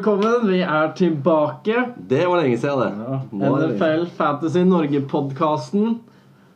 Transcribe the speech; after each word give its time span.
velkommen. 0.00 0.48
Vi 0.48 0.60
er 0.62 0.92
tilbake. 0.96 1.82
Det 2.08 2.26
var 2.26 2.40
lenge 2.40 2.58
siden, 2.58 2.78
det. 2.80 3.04
Ja. 3.04 3.48
NFL 3.56 4.06
Fantasy 4.16 4.62
Norge-podkasten. 4.64 5.98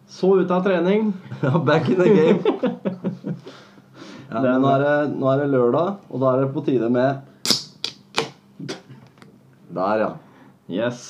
Så 0.09 0.31
ut 0.41 0.51
av 0.51 0.63
trening. 0.65 1.13
Ja, 1.43 1.59
back 1.59 1.89
in 1.89 2.01
the 2.01 2.09
game. 2.09 2.39
Ja, 4.35 4.41
men 4.41 4.65
nå 4.65 4.71
er, 4.73 4.81
det, 4.83 5.11
nå 5.21 5.29
er 5.31 5.43
det 5.45 5.51
lørdag, 5.53 5.91
og 6.11 6.19
da 6.19 6.31
er 6.33 6.41
det 6.41 6.47
på 6.55 6.63
tide 6.67 6.89
med 6.91 7.21
Der, 9.77 10.01
ja. 10.01 10.09
Yes. 10.67 11.05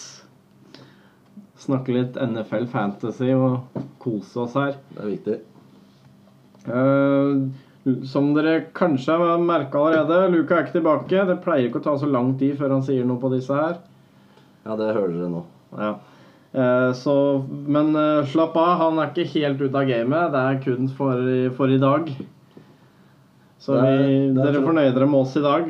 Snakke 1.62 1.94
litt 1.94 2.18
NFL 2.20 2.66
Fantasy 2.74 3.30
og 3.32 3.78
kose 4.02 4.42
oss 4.42 4.58
her. 4.58 4.74
Det 4.90 5.06
er 5.06 5.12
viktig. 5.14 5.38
Eh, 6.66 7.63
som 8.08 8.30
dere 8.34 8.66
kanskje 8.76 9.16
har 9.20 9.38
merka 9.44 9.78
allerede, 9.78 10.30
Luka 10.32 10.56
er 10.56 10.64
ikke 10.66 10.78
tilbake. 10.78 11.26
Det 11.28 11.38
pleier 11.44 11.68
ikke 11.68 11.82
å 11.82 11.84
ta 11.84 11.96
så 12.00 12.08
lang 12.08 12.32
tid 12.40 12.56
før 12.58 12.70
han 12.78 12.82
sier 12.86 13.04
noe 13.04 13.20
på 13.20 13.30
disse 13.34 13.52
her. 13.54 13.76
Ja, 14.64 14.76
det 14.80 14.94
hører 14.96 15.12
dere 15.18 15.28
nå. 15.32 15.42
Ja. 15.76 15.90
Eh, 16.54 16.92
så, 16.96 17.14
men 17.50 17.90
eh, 17.98 18.24
slapp 18.30 18.54
av, 18.56 18.78
han 18.80 18.98
er 19.02 19.10
ikke 19.12 19.26
helt 19.34 19.60
ute 19.60 19.76
av 19.82 19.88
gamet. 19.90 20.32
Det 20.32 20.44
er 20.48 20.60
kun 20.64 20.88
for, 20.96 21.20
for 21.58 21.68
i 21.74 21.80
dag. 21.82 22.08
Så 23.64 23.74
Det 23.76 23.82
er- 23.90 23.98
vi, 24.06 24.14
det 24.32 24.40
er 24.40 24.52
dere 24.52 24.60
så- 24.62 24.66
fornøyer 24.70 24.94
dere 24.94 25.06
med 25.10 25.20
oss 25.20 25.36
i 25.36 25.44
dag. 25.44 25.68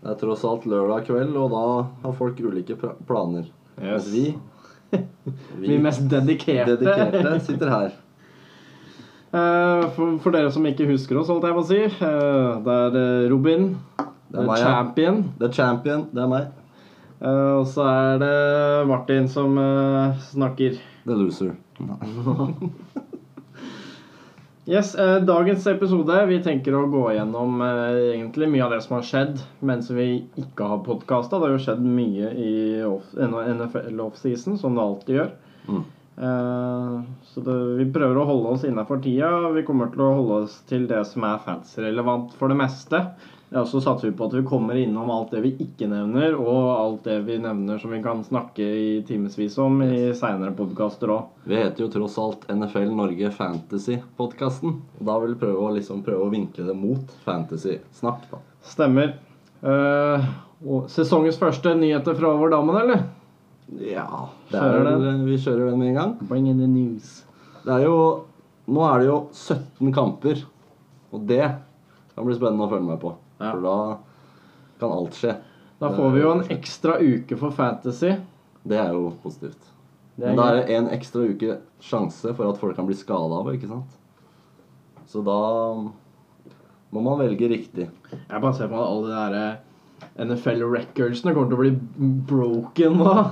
Det 0.00 0.10
er 0.10 0.20
tross 0.20 0.44
alt 0.48 0.64
lørdag 0.64 1.04
kveld, 1.06 1.34
og 1.36 1.50
da 1.52 1.64
har 2.04 2.12
folk 2.16 2.38
ulike 2.40 2.76
planer. 2.80 3.00
planer. 3.06 3.44
Mens 3.80 4.06
vi, 4.12 4.34
Vi 5.60 5.76
mest 5.78 6.06
dedikerte. 6.08 6.76
dedikerte 6.76 7.40
sitter 7.46 7.68
her. 7.70 7.92
Eh, 9.30 9.82
for, 9.94 10.16
for 10.24 10.34
dere 10.34 10.50
som 10.50 10.64
ikke 10.66 10.88
husker 10.90 11.20
oss, 11.20 11.28
holdt 11.30 11.46
jeg 11.46 11.54
på 11.54 11.62
å 11.62 11.68
si. 11.68 11.82
eh, 11.86 12.54
det 12.66 12.78
er 12.86 12.96
eh, 12.98 13.28
Robin. 13.30 13.68
Det 14.30 14.40
er 14.42 14.48
meg, 14.48 14.58
Champion. 14.58 14.64
ja. 14.64 14.72
champion. 14.80 15.20
er 15.46 15.52
champion, 15.54 16.02
det 16.14 16.24
er 16.24 16.32
meg. 16.32 16.56
Og 17.20 17.66
så 17.68 17.84
er 17.84 18.20
det 18.22 18.36
Martin 18.88 19.26
som 19.28 19.58
snakker. 20.30 20.80
The 21.04 21.18
loser. 21.18 21.54
Yes, 24.70 24.92
Dagens 25.26 25.64
episode 25.66 26.14
Vi 26.28 26.36
tenker 26.44 26.76
å 26.76 26.84
gå 26.92 27.00
gjennom 27.16 27.56
egentlig 27.64 28.46
mye 28.52 28.62
av 28.62 28.74
det 28.74 28.78
som 28.84 28.92
har 28.98 29.06
skjedd 29.08 29.40
mens 29.66 29.88
vi 29.90 30.04
ikke 30.38 30.68
har 30.70 30.82
podkasta. 30.86 31.40
Det 31.40 31.48
har 31.48 31.54
jo 31.56 31.62
skjedd 31.64 31.80
mye 31.82 32.28
i 32.38 32.52
off, 32.86 33.08
NFL 33.16 33.98
offseason, 34.04 34.60
som 34.60 34.76
det 34.76 34.84
alltid 34.84 35.16
gjør. 35.16 35.32
Mm. 35.66 35.82
Eh, 36.20 37.00
så 37.22 37.40
det, 37.40 37.58
vi 37.80 37.86
prøver 37.92 38.18
å 38.20 38.28
holde 38.28 38.54
oss 38.54 38.64
innafor 38.68 39.00
tida. 39.00 39.48
Vi 39.54 39.64
kommer 39.64 39.88
til 39.92 40.04
å 40.04 40.14
holde 40.18 40.40
oss 40.44 40.58
til 40.68 40.84
det 40.90 41.00
som 41.08 41.24
er 41.24 41.40
fancy-relevant 41.46 42.34
for 42.36 42.52
det 42.52 42.58
meste. 42.60 43.04
Ja, 43.50 43.64
så 43.66 43.80
satser 43.82 44.10
vi 44.10 44.16
på 44.18 44.28
at 44.28 44.34
vi 44.36 44.44
kommer 44.46 44.78
innom 44.78 45.08
alt 45.10 45.32
det 45.34 45.40
vi 45.42 45.50
ikke 45.64 45.88
nevner, 45.90 46.36
og 46.38 46.68
alt 46.70 47.08
det 47.08 47.16
vi 47.26 47.40
nevner 47.42 47.80
som 47.82 47.90
vi 47.90 47.98
kan 48.04 48.20
snakke 48.22 48.62
i 48.62 48.90
timevis 49.08 49.56
om 49.58 49.80
i 49.82 50.12
seinere 50.14 50.54
podkaster 50.54 51.10
òg. 51.10 51.32
Vi 51.50 51.58
heter 51.58 51.82
jo 51.82 51.88
tross 51.90 52.18
alt 52.22 52.44
NFL 52.52 52.92
Norge 52.94 53.32
Fantasy-podkasten. 53.34 54.76
Og 55.00 55.08
da 55.08 55.16
vil 55.24 55.34
vi 55.34 55.40
prøve 55.40 55.64
å, 55.64 55.72
liksom, 55.74 56.04
prøve 56.06 56.28
å 56.28 56.30
vinkle 56.30 56.68
det 56.68 56.76
mot 56.78 57.16
fantasy-snakk, 57.24 58.28
da. 58.30 58.42
Stemmer. 58.70 59.16
Uh, 59.64 60.28
og 60.62 60.86
sesongens 60.92 61.40
første 61.40 61.74
nyheter 61.80 62.14
fra 62.20 62.30
over 62.36 62.54
dammen, 62.54 62.78
eller? 62.84 63.08
Ja, 63.78 64.28
det 64.50 64.58
er 64.58 64.72
Kjører 64.74 64.98
vel, 64.98 65.20
vi 65.28 65.36
kjører 65.38 65.70
den 65.70 65.78
med 65.78 65.92
en 65.92 65.98
gang. 65.98 66.14
Bring 66.26 66.48
in 66.50 66.58
the 66.58 66.66
news. 66.66 67.20
Det 67.62 67.76
er 67.76 67.86
jo 67.86 67.98
Nå 68.70 68.82
er 68.86 69.00
det 69.02 69.06
jo 69.08 69.16
17 69.34 69.90
kamper, 69.94 70.42
og 71.10 71.22
det 71.26 71.42
kan 72.14 72.26
bli 72.26 72.36
spennende 72.36 72.68
å 72.68 72.70
følge 72.70 72.86
med 72.86 73.00
på. 73.02 73.10
Ja. 73.40 73.48
For 73.48 73.64
da 73.64 73.78
kan 74.78 74.92
alt 74.94 75.16
skje. 75.18 75.32
Da 75.80 75.90
får 75.96 76.12
vi 76.14 76.20
jo 76.22 76.34
en 76.36 76.44
ekstra 76.54 76.98
uke 77.00 77.38
for 77.40 77.56
Fantasy. 77.56 78.12
Det 78.62 78.78
er 78.78 78.92
jo 78.94 79.08
positivt. 79.24 79.72
Det 80.14 80.28
er 80.28 80.34
Men 80.34 80.38
da 80.38 80.46
er 80.50 80.60
det 80.60 80.76
en 80.76 80.90
ekstra 80.94 81.24
uke 81.32 81.56
sjanse 81.82 82.34
for 82.36 82.52
at 82.52 82.60
folk 82.60 82.76
kan 82.78 82.86
bli 82.86 82.98
skada 82.98 83.40
av 83.40 83.48
det, 83.48 83.56
ikke 83.58 83.72
sant? 83.72 83.96
Så 85.10 85.24
da 85.26 85.40
må 86.90 87.02
man 87.02 87.18
velge 87.18 87.48
riktig. 87.50 87.88
Jeg 88.12 88.42
bare 88.44 88.54
ser 88.54 88.70
på 88.70 88.78
alle 88.84 89.08
de 89.08 89.18
der 89.34 89.58
eh, 90.16 90.24
NFL 90.26 90.62
recordsene 90.74 91.34
kommer 91.34 91.50
til 91.50 91.56
å 91.56 91.62
bli 91.64 91.72
broken 92.28 92.98
da. 92.98 93.24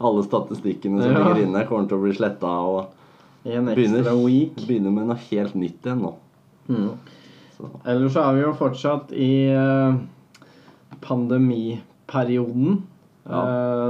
Alle 0.00 0.22
statistikkene 0.26 1.02
som 1.02 1.12
Ja. 1.12 1.18
ligger 1.28 1.42
inne, 1.46 1.66
kommer 1.68 1.88
til 1.88 1.98
å 1.98 2.02
bli 2.04 2.12
sletta 2.16 2.46
og 2.46 2.86
begynner, 3.44 4.14
week. 4.24 4.56
begynner 4.66 4.90
med 4.92 5.06
noe 5.08 5.16
helt 5.30 5.54
nytt 5.54 5.82
igjen 5.86 6.02
nå. 6.04 6.14
Mm. 6.68 6.90
Så. 7.56 7.68
Ellers 7.84 8.12
så 8.14 8.22
er 8.28 8.34
vi 8.36 8.42
jo 8.42 8.52
fortsatt 8.56 9.12
i 9.12 9.32
eh, 9.52 9.94
pandemiperioden. 11.00 12.82
Ja. 13.28 13.40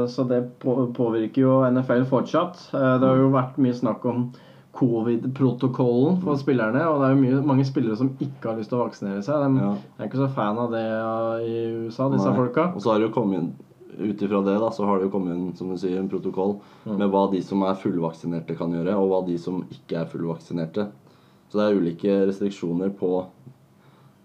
Eh, 0.03 0.07
så 0.11 0.25
det 0.28 0.41
påvirker 0.61 1.43
jo 1.43 1.59
NFL 1.71 2.05
fortsatt. 2.11 2.71
Eh, 2.75 2.95
det 3.01 3.07
har 3.09 3.17
jo 3.21 3.31
vært 3.34 3.59
mye 3.62 3.75
snakk 3.77 4.05
om 4.11 4.31
covid-protokollen 4.76 6.20
for 6.22 6.38
spillerne. 6.41 6.82
Og 6.88 7.00
det 7.00 7.08
er 7.08 7.14
jo 7.16 7.22
mye, 7.25 7.41
mange 7.47 7.64
spillere 7.69 7.97
som 7.98 8.12
ikke 8.22 8.50
har 8.53 8.58
lyst 8.60 8.70
til 8.72 8.78
å 8.78 8.84
vaksinere 8.86 9.22
seg. 9.26 9.42
De 9.42 9.60
Ja. 9.64 9.72
er 9.98 10.06
ikke 10.08 10.20
så 10.22 10.28
fan 10.34 10.58
av 10.58 10.70
det 10.70 10.84
eh, 10.84 11.48
i 11.48 11.86
USA, 11.86 12.08
disse 12.10 12.28
Nei. 12.31 12.36
folka. 12.36 12.69
Og 12.75 12.80
så 12.82 12.92
har 12.92 12.98
det 13.00 13.09
jo 13.10 13.14
kommet 13.20 13.53
ut 14.00 14.22
ifra 14.22 14.41
det 14.44 14.59
da, 14.60 14.70
så 14.70 14.86
har 14.86 14.98
det 14.98 15.10
jo 15.10 15.19
kommet 15.19 15.34
inn 15.36 15.54
som 15.56 15.69
du 15.69 15.76
sier, 15.76 15.98
en 15.98 16.09
protokoll 16.09 16.60
Mm. 16.86 16.97
med 16.98 17.10
hva 17.10 17.30
de 17.30 17.41
som 17.42 17.60
er 17.62 17.75
fullvaksinerte 17.75 18.56
kan 18.56 18.70
gjøre, 18.72 18.94
og 18.97 19.09
hva 19.10 19.26
de 19.26 19.36
som 19.36 19.64
ikke 19.70 19.98
er 20.00 20.06
fullvaksinerte. 20.06 20.88
Så 21.50 21.59
det 21.59 21.66
er 21.66 21.80
ulike 21.80 22.26
restriksjoner 22.30 22.91
på 22.97 23.26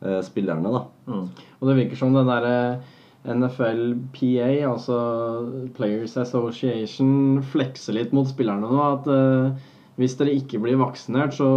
eh, 0.02 0.22
spillerne, 0.22 0.72
da. 0.72 0.86
Mm. 1.08 1.30
Og 1.60 1.68
det 1.68 1.76
virker 1.90 1.98
som 1.98 2.14
den 2.14 2.28
derre 2.28 2.80
NFL-PA, 3.26 4.70
altså 4.70 5.70
Players 5.76 6.16
Association, 6.18 7.42
flekser 7.42 7.94
litt 7.98 8.14
mot 8.14 8.28
spillerne 8.30 8.70
nå. 8.70 8.82
At 9.02 9.08
eh, 9.08 9.52
hvis 10.00 10.16
dere 10.20 10.36
ikke 10.36 10.60
blir 10.64 10.78
vaksinert, 10.82 11.36
så 11.38 11.48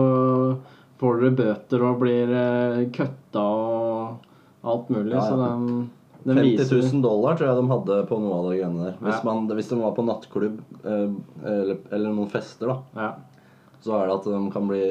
får 1.01 1.21
dere 1.23 1.37
bøter 1.39 1.85
og 1.87 2.01
blir 2.03 2.33
uh, 2.33 2.81
kutta 2.95 3.45
og 3.45 4.67
alt 4.69 4.91
mulig. 4.91 5.15
Ja, 5.15 5.23
ja. 5.23 5.29
Så 5.29 5.37
den, 5.43 5.91
den 6.25 6.41
50 6.43 6.49
viser 6.59 6.83
000 6.93 7.03
dollar 7.05 7.39
tror 7.39 7.49
jeg 7.51 7.61
de 7.61 7.71
hadde 7.73 7.99
på 8.11 8.19
noe 8.23 8.41
av 8.41 8.49
de 8.51 8.57
greiene 8.59 8.89
der. 8.89 8.97
Hvis, 9.03 9.21
Ja. 9.21 9.25
man, 9.29 9.47
hvis 9.59 9.71
de 9.71 9.79
var 9.81 9.95
på 9.97 10.05
nattklubb 10.07 10.59
eh, 10.85 11.13
eller, 11.47 11.79
eller 11.91 12.11
noen 12.15 12.31
fester, 12.33 12.73
da, 12.73 12.81
ja. 12.99 13.13
så 13.85 13.95
er 14.01 14.11
det 14.11 14.19
at 14.19 14.29
de 14.33 14.43
kan 14.55 14.67
bli 14.71 14.83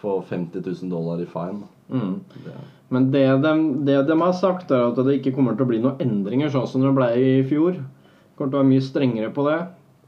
få 0.00 0.20
50 0.28 0.64
000 0.64 0.90
dollar 0.92 1.20
i 1.20 1.26
fine. 1.28 1.64
mm. 1.90 2.14
Det, 2.44 2.56
Men 2.88 3.10
det 3.12 3.24
de, 3.44 3.52
det 3.84 4.02
de 4.08 4.14
har 4.20 4.32
sagt, 4.32 4.70
er 4.70 4.86
at 4.88 4.96
det 5.04 5.18
ikke 5.18 5.34
kommer 5.36 5.56
til 5.56 5.66
å 5.66 5.68
bli 5.68 5.80
noen 5.84 6.00
endringer, 6.00 6.48
sånn 6.54 6.68
som 6.70 6.84
det 6.86 6.94
ble 6.96 7.08
i 7.20 7.32
fjor. 7.44 7.74
Det 7.76 8.38
kommer 8.38 8.52
til 8.52 8.56
å 8.56 8.62
være 8.62 8.70
mye 8.70 8.86
strengere 8.86 9.32
på 9.34 9.44
det. 9.48 9.58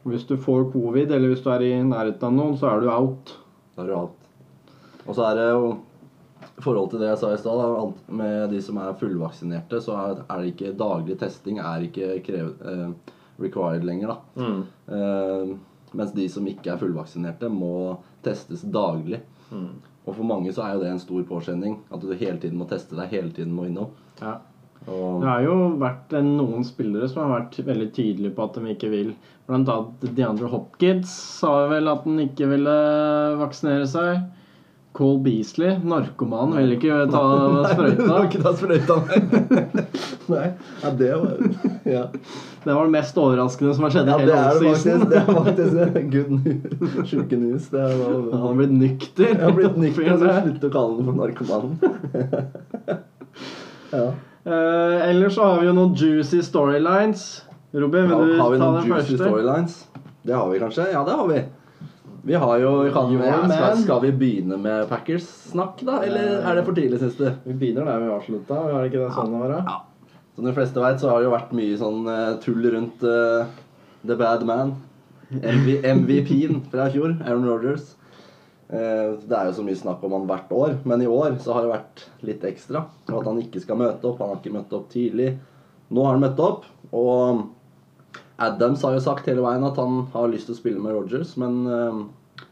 Hvis 0.09 0.25
du 0.29 0.37
får 0.41 0.71
covid, 0.73 1.13
eller 1.13 1.33
hvis 1.33 1.45
du 1.45 1.51
er 1.53 1.67
i 1.67 1.75
nærheten 1.85 2.25
av 2.31 2.35
noen, 2.35 2.57
så 2.57 2.71
er 2.71 2.81
du 2.81 2.91
out. 2.93 3.37
da 3.77 3.85
er 3.85 3.91
du 3.91 3.95
out. 3.99 4.29
Og 5.07 5.17
så 5.17 5.27
er 5.29 5.39
det 5.39 5.49
jo 5.51 5.71
i 6.61 6.63
forhold 6.63 6.91
til 6.93 7.01
det 7.03 7.09
jeg 7.11 7.21
sa 7.21 7.33
i 7.33 7.41
stad, 7.41 7.93
med 8.21 8.51
de 8.53 8.61
som 8.65 8.79
er 8.81 8.97
fullvaksinerte, 9.01 9.81
så 9.85 9.97
er, 9.97 10.23
det 10.29 10.53
ikke 10.55 10.73
daglig 10.79 11.17
testing 11.21 11.61
er 11.61 11.87
ikke 11.87 12.21
krevet, 12.25 12.65
eh, 12.69 13.15
required 13.41 13.85
lenger. 13.85 14.15
da. 14.15 14.45
Mm. 14.45 14.63
Eh, 14.97 15.55
mens 15.93 16.13
de 16.17 16.29
som 16.29 16.47
ikke 16.47 16.73
er 16.73 16.81
fullvaksinerte, 16.81 17.49
må 17.53 17.99
testes 18.25 18.63
daglig. 18.63 19.23
Mm. 19.51 19.81
Og 20.07 20.15
for 20.15 20.27
mange 20.27 20.53
så 20.55 20.65
er 20.65 20.77
jo 20.77 20.85
det 20.85 20.93
en 20.93 21.03
stor 21.03 21.25
påkjenning. 21.29 21.81
At 21.93 22.03
du 22.03 22.13
hele 22.13 22.39
tiden 22.41 22.61
må 22.61 22.69
teste 22.69 22.97
deg, 22.97 23.11
hele 23.13 23.33
tiden 23.35 23.53
må 23.57 23.67
innom. 23.69 23.93
Ja. 24.21 24.39
Og 24.89 25.21
Det 25.21 25.29
har 25.29 25.45
jo 25.45 25.57
vært 25.81 26.15
noen 26.25 26.65
spillere 26.65 27.09
som 27.11 27.27
har 27.27 27.35
vært 27.35 27.61
veldig 27.67 27.91
tydelige 27.93 28.35
på 28.37 28.47
at 28.47 28.57
de 28.57 28.75
ikke 28.75 28.93
vil. 28.93 29.15
Blant 29.51 29.69
annet 29.69 30.13
DeAndre 30.17 30.49
Hopkins 30.53 31.13
sa 31.41 31.67
vel 31.71 31.91
at 31.91 32.07
han 32.07 32.21
ikke 32.23 32.49
ville 32.53 32.77
vaksinere 33.41 33.89
seg. 33.91 34.29
Cole 34.97 35.21
Beasley, 35.23 35.77
narkoman, 35.87 36.57
vil 36.57 36.73
ikke 36.75 37.05
ta 37.13 37.21
sprøyta. 37.71 38.15
ikke 38.27 38.41
ta 38.43 38.53
sprøyta, 38.59 38.97
nei. 40.33 40.49
Ja, 40.83 40.91
det 40.99 41.11
var 41.15 41.37
ja. 41.87 42.01
Det 42.65 42.75
var 42.75 42.89
det 42.89 42.95
mest 42.97 43.21
overraskende 43.23 43.75
som 43.77 43.87
har 43.87 43.95
skjedd 43.95 44.11
i 44.11 44.11
ja, 44.11 44.17
hele 44.19 44.33
det 44.33 44.73
offseason. 44.73 45.05
Det 45.13 45.21
er 45.21 45.29
faktisk 45.37 46.11
good 46.17 46.33
news. 46.35 46.97
Sjuke 47.09 47.39
news. 47.39 47.69
Det 47.71 47.85
er 47.87 47.95
Han 48.03 48.43
har 48.43 48.59
blitt 48.59 48.75
nykter. 48.81 49.31
Jeg 49.31 49.45
har 49.45 49.55
blitt 49.57 49.79
nykter, 49.81 50.11
så 50.25 50.35
slutt 50.41 50.67
å 50.67 50.73
kalle 50.75 50.99
ham 50.99 51.07
for 51.07 51.15
narkoman. 51.23 51.79
ja. 53.95 54.05
Eh, 54.45 55.09
ellers 55.11 55.35
så 55.35 55.45
har 55.45 55.61
vi 55.61 55.69
jo 55.69 55.77
noen 55.77 55.95
juicy 55.95 56.41
storylines. 56.45 57.25
Robin, 57.73 58.09
vil 58.09 58.17
Ja, 58.17 58.25
du 58.25 58.41
har 58.41 58.51
vi 58.51 58.59
ta 58.59 58.71
noen 58.71 58.81
den 58.81 58.91
juicy 58.91 59.17
første? 59.17 59.29
storylines? 59.29 59.75
Det 60.23 60.35
har 60.35 60.49
vi 60.51 60.61
kanskje? 60.61 60.87
Ja, 60.93 61.05
det 61.05 61.17
har 61.17 61.29
vi. 61.29 61.43
Vi 62.23 62.35
har 62.35 62.59
jo 62.61 62.71
vi 62.85 62.91
kan, 62.93 63.13
Your 63.13 63.25
ja, 63.25 63.39
skal, 63.49 63.77
skal 63.81 64.01
vi 64.01 64.11
begynne 64.13 64.59
med 64.61 64.89
Packers-snakk, 64.89 65.81
da? 65.89 66.03
Eller 66.05 66.43
er 66.45 66.59
det 66.59 66.65
for 66.67 66.77
tidlig, 66.77 66.99
syns 67.01 67.17
du? 67.17 67.31
Vi 67.47 67.55
begynner 67.57 67.89
der 67.89 68.03
vi 68.03 68.11
avslutta. 68.13 68.59
Det 68.67 68.91
ikke 68.91 69.07
det 69.07 69.15
sånn 69.17 69.37
å 69.39 69.41
være? 69.45 69.63
Ja. 69.65 69.79
Som 70.37 70.45
de 70.45 70.53
fleste 70.57 70.83
vet, 70.83 71.01
så 71.01 71.09
har 71.11 71.21
det 71.21 71.29
jo 71.29 71.33
vært 71.33 71.55
mye 71.57 71.79
sånn 71.81 72.05
eh, 72.09 72.35
tull 72.45 72.69
rundt 72.75 73.03
uh, 73.05 73.49
The 74.07 74.17
Bad 74.21 74.45
Man. 74.49 74.77
MV, 75.31 75.81
MVP-en 75.85 76.61
fra 76.71 76.89
i 76.89 76.95
fjor, 76.95 77.17
Aaron 77.25 77.49
Rodgers. 77.49 77.95
Eh, 78.71 79.17
det 79.27 79.35
er 79.35 79.49
jo 79.49 79.57
så 79.57 79.65
mye 79.67 79.79
snakk 79.79 80.03
om 80.07 80.13
han 80.15 80.27
hvert 80.31 80.53
år, 80.55 80.77
men 80.87 81.03
i 81.03 81.09
år 81.11 81.35
så 81.43 81.57
har 81.57 81.65
det 81.65 81.73
vært 81.73 82.03
litt 82.27 82.45
ekstra. 82.47 82.85
Og 83.09 83.17
at 83.19 83.31
han 83.31 83.41
ikke 83.43 83.63
skal 83.65 83.81
møte 83.81 84.07
opp. 84.07 84.21
Han 84.23 84.31
har 84.31 84.39
ikke 84.39 84.55
møtt 84.55 84.77
opp 84.77 84.91
tidlig. 84.93 85.33
nå 85.91 86.05
har 86.07 86.15
han 86.15 86.23
møtt 86.23 86.39
opp, 86.39 86.67
og 86.95 87.49
Adams 88.39 88.85
har 88.87 88.95
jo 88.95 89.03
sagt 89.03 89.27
hele 89.27 89.43
veien 89.43 89.65
at 89.67 89.79
han 89.81 90.05
har 90.13 90.31
lyst 90.31 90.47
til 90.47 90.55
å 90.55 90.61
spille 90.61 90.83
med 90.83 90.95
Rogers, 90.95 91.33
men 91.41 91.57
eh, 91.67 92.45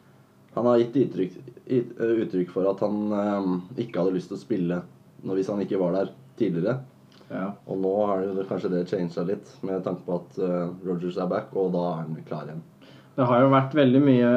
han 0.57 0.67
har 0.67 0.81
gitt 0.83 0.99
uttrykk, 1.05 1.37
eh, 1.71 1.93
uttrykk 2.25 2.51
for 2.51 2.67
at 2.67 2.83
han 2.83 3.63
ikke 3.79 4.01
hadde 4.01 4.17
lyst 4.17 4.33
til 4.33 4.41
å 4.41 4.43
spille 4.43 4.81
hvis 5.23 5.51
han 5.51 5.63
ikke 5.63 5.79
var 5.79 5.95
der 5.95 6.11
tidligere. 6.39 6.81
Ja. 7.31 7.53
Og 7.71 7.79
nå 7.79 7.95
har 8.09 8.27
det, 8.27 8.49
kanskje 8.51 8.73
det 8.75 8.89
changed 8.91 9.31
litt, 9.31 9.55
med 9.63 9.87
tanke 9.87 10.03
på 10.07 10.19
at 10.19 10.43
Rogers 10.87 11.19
er 11.21 11.31
back, 11.31 11.55
og 11.55 11.71
da 11.77 11.85
er 11.93 12.03
han 12.03 12.27
klar 12.27 12.51
igjen. 12.51 12.63
Det 13.19 13.27
har 13.27 13.41
jo 13.43 13.49
vært 13.51 13.73
veldig 13.75 13.99
mye, 13.99 14.29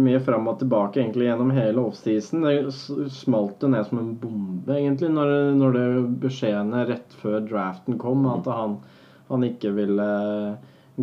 mye 0.00 0.18
fram 0.24 0.46
og 0.48 0.62
tilbake 0.62 1.02
egentlig 1.02 1.26
gjennom 1.26 1.50
hele 1.52 1.82
offseason. 1.84 2.46
Det 2.46 3.10
smalt 3.12 3.60
jo 3.60 3.68
ned 3.68 3.84
som 3.84 4.00
en 4.00 4.14
bombe, 4.22 4.72
egentlig, 4.78 5.10
når, 5.12 5.32
når 5.58 5.76
det 5.76 5.82
beskjedene 6.22 6.86
rett 6.88 7.16
før 7.20 7.44
draften 7.44 7.98
kom, 8.00 8.24
at 8.32 8.48
han, 8.48 8.78
han 9.28 9.44
ikke 9.44 9.74
ville 9.76 10.08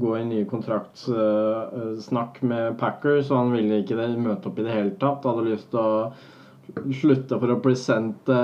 gå 0.01 0.15
i 0.17 0.25
nye 0.25 0.49
kontraktsnakk 0.49 2.41
med 2.41 2.73
Packers, 2.81 3.29
og 3.29 3.43
han 3.43 3.53
ville 3.53 3.83
ikke 3.83 3.99
det, 4.01 4.09
møte 4.17 4.49
opp 4.49 4.57
i 4.57 4.65
det 4.65 4.73
hele 4.73 4.97
tatt. 4.97 5.29
Hadde 5.29 5.45
lyst 5.45 5.69
til 5.75 5.83
å 5.83 6.91
slutte 6.97 7.37
for 7.37 7.53
å 7.53 7.61
presente 7.61 8.37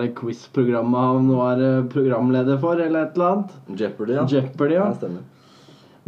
det 0.00 0.14
quiz-programmet 0.18 1.12
han 1.12 1.28
var 1.36 1.60
eh, 1.62 1.84
programleder 1.92 2.56
for, 2.62 2.80
eller 2.80 3.04
et 3.04 3.18
eller 3.20 3.34
annet. 3.34 3.58
Jeopardy, 3.84 4.16
ja. 4.16 4.24
Jeopardy, 4.32 4.80
ja. 4.80 4.88
Ja, 4.88 4.96
stemmer. 4.96 5.34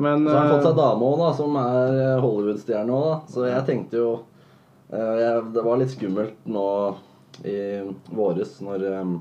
Men 0.01 0.27
Så 0.27 0.35
har 0.35 0.41
han 0.41 0.53
fått 0.55 0.65
eh, 0.65 0.69
seg 0.71 0.79
dame 0.81 1.09
òg, 1.11 1.17
da, 1.21 1.31
som 1.39 1.57
er 1.61 1.99
eh, 2.01 2.21
Hollywood-stjerne 2.25 2.97
òg, 2.97 3.09
da. 3.09 3.17
Så 3.35 3.47
jeg 3.49 3.67
tenkte 3.69 4.01
jo 4.01 4.11
eh, 4.93 5.17
jeg, 5.21 5.43
Det 5.57 5.67
var 5.67 5.81
litt 5.81 5.93
skummelt 5.95 6.49
nå 6.49 6.69
i 7.47 7.59
våres 8.13 8.57
når 8.61 8.83
um, 9.01 9.13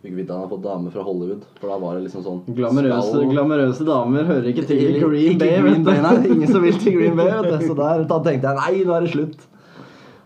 fikk 0.00 0.14
vite 0.16 0.32
han 0.32 0.44
har 0.44 0.52
fått 0.52 0.62
dame 0.64 0.92
fra 0.94 1.02
Hollywood. 1.04 1.42
For 1.58 1.72
da 1.72 1.80
var 1.82 1.98
det 1.98 2.06
liksom 2.06 2.22
sånn 2.24 2.38
Glamorøse, 2.56 3.24
glamorøse 3.32 3.88
damer 3.88 4.28
hører 4.28 4.48
ikke 4.52 4.64
til 4.68 4.80
i 4.84 5.02
Green 5.02 5.40
Bay. 5.40 5.58
Green 5.64 5.84
Bay, 5.84 6.00
nei. 6.04 6.14
Ingen 6.30 6.52
som 6.52 6.64
vil 6.64 6.78
til 6.80 6.96
Green 6.96 7.18
Bay, 7.18 7.32
vet 7.34 7.50
du. 7.50 7.66
Så 7.66 7.76
der, 7.82 8.06
da 8.08 8.20
tenkte 8.24 8.52
jeg 8.52 8.62
nei, 8.62 8.86
nå 8.86 8.96
er 8.96 9.06
det 9.06 9.12
slutt. 9.16 9.46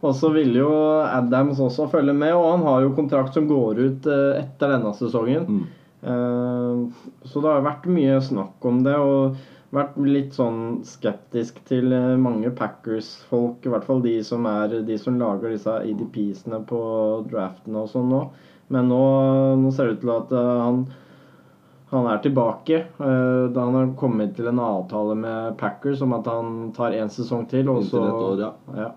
Og 0.00 0.15
så 0.17 0.31
ville 0.32 0.62
jo 0.62 0.71
Adams 1.05 1.59
også 1.61 1.88
følge 1.93 2.15
med, 2.17 2.32
og 2.37 2.47
han 2.55 2.62
har 2.65 2.87
jo 2.87 2.94
kontrakt 2.97 3.37
som 3.37 3.49
går 3.49 3.81
ut 3.81 4.09
eh, 4.09 4.41
etter 4.41 4.73
denne 4.77 4.94
sesongen. 4.97 5.44
Mm. 5.44 5.67
Eh, 6.00 6.59
Så 7.25 7.40
det 7.43 7.50
har 7.55 7.64
vært 7.67 7.88
mye 7.90 8.20
snakk 8.25 8.64
om 8.70 8.82
det, 8.87 8.96
og 8.96 9.37
vært 9.75 9.99
litt 10.02 10.34
sånn 10.34 10.81
skeptisk 10.87 11.61
til 11.69 11.93
eh, 11.94 12.17
mange 12.19 12.50
Packers-folk, 12.58 13.62
i 13.67 13.70
hvert 13.72 13.87
fall 13.87 14.02
de 14.02 14.17
som, 14.26 14.46
er, 14.50 14.81
de 14.87 14.96
som 14.99 15.19
lager 15.20 15.55
disse 15.55 15.76
EDP-ene 15.87 16.62
på 16.67 16.81
draftene 17.31 17.84
og 17.84 17.93
sånn 17.93 18.11
nå. 18.11 18.25
Men 18.75 18.90
nå, 18.90 19.05
nå 19.62 19.70
ser 19.75 19.90
det 19.90 19.99
ut 19.99 20.05
til 20.06 20.17
at 20.17 20.34
eh, 20.34 20.56
han 20.64 20.82
han 21.90 22.06
er 22.06 22.20
tilbake. 22.22 22.76
eh, 23.02 23.44
Da 23.50 23.64
han 23.67 23.75
har 23.75 23.88
kommet 23.99 24.37
til 24.37 24.46
en 24.46 24.61
avtale 24.62 25.17
med 25.19 25.56
Packers 25.58 26.02
om 26.06 26.12
at 26.14 26.28
han 26.31 26.72
tar 26.76 26.94
én 26.94 27.11
sesong 27.11 27.49
til. 27.50 27.69
Og 27.69 27.82
så, 27.88 28.02
ja. 28.38 28.52
ja. 28.76 28.90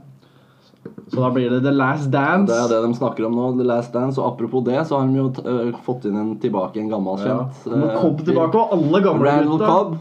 Så 1.12 1.20
da 1.20 1.30
blir 1.36 1.50
det 1.52 1.60
The 1.66 1.72
Last 1.76 2.10
Dance. 2.14 2.48
Det 2.52 2.58
er 2.58 2.70
det 2.72 2.80
de 2.88 2.98
snakker 2.98 3.26
om 3.28 3.36
nå, 3.38 3.48
The 3.60 3.66
Last 3.68 3.94
Dance. 3.94 4.18
Og 4.22 4.28
apropos 4.32 4.64
det, 4.66 4.80
så 4.88 4.98
har 5.00 5.08
de 5.08 5.20
jo 5.20 5.28
uh, 5.46 5.80
fått 5.86 6.08
inn 6.10 6.18
en 6.18 6.32
tilbake, 6.42 6.80
en 6.82 6.90
gammel 6.92 7.20
Ja. 7.22 7.38
kjent. 7.44 7.68
Nå 7.74 7.90
eh, 7.90 7.98
Cobb 8.02 8.24
tilbake, 8.26 8.58
og 8.62 8.74
alle 8.78 9.02
gamle 9.06 9.28
Randall 9.30 9.52
gutta 9.58 9.72
Cobb. 9.72 9.96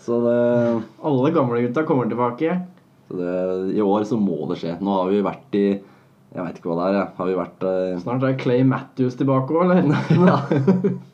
Så 0.00 0.20
det 0.24 0.38
Alle 1.10 1.30
gamle 1.36 1.60
gutta 1.66 1.84
kommer 1.88 2.08
tilbake. 2.08 2.58
Så 3.10 3.18
det, 3.18 3.76
I 3.76 3.82
år 3.84 4.04
så 4.08 4.16
må 4.20 4.38
det 4.52 4.60
skje. 4.62 4.76
Nå 4.80 4.96
har 5.00 5.10
vi 5.10 5.20
vært 5.26 5.58
i 5.60 5.66
Jeg 6.30 6.44
veit 6.46 6.58
ikke 6.60 6.70
hva 6.70 6.76
det 6.78 6.88
er. 6.88 6.98
jeg. 7.00 7.08
Har 7.18 7.26
vi 7.26 7.38
vært 7.42 7.64
uh, 7.66 8.00
Snart 8.04 8.22
er 8.28 8.36
Clay 8.38 8.62
Matthews 8.62 9.16
tilbake 9.18 9.50
òg, 9.50 9.72
eller? 9.74 10.98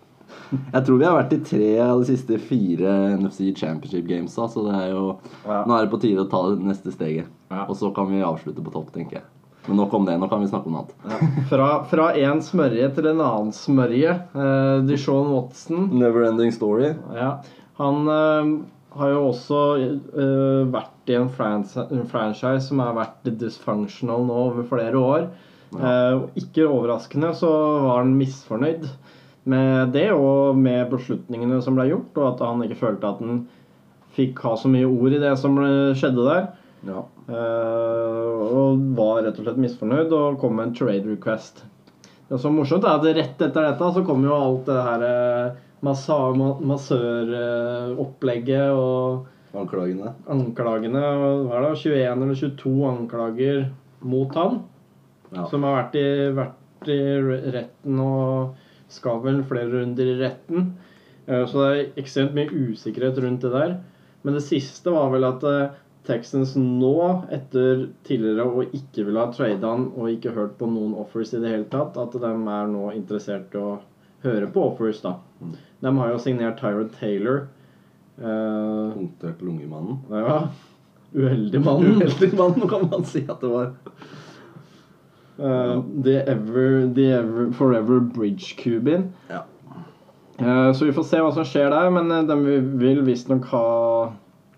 Jeg 0.50 0.82
tror 0.86 0.98
vi 1.00 1.06
har 1.06 1.16
vært 1.16 1.34
i 1.34 1.40
tre 1.44 1.70
av 1.82 2.02
de 2.02 2.10
siste 2.10 2.38
fire 2.38 2.92
NFC 3.16 3.50
Championship 3.56 4.06
Gamesa, 4.08 4.46
så 4.50 4.66
det 4.68 4.74
er 4.78 4.92
jo 4.92 5.06
Ja. 5.46 5.64
Nå 5.66 5.76
er 5.76 5.86
det 5.86 5.94
på 5.94 6.00
tide 6.02 6.22
å 6.22 6.30
ta 6.30 6.42
det 6.50 6.66
neste 6.66 6.92
steget. 6.94 7.26
Ja. 7.50 7.64
Og 7.66 7.76
så 7.76 7.90
kan 7.94 8.10
vi 8.10 8.22
avslutte 8.22 8.62
på 8.62 8.74
topp, 8.74 8.92
tenker 8.94 9.20
jeg. 9.20 9.26
Men 9.66 9.80
nok 9.80 9.94
om 9.94 10.06
det. 10.06 10.16
Nå 10.18 10.28
kan 10.30 10.40
vi 10.40 10.48
snakke 10.50 10.70
om 10.70 10.76
noe 10.76 10.84
annet. 10.84 10.94
Ja. 11.50 11.70
Fra, 11.90 12.12
én 12.14 12.36
en 12.36 12.42
smørje 12.44 12.88
til 12.94 13.08
en 13.10 13.22
annen 13.24 13.52
smørje. 13.54 14.14
Uh, 14.34 14.86
Dishon 14.86 15.32
Watson. 15.32 15.88
Neverending 15.98 16.54
story. 16.54 16.92
Ja. 17.16 17.40
Han 17.80 18.06
uh, 18.06 18.52
har 18.96 19.12
jo 19.12 19.24
også 19.32 19.62
uh, 19.82 20.62
vært 20.72 21.10
i 21.10 21.18
en, 21.18 21.28
frans 21.30 21.74
en 21.82 22.06
franchise 22.10 22.68
som 22.68 22.82
har 22.82 22.94
vært 22.96 23.26
dysfunctional 23.40 24.26
nå 24.28 24.38
over 24.50 24.70
flere 24.70 25.02
år. 25.02 25.28
Ja. 25.74 25.82
Uh, 25.82 26.28
ikke 26.38 26.68
overraskende 26.70 27.32
så 27.34 27.50
var 27.82 28.04
han 28.04 28.14
misfornøyd 28.18 28.86
med 29.46 29.92
det 29.94 30.08
og 30.14 30.56
med 30.58 30.90
beslutningene 30.90 31.62
som 31.62 31.74
ble 31.78 31.84
gjort, 31.92 32.18
og 32.18 32.26
at 32.32 32.40
han 32.46 32.64
ikke 32.66 32.82
følte 32.82 33.10
at 33.10 33.18
han 33.22 33.44
fikk 34.16 34.34
ha 34.46 34.52
så 34.58 34.68
mye 34.72 34.88
ord 34.88 35.12
i 35.14 35.22
det 35.22 35.34
som 35.40 35.52
skjedde 35.96 36.22
der. 36.26 36.44
Ja. 36.86 37.00
Uh, 37.26 38.32
og 38.46 38.78
var 38.96 39.22
rett 39.24 39.38
og 39.40 39.44
slett 39.46 39.60
misfornøyd 39.60 40.10
og 40.14 40.40
kom 40.42 40.52
med 40.58 40.66
en 40.68 40.76
trade 40.78 41.06
request. 41.08 41.54
Det 42.26 42.36
som 42.42 42.50
er 42.52 42.58
morsomt, 42.60 42.84
er 42.86 42.94
at 42.98 43.06
rett 43.06 43.38
etter 43.42 43.62
dette 43.68 43.86
så 43.94 44.00
kom 44.06 44.20
jo 44.26 44.32
alt 44.34 44.64
det 44.66 44.82
her 44.82 45.00
eh, 45.06 45.54
massøropplegget 45.86 48.68
og 48.74 49.02
Anklagene. 49.56 50.08
anklagene. 50.28 51.00
Hva 51.46 51.54
er 51.56 51.62
det, 51.68 51.80
21 51.80 52.22
eller 52.26 52.34
22 52.34 52.90
anklager 52.90 53.58
mot 54.02 54.34
han. 54.36 54.52
Ja. 55.30 55.42
Som 55.52 55.62
har 55.66 55.72
vært 55.78 55.94
i, 56.00 56.08
vært 56.34 56.86
i 56.90 56.98
retten 57.54 57.94
og 58.02 58.26
skal 58.92 59.20
vel 59.24 59.42
flere 59.48 59.70
runder 59.72 60.12
i 60.12 60.18
retten. 60.20 60.70
Eh, 61.26 61.44
Så 61.46 61.58
det 61.62 61.70
er 61.72 62.02
ekstremt 62.02 62.34
mye 62.36 62.50
usikkerhet 62.70 63.18
rundt 63.24 63.42
det 63.42 63.50
der. 63.52 63.76
Men 64.22 64.34
det 64.34 64.42
siste 64.46 64.90
var 64.94 65.10
vel 65.12 65.24
at 65.26 65.42
eh, 65.44 65.74
Texans 66.06 66.54
nå, 66.56 66.92
etter 67.34 67.88
tidligere 68.06 68.46
å 68.46 68.62
ikke 68.70 69.04
ville 69.08 69.18
ha 69.24 69.32
trada 69.34 69.72
han 69.72 69.88
og 69.96 70.10
ikke 70.12 70.34
hørt 70.36 70.54
på 70.60 70.68
noen 70.70 70.94
offers 70.94 71.32
i 71.34 71.40
det 71.42 71.50
hele 71.50 71.66
tatt, 71.72 71.96
at 71.98 72.14
de 72.14 72.30
er 72.30 72.68
nå 72.70 72.92
interessert 72.94 73.54
i 73.54 73.58
å 73.58 73.72
høre 74.22 74.46
på 74.54 74.62
offers, 74.70 75.00
da. 75.02 75.16
Mm. 75.42 75.56
De 75.82 75.92
har 75.98 76.12
jo 76.12 76.20
signert 76.22 76.60
Tyrod 76.62 76.94
Taylor. 77.00 77.48
Eh, 78.18 78.94
Punktert 78.94 79.42
lungemannen. 79.42 79.98
ja. 80.10 80.38
Uheldig 81.16 81.60
mannen. 81.64 81.98
Uheldig 82.02 82.32
mannen, 82.36 82.68
kan 82.68 82.88
man 82.90 83.04
si 83.08 83.22
at 83.30 83.40
det 83.40 83.48
var. 83.50 83.70
Eh, 85.38 85.82
the 86.02 86.14
ever, 86.28 86.86
the 86.94 87.10
ever 87.18 87.50
Forever 87.52 88.00
Bridge 88.00 88.54
Cubin. 88.56 89.12
Ja. 89.28 89.42
Eh, 90.38 90.72
så 90.72 90.84
vi 90.86 90.92
får 90.92 91.04
se 91.04 91.20
hva 91.20 91.32
som 91.32 91.44
skjer 91.44 91.70
der, 91.70 91.90
men 91.90 92.10
eh, 92.12 92.22
de 92.28 92.36
vil- 92.80 93.02
visstnok 93.04 93.44
ha 93.52 94.12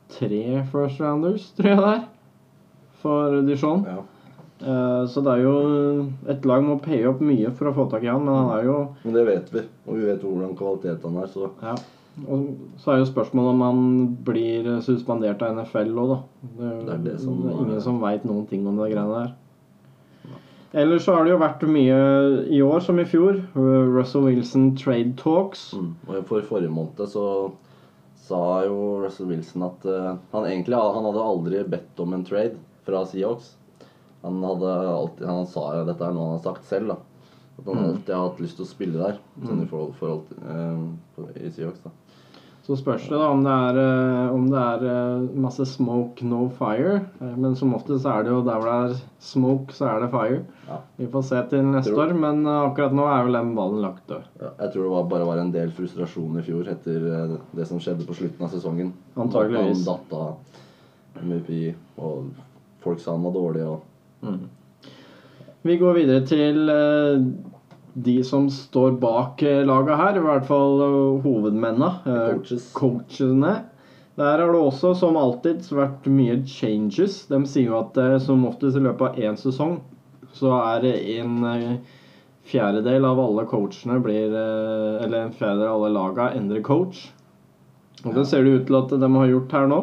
tre 0.09 0.63
first 0.73 1.01
rounders, 1.01 1.51
tror 1.57 1.69
jeg 1.69 1.79
det 1.83 1.91
er, 1.97 2.05
for 3.03 3.41
Dijon. 3.47 3.85
ja. 3.89 3.99
Så 5.07 5.21
det 5.23 5.31
er 5.37 5.43
jo 5.45 6.09
Et 6.27 6.45
lag 6.51 6.65
må 6.67 6.81
paye 6.83 7.05
opp 7.07 7.21
mye 7.23 7.53
for 7.55 7.69
å 7.71 7.75
få 7.77 7.85
tak 7.93 8.03
i 8.03 8.09
han, 8.11 8.25
men 8.27 8.35
han 8.35 8.49
er 8.57 8.65
jo 8.67 8.79
Men 9.05 9.15
det 9.15 9.23
vet 9.29 9.53
vi. 9.55 9.61
Og 9.87 9.95
vi 10.01 10.07
vet 10.09 10.25
hvordan 10.27 10.57
kvalitet 10.59 11.05
han 11.07 11.19
er, 11.23 11.29
så 11.31 11.51
ja. 11.63 11.77
Og 12.27 12.49
så 12.83 12.91
er 12.91 12.99
jo 12.99 13.07
spørsmålet 13.07 13.53
om 13.55 13.61
han 13.63 13.85
blir 14.27 14.67
suspendert 14.83 15.45
av 15.47 15.53
NFL 15.61 15.93
òg, 16.03 16.09
da. 16.11 16.19
Det, 16.59 16.73
Det 16.89 16.95
er 16.97 17.05
det 17.05 17.21
som- 17.21 17.37
det 17.45 17.53
er 17.53 17.61
ingen 17.63 17.81
som 17.81 18.01
veit 18.03 18.25
noen 18.27 18.49
ting 18.51 18.67
om 18.67 18.77
det 18.83 18.91
greiene 18.97 19.15
der. 19.21 19.31
Ellers 20.77 21.05
så 21.07 21.15
har 21.17 21.25
det 21.25 21.33
jo 21.33 21.39
vært 21.41 21.63
mye 21.71 21.99
i 22.53 22.59
år 22.61 22.83
som 22.85 22.99
i 23.01 23.07
fjor. 23.09 23.39
Russell 23.57 24.27
Wilson 24.27 24.75
trade 24.77 25.15
talks. 25.17 25.71
mm. 25.73 25.95
Og 26.09 26.27
for 26.29 26.45
forrige 26.45 26.73
måned 26.73 27.01
så 27.09 27.25
sa 28.29 28.41
jo 28.67 28.99
Russell 29.01 29.31
Wilson 29.31 29.65
at 29.65 29.87
uh, 29.89 30.17
han 30.35 30.45
egentlig 30.51 30.77
han 30.77 31.07
hadde 31.09 31.25
aldri 31.25 31.63
bedt 31.73 32.03
om 32.05 32.13
en 32.13 32.25
trade 32.29 32.59
fra 32.85 33.01
Seahawks. 33.09 33.55
Han 34.23 34.43
hadde 34.45 34.75
alltid 34.93 35.27
Han 35.31 35.47
sa 35.49 35.63
jo 35.79 35.87
dette 35.89 36.05
er 36.05 36.13
noe 36.13 36.27
han 36.33 36.37
har 36.37 36.45
sagt 36.45 36.69
selv, 36.69 36.93
da. 36.93 36.99
At 37.59 37.65
han 37.67 37.79
Mm. 37.79 37.85
alltid 37.89 38.15
har 38.15 38.29
hatt 38.29 38.41
lyst 38.45 38.57
til 38.61 38.67
å 38.67 38.69
spille 38.69 38.99
der. 39.01 39.17
mm. 39.41 39.63
i 39.63 39.67
forhold, 39.71 39.95
forhold 39.99 40.27
eh, 40.45 41.47
i 41.47 41.51
Seahawks, 41.51 41.81
da. 41.87 41.91
Så 42.69 42.77
spørs 42.77 43.07
det 43.09 43.17
da 43.17 43.31
om 43.33 43.41
det 43.47 43.53
er, 43.53 43.77
eh, 43.81 44.33
om 44.37 44.43
det 44.53 44.59
er 44.61 44.83
eh, 44.85 45.23
masse 45.41 45.65
smoke, 45.65 46.21
no 46.29 46.51
fire. 46.53 46.99
Eh, 47.25 47.31
Men 47.41 47.55
som 47.57 47.71
oftest 47.73 48.05
er 48.05 48.27
det 48.27 48.29
jo 48.35 48.43
der 48.45 48.59
hvor 48.61 48.69
det 48.69 48.91
er 48.99 48.99
smoke, 49.25 49.73
så 49.73 49.87
er 49.89 50.03
det 50.05 50.11
fire. 50.13 50.43
Ja. 50.69 50.77
Vi 50.99 51.07
får 51.15 51.25
se 51.31 51.41
til 51.49 51.65
neste 51.65 51.95
Tror- 51.95 52.11
år, 52.11 52.13
men 52.21 52.43
akkurat 52.45 52.93
nå 52.93 53.07
er 53.09 53.25
vel 53.25 53.39
den 53.39 53.55
ballen 53.57 53.81
lagt 53.81 54.05
død. 54.13 54.23
Ja, 54.43 54.51
jeg 54.61 54.73
tror 54.75 54.83
det 54.85 54.93
var, 54.93 55.09
bare 55.15 55.27
var 55.31 55.39
en 55.41 55.53
del 55.55 55.73
frustrasjon 55.73 56.37
i 56.39 56.43
fjor 56.45 56.69
etter 56.69 57.39
det 57.57 57.67
som 57.67 57.81
skjedde 57.81 58.05
på 58.07 58.19
slutten 58.21 58.45
av 58.45 58.53
sesongen. 58.53 58.93
Antageligvis. 59.17 59.87
Han 59.89 59.97
datt 59.97 60.13
av 60.13 61.25
MVP, 61.25 61.75
og 62.05 62.29
folk 62.85 63.01
sa 63.01 63.13
han 63.17 63.25
var 63.25 63.33
dårlig. 63.33 63.65
og 63.65 64.39
Vi 65.65 65.77
går 65.81 65.95
videre 66.03 66.27
til 66.27 66.69
de 68.05 68.25
som 68.25 68.51
står 68.51 68.93
bak 69.01 69.43
eh, 69.43 69.65
laget 69.67 69.99
her, 69.99 70.17
i 70.19 70.23
hvert 70.23 70.47
fall 70.47 70.83
eh, 70.85 71.21
hovedmennene. 71.25 71.91
eh, 72.07 72.31
Coaches. 72.37 72.71
Coachene. 72.77 73.55
Der 74.19 74.39
har 74.43 74.53
det 74.53 74.61
også, 74.61 74.95
som 74.99 75.17
alltid, 75.17 75.63
vært 75.75 76.07
mye 76.11 76.41
changes. 76.47 77.21
De 77.31 77.39
sier 77.47 77.71
jo 77.71 77.79
at 77.79 77.99
som 78.25 78.47
oftest 78.49 78.79
i 78.79 78.83
løpet 78.83 79.13
av 79.13 79.21
én 79.29 79.39
sesong 79.39 79.79
så 80.35 80.51
er 80.59 80.83
det 80.83 80.95
en 81.19 81.39
fjerdedel 82.49 83.07
av 83.07 83.21
alle 83.23 83.45
coachene 83.49 83.97
blir 84.03 84.35
Eller 84.35 85.21
en 85.21 85.33
fjerdedel 85.33 85.69
av 85.69 85.77
alle 85.79 85.93
laga 85.95 86.27
endrer 86.35 86.65
coach. 86.67 87.07
Og 88.05 88.11
det 88.15 88.27
ser 88.27 88.43
det 88.43 88.57
ut 88.57 88.67
til 88.67 88.81
at 88.81 88.93
de 88.99 89.13
har 89.15 89.31
gjort 89.31 89.55
her 89.55 89.71
nå. 89.71 89.81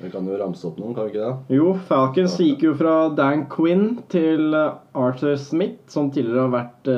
Vi 0.00 0.12
kan 0.12 0.28
jo 0.28 0.36
ramse 0.40 0.68
opp 0.68 0.78
noen, 0.80 0.94
kan 0.96 1.08
vi 1.08 1.14
ikke 1.14 1.24
det? 1.24 1.56
Jo, 1.56 1.72
Falcons 1.88 2.36
gikk 2.40 2.62
jo 2.68 2.76
fra 2.76 2.94
Dan 3.16 3.46
Quinn 3.52 3.98
til 4.12 4.54
Arthur 4.56 5.40
Smith, 5.40 5.88
som 5.92 6.12
tidligere 6.12 6.46
har 6.46 6.54
vært 6.54 6.92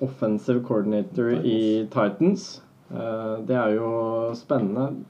offensive 0.00 0.62
coordinator 0.64 1.32
i 1.44 1.86
Titans. 1.92 2.62
Eh, 2.90 3.36
Det 3.46 3.56
er 3.56 3.74
jo 3.76 3.90
spennende 4.34 5.04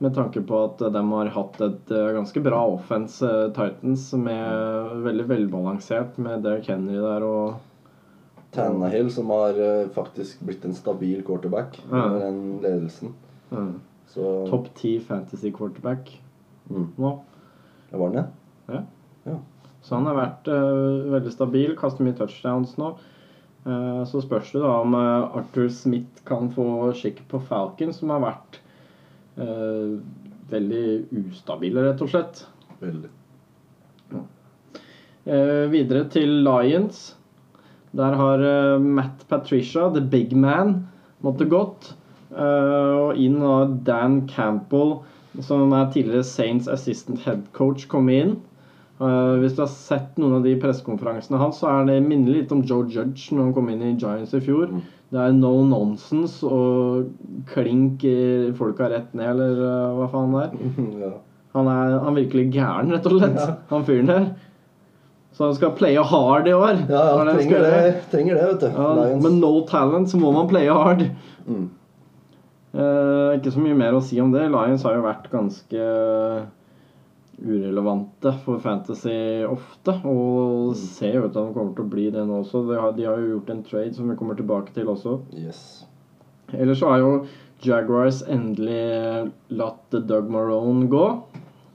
med 0.00 0.14
tanke 0.16 0.40
på 0.40 0.58
at 0.64 0.78
de 0.92 1.02
har 1.12 1.28
hatt 1.34 1.60
et 1.60 1.90
eh, 1.92 2.12
ganske 2.16 2.40
bra 2.42 2.62
offense, 2.72 3.20
Titans 3.52 4.06
Titans, 4.10 4.12
med 4.16 5.02
veldig 5.04 5.26
velbalansert 5.28 6.16
med 6.18 6.42
Derrick 6.42 6.70
Henry 6.72 6.96
der 6.96 7.26
og 7.26 7.58
Tannehill, 8.54 9.10
som 9.12 9.28
har 9.30 9.58
eh, 9.60 9.88
faktisk 9.94 10.40
blitt 10.46 10.64
en 10.64 10.74
stabil 10.74 11.22
quarterback 11.22 11.78
Ja. 11.90 12.06
under 12.06 12.20
den 12.26 12.60
ledelsen. 12.62 13.14
mm, 13.50 13.74
Så 14.08 14.46
topp 14.50 14.74
ti 14.74 14.98
fantasy 14.98 15.52
quarterback 15.52 16.20
mm. 16.70 16.88
nå. 16.98 17.20
Det 17.90 17.98
var 17.98 18.10
den, 18.10 18.26
Så 19.82 19.94
han 19.96 20.06
har 20.06 20.14
vært 20.14 20.48
uh, 20.52 21.10
veldig 21.10 21.32
stabil, 21.32 21.70
kaster 21.74 22.04
mye 22.04 22.14
touchdowns 22.14 22.76
nå. 22.78 22.92
Eh, 23.66 24.02
så 24.08 24.22
spørs 24.24 24.52
det 24.54 24.62
da 24.62 24.72
om 24.80 24.96
eh, 24.96 25.36
Arthur 25.40 25.68
Smith 25.74 26.24
kan 26.28 26.48
få 26.54 26.90
skikk 26.96 27.22
på 27.28 27.42
Falcon, 27.44 27.92
som 27.92 28.12
har 28.14 28.24
vært 28.24 28.60
eh, 29.36 29.96
veldig 30.50 30.84
ustabile, 31.26 31.84
rett 31.90 32.04
og 32.04 32.12
slett. 32.12 32.44
Veldig. 32.80 33.12
Eh, 35.30 35.66
videre 35.70 36.06
til 36.08 36.40
Lions. 36.46 37.10
Der 37.92 38.16
har 38.16 38.44
eh, 38.46 38.80
Matt 38.80 39.26
Patricia, 39.28 39.90
the 39.92 40.00
big 40.00 40.32
man, 40.32 40.88
måttet 41.20 41.52
gått. 41.52 41.92
Eh, 42.30 42.92
og 42.96 43.18
inn 43.20 43.40
har 43.44 43.74
Dan 43.84 44.22
Campbell, 44.30 45.00
som 45.44 45.74
er 45.76 45.90
tidligere 45.92 46.24
Saints 46.24 46.68
assistant 46.68 47.20
head 47.26 47.44
coach, 47.52 47.86
kommet 47.90 48.24
inn. 48.24 48.38
Eh, 49.00 49.34
hvis 49.40 49.54
du 49.56 49.62
har 49.62 49.70
sett 49.72 50.18
noen 50.20 50.36
av 50.36 50.44
de 50.44 50.52
pressekonferansene 50.60 51.38
hans, 51.40 51.62
så 51.62 51.70
er 51.70 51.86
det 51.88 52.02
minner 52.04 52.34
litt 52.36 52.50
om 52.52 52.60
Joe 52.68 52.84
Judge 52.84 53.32
når 53.32 53.46
han 53.46 53.54
kom 53.56 53.70
inn 53.72 53.84
i 53.86 53.94
Giants 53.94 54.34
i 54.36 54.42
fjor. 54.44 54.68
Mm. 54.74 54.82
Det 55.10 55.22
er 55.22 55.32
no 55.38 55.54
nonsense 55.66 56.44
og 56.46 57.08
klink 57.50 58.04
i 58.06 58.52
folka 58.58 58.90
rett 58.92 59.16
ned, 59.16 59.32
eller 59.32 59.64
eh, 59.64 59.96
hva 59.96 60.10
faen 60.12 60.36
det 60.36 60.44
er. 60.44 60.76
ja. 61.06 61.16
Han 61.56 61.66
er, 61.72 61.96
han 62.04 62.20
virkelig 62.20 62.46
gæren, 62.54 62.92
rett 62.94 63.08
og 63.08 63.16
slett. 63.16 63.40
Ja. 63.40 63.56
Han 63.72 63.88
fyren 63.88 64.12
der. 64.12 64.30
Så 65.34 65.48
han 65.48 65.56
skal 65.56 65.72
playe 65.78 66.04
hard 66.04 66.46
i 66.50 66.54
år. 66.54 66.84
ja, 66.84 67.00
ja 67.00 67.16
er 67.16 67.30
det 67.30 67.36
trenger, 67.38 67.64
det, 67.64 67.90
trenger 68.12 68.36
det, 68.36 68.46
vet 68.52 68.64
du. 68.66 68.68
Ja, 68.76 69.10
med 69.24 69.40
no 69.40 69.54
talent 69.66 70.12
så 70.12 70.20
må 70.20 70.34
man 70.36 70.50
playe 70.50 70.76
hard. 70.76 71.06
Mm. 71.48 71.68
Eh, 72.76 73.38
ikke 73.38 73.56
så 73.56 73.64
mye 73.64 73.78
mer 73.80 73.96
å 73.96 74.04
si 74.04 74.20
om 74.20 74.34
det. 74.34 74.44
Lions 74.52 74.84
har 74.84 74.98
jo 74.98 75.06
vært 75.08 75.30
ganske 75.32 75.86
urelevante 77.42 78.32
for 78.44 78.60
Fantasy 78.62 79.44
ofte. 79.48 79.94
Og 80.08 80.76
ser 80.78 81.18
jo 81.18 81.26
ut 81.26 81.32
til 81.34 81.42
at 81.42 81.50
de 81.50 81.56
kommer 81.56 81.76
til 81.76 81.86
å 81.86 81.92
bli 81.92 82.08
det 82.14 82.24
nå 82.28 82.40
også. 82.44 82.64
De 82.68 82.80
har, 82.80 82.96
de 82.96 83.06
har 83.08 83.20
jo 83.20 83.36
gjort 83.36 83.54
en 83.54 83.62
trade 83.66 83.94
som 83.96 84.10
vi 84.10 84.18
kommer 84.20 84.38
tilbake 84.38 84.74
til 84.76 84.90
også. 84.92 85.18
Yes. 85.36 85.62
Ellers 86.52 86.82
så 86.82 86.90
har 86.90 87.04
jo 87.04 87.12
Jaguars 87.64 88.22
endelig 88.28 89.30
latt 89.52 89.96
Doug 90.08 90.30
Marone 90.32 90.88
gå. 90.90 91.06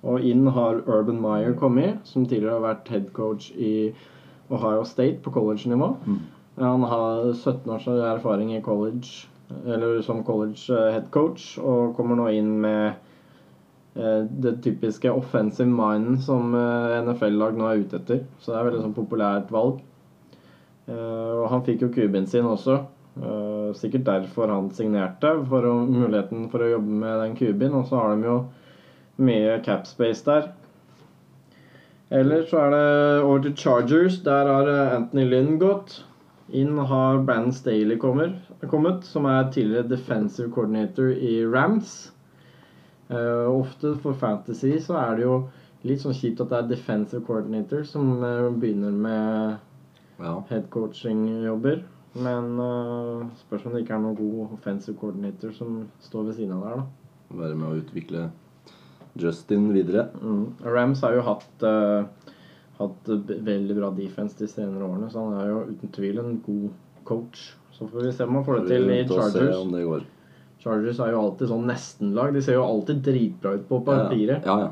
Og 0.05 0.21
inn 0.21 0.45
har 0.53 0.83
Urban 0.85 1.17
Meyer 1.21 1.55
kommet, 1.57 2.03
som 2.05 2.27
tidligere 2.29 2.59
har 2.59 2.65
vært 2.67 2.91
head 2.93 3.07
coach 3.17 3.49
i 3.57 3.89
Ohio 4.53 4.83
State 4.85 5.23
på 5.25 5.33
college-nivå. 5.33 5.87
Mm. 6.05 6.19
Han 6.61 6.83
har 6.83 7.31
17 7.33 7.71
års 7.73 7.87
erfaring 7.87 8.53
i 8.53 8.61
college, 8.61 9.25
eller 9.65 10.01
som 10.05 10.23
college 10.23 10.69
eh, 10.69 10.91
head 10.93 11.09
coach, 11.11 11.57
og 11.57 11.95
kommer 11.97 12.19
nå 12.19 12.29
inn 12.37 12.53
med 12.61 12.93
det 13.95 14.57
typiske 14.63 15.11
offensive 15.11 15.69
minden 15.71 16.17
som 16.19 16.51
eh, 16.55 16.97
NFL-lag 17.05 17.55
nå 17.55 17.67
er 17.69 17.83
ute 17.85 17.99
etter. 18.01 18.25
Så 18.39 18.51
det 18.51 18.57
er 18.59 18.67
veldig 18.69 18.81
sånn 18.83 18.97
populært 18.97 19.53
valg. 19.55 19.79
Eh, 20.89 21.31
Og 21.39 21.47
han 21.51 21.63
fikk 21.63 21.85
jo 21.85 21.93
kuben 21.95 22.27
sin 22.27 22.45
også. 22.49 22.81
Eh, 23.15 23.69
Sikkert 23.79 24.05
derfor 24.05 24.51
han 24.51 24.67
signerte, 24.75 25.31
for 25.49 25.63
å, 25.69 25.77
muligheten 25.87 26.49
for 26.51 26.63
å 26.65 26.73
jobbe 26.75 26.99
med 27.05 27.21
den 27.23 27.37
kuben. 27.39 27.77
Og 27.79 27.87
så 27.87 28.01
har 28.01 28.15
de 28.15 28.27
jo 28.27 28.37
mye 29.23 29.61
cap 29.63 29.87
space 29.87 30.25
der. 30.27 30.51
Eller 32.11 32.43
så 32.45 32.59
er 32.65 32.75
det 32.75 33.23
over 33.23 33.39
til 33.47 33.55
Chargers. 33.57 34.19
Der 34.27 34.51
har 34.51 34.67
eh, 34.67 34.95
Anthony 34.97 35.25
Lynn 35.31 35.55
gått. 35.61 36.01
Inn 36.53 36.77
har 36.77 37.23
Brandon 37.25 37.55
Staley 37.55 37.97
kommet, 37.97 39.07
som 39.07 39.25
er 39.25 39.47
tidligere 39.49 39.89
defensive 39.89 40.51
coordinator 40.53 41.09
i 41.09 41.39
Rams. 41.41 42.11
Eh, 43.09 43.49
ofte 43.49 43.95
for 44.01 44.17
Fantasy 44.17 44.79
så 44.81 44.97
er 44.97 45.17
det 45.17 45.25
jo 45.27 45.35
litt 45.85 46.01
sånn 46.01 46.15
kjipt 46.17 46.41
at 46.41 46.49
det 46.49 46.57
er 46.57 46.69
defensive 46.71 47.21
coordinator 47.27 47.83
som 47.85 48.15
uh, 48.23 48.49
begynner 48.49 48.95
med 48.95 49.59
Ja. 50.17 50.39
head 50.49 50.69
coaching-jobber. 50.73 51.83
Men 52.15 52.55
uh, 52.57 53.27
spørs 53.43 53.67
om 53.67 53.75
det 53.75 53.83
ikke 53.83 53.93
er 53.97 54.01
noen 54.01 54.17
god 54.17 54.55
offensive 54.55 54.97
coordinator 54.97 55.53
som 55.53 55.83
står 56.01 56.31
ved 56.31 56.39
siden 56.39 56.55
av 56.55 56.63
der, 56.65 56.79
da. 56.81 57.35
Være 57.43 57.59
med 57.59 57.67
å 57.67 57.81
utvikle 57.83 58.23
Justin 59.19 59.67
videre. 59.75 60.07
Mm. 60.23 60.47
Rams 60.65 61.03
har 61.05 61.19
jo 61.19 61.27
hatt, 61.27 61.67
uh, 61.67 62.33
hatt 62.79 63.13
veldig 63.51 63.77
bra 63.77 63.91
defense 63.93 64.39
de 64.39 64.49
senere 64.49 64.87
årene, 64.87 65.11
så 65.13 65.27
han 65.27 65.37
er 65.43 65.51
jo 65.51 65.61
uten 65.69 65.93
tvil 65.99 66.23
en 66.23 66.41
god 66.47 66.67
coach. 67.05 67.51
Så 67.75 67.85
får 67.91 68.07
vi 68.07 68.11
se 68.15 68.25
om 68.25 68.39
han 68.39 68.47
får 68.47 68.63
det 68.63 68.67
til 68.71 68.89
i 68.89 69.01
Chargers. 69.11 70.05
Det. 70.65 70.71
Chargers 70.71 70.99
er 70.99 71.11
jo 71.13 71.21
alltid 71.21 71.49
sånn 71.51 71.67
nestenlag. 71.69 72.33
De 72.33 72.41
ser 72.41 72.57
jo 72.57 72.63
alltid 72.65 73.03
dritbra 73.05 73.53
ut 73.59 73.67
på 73.69 73.79
papiret. 73.85 74.45
Ja, 74.45 74.57
ja. 74.59 74.71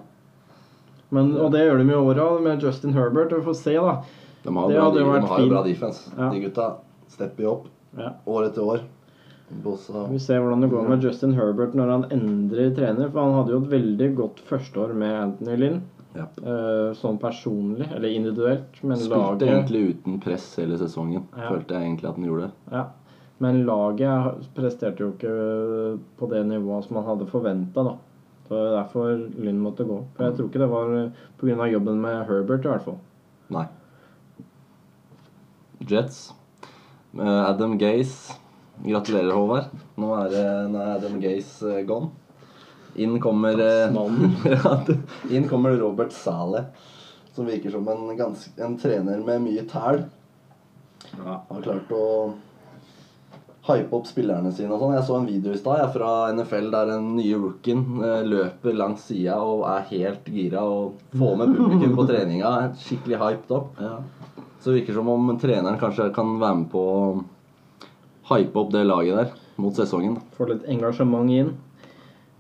Men, 1.13 1.35
og 1.37 1.51
det 1.53 1.59
gjør 1.67 1.77
de 1.77 1.91
i 1.91 1.93
år 1.99 2.19
òg, 2.23 2.39
med 2.41 2.63
Justin 2.63 2.93
Herbert. 2.97 3.31
Vi 3.35 3.43
får 3.45 3.53
se, 3.59 3.73
da. 3.77 3.99
De 4.43 4.55
har, 4.55 4.69
Det 4.71 4.79
bra, 4.79 4.89
de, 4.91 5.03
de 5.03 5.27
har 5.29 5.39
jo 5.43 5.49
bra 5.51 5.63
defense. 5.63 6.09
Ja. 6.17 6.31
De 6.33 6.39
gutta 6.41 6.71
stepper 7.13 7.43
jo 7.45 7.51
opp 7.51 7.67
Ja. 7.97 8.15
år 8.25 8.47
etter 8.49 8.63
år. 8.65 8.79
Bossa 9.63 10.07
Vi 10.09 10.17
ser 10.19 10.39
hvordan 10.41 10.61
det 10.63 10.69
går 10.71 10.87
med 10.89 11.03
Justin 11.05 11.33
Herbert 11.37 11.75
når 11.77 11.87
han 11.91 12.05
endrer 12.11 12.71
trener. 12.75 13.11
For 13.13 13.21
han 13.21 13.35
hadde 13.37 13.53
jo 13.53 13.59
et 13.61 13.69
veldig 13.69 14.15
godt 14.17 14.41
førsteår 14.49 14.95
med 14.97 15.13
Anthony 15.19 15.57
Lynn. 15.61 15.81
Ja. 16.15 16.25
Eh, 16.41 16.93
sånn 16.97 17.19
personlig, 17.21 17.87
eller 17.93 18.09
individuelt. 18.09 18.81
Men 18.83 18.97
Spilte 18.97 19.17
laget 19.17 19.47
egentlig 19.49 19.83
uten 19.93 20.19
press 20.21 20.55
hele 20.57 20.77
sesongen. 20.81 21.23
Ja. 21.37 21.49
Følte 21.51 21.77
jeg 21.77 21.87
egentlig 21.87 22.09
at 22.09 22.17
han 22.17 22.25
gjorde. 22.31 22.49
Ja. 22.71 22.83
Men 23.43 23.63
laget 23.67 24.49
presterte 24.55 25.03
jo 25.03 25.11
ikke 25.13 25.35
på 26.19 26.31
det 26.31 26.43
nivået 26.47 26.87
som 26.87 26.99
man 26.99 27.07
hadde 27.09 27.27
forventa, 27.27 27.83
det 28.53 28.59
er 28.59 28.75
derfor 28.75 29.11
Lynn 29.39 29.61
måtte 29.63 29.85
gå. 29.87 29.97
For 30.15 30.27
jeg 30.27 30.35
tror 30.37 30.49
ikke 30.49 30.61
det 30.61 30.69
var 30.69 30.93
pga. 31.39 31.67
jobben 31.71 32.01
med 32.01 32.25
Herbert, 32.27 32.65
i 32.65 32.69
hvert 32.69 32.85
fall. 32.85 32.99
Nei. 33.49 33.65
Jets. 35.89 36.33
Med 37.11 37.27
Adam 37.27 37.77
Gaze. 37.77 38.33
Gratulerer, 38.83 39.31
Håvard. 39.33 39.71
Nå 39.97 40.13
er, 40.17 40.67
nå 40.67 40.79
er 40.81 40.95
Adam 40.97 41.19
Gaze 41.21 41.79
eh, 41.79 41.85
gone. 41.87 42.09
Inn 42.95 43.19
kommer 43.21 43.57
eh, 43.61 43.93
Inn 45.35 45.47
kommer 45.49 45.77
Robert 45.79 46.13
Saleh, 46.13 46.65
som 47.33 47.47
virker 47.49 47.73
som 47.73 47.87
en, 47.89 48.17
gans, 48.17 48.49
en 48.57 48.75
trener 48.77 49.21
med 49.25 49.41
mye 49.45 49.63
tæl. 49.69 50.03
Ja. 51.13 51.39
Har 51.49 51.63
klart 51.65 51.93
å 51.93 52.03
hype 53.63 53.95
opp 53.95 54.07
spillerne 54.09 54.51
sine 54.51 54.75
og 54.75 54.81
sånn. 54.81 54.95
Jeg 54.97 55.05
så 55.07 55.17
en 55.17 55.27
video 55.27 55.53
i 55.55 55.59
stad 55.59 55.83
fra 55.93 56.13
NFL 56.35 56.69
der 56.73 56.89
den 56.91 57.13
nye 57.15 57.39
rookien 57.39 57.83
eh, 58.03 58.23
løper 58.27 58.75
langs 58.75 59.05
sida 59.07 59.37
og 59.39 59.63
er 59.71 59.85
helt 59.91 60.27
gira 60.27 60.63
og 60.67 60.97
får 61.15 61.37
med 61.39 61.53
publikum 61.55 61.95
på 61.99 62.07
treninga. 62.09 62.53
Skikkelig 62.83 63.21
hyped 63.21 63.53
opp. 63.55 63.79
Ja. 63.79 63.97
Så 64.59 64.71
det 64.71 64.81
virker 64.81 64.97
som 64.99 65.11
om 65.11 65.31
treneren 65.39 65.79
kanskje 65.79 66.11
kan 66.15 66.37
være 66.41 66.59
med 66.61 66.69
på 66.71 66.83
å 66.91 67.05
hype 68.31 68.59
opp 68.59 68.71
det 68.75 68.85
laget 68.87 69.19
der 69.19 69.61
mot 69.63 69.75
sesongen. 69.75 70.17
Få 70.37 70.47
litt 70.49 70.67
engasjement 70.71 71.31
inn. 71.31 71.53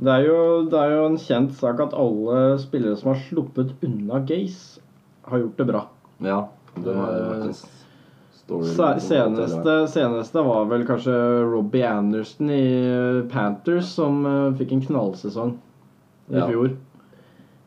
Det 0.03 0.11
er, 0.11 0.25
jo, 0.25 0.37
det 0.67 0.79
er 0.79 0.95
jo 0.97 1.03
en 1.07 1.19
kjent 1.21 1.53
sak 1.55 1.79
at 1.83 1.93
alle 1.95 2.57
spillere 2.59 2.97
som 2.99 3.13
har 3.13 3.21
sluppet 3.29 3.75
unna 3.85 4.19
Gaze, 4.27 4.81
har 5.29 5.39
gjort 5.39 5.61
det 5.61 5.67
bra. 5.69 5.83
Ja, 6.25 6.39
det 6.75 6.95
har 6.97 7.13
vært 7.29 7.45
en 7.45 7.55
story. 8.45 8.99
Seneste, 8.99 9.75
seneste 9.91 10.43
var 10.45 10.65
vel 10.71 10.85
kanskje 10.87 11.13
Robbie 11.51 11.85
Anderson 11.87 12.49
i 12.49 13.27
Panthers, 13.31 13.91
som 13.95 14.25
eh, 14.25 14.49
fikk 14.59 14.73
en 14.77 14.81
knallsesong 14.87 15.53
i 16.31 16.37
Ja. 16.39 16.47
fjor. 16.49 16.73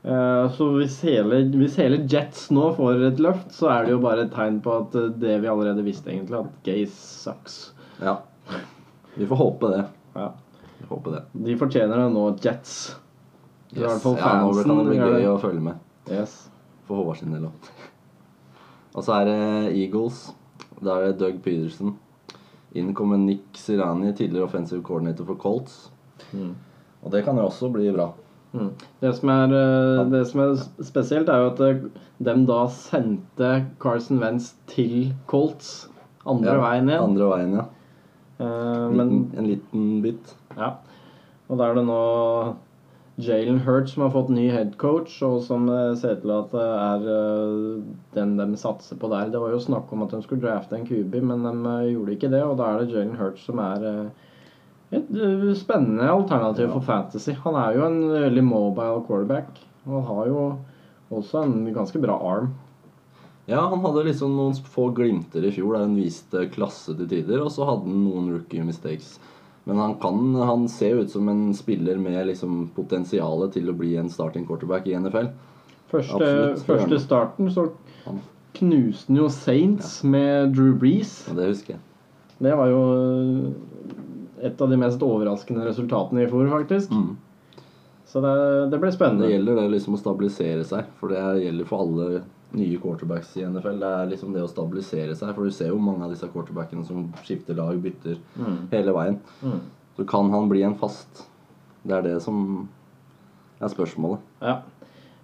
Eh, 0.06 0.50
så 0.54 0.68
hvis 0.76 1.00
hele, 1.02 1.40
hvis 1.58 1.76
hele 1.80 1.96
Jets 2.06 2.50
nå 2.54 2.68
får 2.76 3.02
et 3.08 3.18
løft, 3.24 3.50
så 3.56 3.70
er 3.72 3.84
det 3.88 3.96
jo 3.96 4.02
bare 4.04 4.26
et 4.28 4.34
tegn 4.36 4.60
på 4.62 4.76
at 4.84 4.94
eh, 4.94 5.08
det 5.18 5.40
vi 5.42 5.48
allerede 5.50 5.82
visste, 5.86 6.12
egentlig, 6.12 6.38
at 6.44 6.60
Gaze 6.68 6.94
sucks. 6.94 7.56
Ja. 8.00 8.18
Vi 9.16 9.26
får 9.26 9.36
håpe 9.40 9.72
det. 9.72 9.84
Ja. 10.14 10.28
Vi 10.78 10.86
får 10.86 10.96
håpe 11.00 11.14
det. 11.16 11.24
De 11.48 11.56
fortjener 11.58 11.96
det 12.04 12.12
nå, 12.14 12.26
Jets. 12.44 12.76
I 13.74 13.80
hvert 13.82 14.00
fall 14.04 14.14
Ja, 14.20 14.36
nå 14.44 14.52
kan 14.62 14.78
det 14.78 14.86
bli 14.92 14.98
gøy 15.00 15.26
å 15.32 15.38
følge 15.42 15.60
med. 15.64 15.80
Yes. 16.06 16.36
For 16.86 17.00
Håvard 17.00 17.18
sin 17.18 17.32
del 17.34 17.48
òg. 17.48 17.70
Og 18.96 19.02
så 19.04 19.16
er 19.18 19.26
det 19.26 19.38
Eagles. 19.74 20.28
Da 20.82 20.98
er 20.98 21.10
det 21.10 21.20
Doug 21.20 21.40
Peterson. 21.44 21.96
Inn 22.76 22.92
kommer 22.94 23.16
Nick 23.20 23.56
Sirani, 23.56 24.12
tidligere 24.12 24.48
offensive 24.48 24.82
coordinator 24.84 25.24
for 25.24 25.40
Colts. 25.40 25.90
Og 27.02 27.12
det 27.12 27.24
kan 27.24 27.38
jo 27.38 27.46
også 27.46 27.70
bli 27.72 27.88
bra. 27.94 28.10
Mm. 28.52 28.70
Det, 29.00 29.12
som 29.16 29.30
er, 29.32 29.52
eh, 29.56 30.04
det 30.10 30.22
som 30.28 30.40
er 30.40 30.54
spesielt, 30.84 31.28
er 31.28 31.44
jo 31.44 31.50
at 31.52 31.62
de 32.24 32.34
da 32.48 32.60
sendte 32.72 33.50
Carson 33.80 34.20
Wentz 34.22 34.54
til 34.70 35.12
Colts 35.28 35.88
andre 36.26 36.56
Ja, 36.56 36.60
veien 36.62 36.90
igjen. 36.90 37.02
Andre 37.10 37.30
veien, 37.30 37.56
ja. 37.60 37.66
Uh, 38.36 38.92
men 38.92 39.08
liten, 39.08 39.38
en 39.38 39.46
liten 39.48 39.84
bit. 40.04 40.32
Ja. 40.56 40.74
Og 41.48 41.60
da 41.60 41.70
er 41.70 41.78
det 41.78 41.84
nå 41.86 42.00
Jalen 43.16 43.62
Hurt 43.64 43.88
som 43.88 44.02
har 44.04 44.10
fått 44.12 44.28
ny 44.28 44.50
headcoach, 44.52 45.14
og 45.24 45.38
som 45.46 45.70
ser 45.70 45.94
ser 46.02 46.18
til 46.20 46.32
at 46.34 46.50
det 46.52 46.64
er 46.68 47.06
eh, 47.14 47.78
den 48.16 48.34
de 48.36 48.60
satser 48.60 48.98
på 49.00 49.08
der. 49.08 49.30
Det 49.32 49.40
var 49.40 49.54
jo 49.54 49.62
snakk 49.62 49.92
om 49.92 50.04
at 50.04 50.12
de 50.12 50.20
skulle 50.24 50.44
drafte 50.44 50.76
en 50.76 50.84
QB, 50.84 51.16
men 51.24 51.46
de 51.46 51.54
eh, 51.72 51.92
gjorde 51.94 52.16
ikke 52.16 52.32
det. 52.34 52.42
Og 52.44 52.58
da 52.60 52.68
er 52.74 52.82
det 52.82 52.92
Jalen 52.92 53.16
Hurt 53.16 53.40
som 53.40 53.62
er 53.64 53.86
eh, 53.88 54.26
et 55.00 55.08
eh, 55.16 55.48
spennende 55.56 56.10
alternativ 56.12 56.74
for 56.74 56.84
Fantasy. 56.84 57.32
Han 57.46 57.56
er 57.58 57.78
jo 57.78 57.86
en 57.86 57.98
veldig 58.12 58.44
mobile 58.44 59.00
quarterback, 59.08 59.64
og 59.88 60.06
har 60.10 60.28
jo 60.30 60.44
også 61.16 61.46
en 61.46 61.58
ganske 61.72 62.02
bra 62.02 62.18
arm. 62.20 62.52
Ja, 63.46 63.62
han 63.70 63.80
hadde 63.84 64.08
liksom 64.08 64.34
noen 64.34 64.56
få 64.58 64.88
glimter 64.94 65.44
i 65.46 65.52
fjor 65.54 65.76
der 65.76 65.84
han 65.86 65.96
viste 65.98 66.48
klasse 66.50 66.96
til 66.98 67.08
tider, 67.10 67.44
og 67.44 67.52
så 67.54 67.66
hadde 67.68 67.86
han 67.86 68.04
noen 68.04 68.32
rookie 68.34 68.64
mistakes. 68.66 69.16
Men 69.66 69.80
han, 69.82 69.94
kan, 69.98 70.34
han 70.34 70.68
ser 70.68 71.00
ut 71.02 71.10
som 71.10 71.28
en 71.28 71.54
spiller 71.54 71.98
med 71.98 72.20
liksom 72.28 72.68
potensialet 72.76 73.56
til 73.56 73.70
å 73.70 73.74
bli 73.74 73.96
en 73.98 74.10
starting 74.12 74.44
quarterback 74.46 74.86
i 74.86 74.94
NFL. 74.94 75.32
Første, 75.90 76.20
Absolutt, 76.20 76.62
første 76.68 76.98
starten 77.02 77.50
så 77.50 77.64
knuste 78.54 79.10
han 79.10 79.18
jo 79.18 79.26
Saints 79.34 79.96
med 80.06 80.54
Drew 80.54 80.70
Brees. 80.78 81.16
Ja, 81.26 81.34
det 81.34 81.50
husker 81.50 81.74
jeg. 81.74 81.82
Det 82.46 82.54
var 82.60 82.70
jo 82.70 82.80
eh, 82.94 84.46
et 84.46 84.62
av 84.62 84.70
de 84.70 84.78
mest 84.78 85.02
overraskende 85.02 85.66
resultatene 85.66 86.22
i 86.22 86.30
fjor, 86.30 86.46
faktisk. 86.52 86.94
Mm. 86.94 87.16
Så 88.06 88.22
det, 88.22 88.36
det 88.70 88.92
spennende. 88.94 89.26
Det 89.26 89.34
gjelder 89.34 89.60
det 89.64 89.68
liksom 89.74 89.98
å 89.98 90.00
stabilisere 90.00 90.62
seg, 90.68 90.86
for 91.00 91.10
det 91.10 91.24
gjelder 91.42 91.66
for 91.66 91.82
alle 91.82 92.22
nye 92.52 92.78
quarterbacks 92.78 93.36
i 93.36 93.44
NFL. 93.44 93.80
Det 93.80 93.88
er 93.90 94.06
liksom 94.12 94.32
det 94.32 94.42
å 94.44 94.48
stabilisere 94.50 95.14
seg, 95.16 95.34
for 95.34 95.44
du 95.44 95.50
ser 95.50 95.68
jo 95.72 95.78
mange 95.82 96.04
av 96.06 96.10
disse 96.14 96.28
quarterbackene 96.32 96.84
som 96.86 97.08
skifter 97.24 97.54
lag, 97.58 97.76
bytter 97.82 98.16
Mm. 98.38 98.68
hele 98.70 98.92
veien. 98.92 99.18
Mm. 99.42 99.60
Så 99.96 100.06
kan 100.06 100.30
han 100.30 100.48
bli 100.48 100.62
en 100.62 100.74
fast. 100.74 101.26
Det 101.84 101.92
er 101.96 102.02
det 102.02 102.22
som 102.22 102.68
er 103.60 103.68
spørsmålet. 103.68 104.18
Ja. 104.42 104.60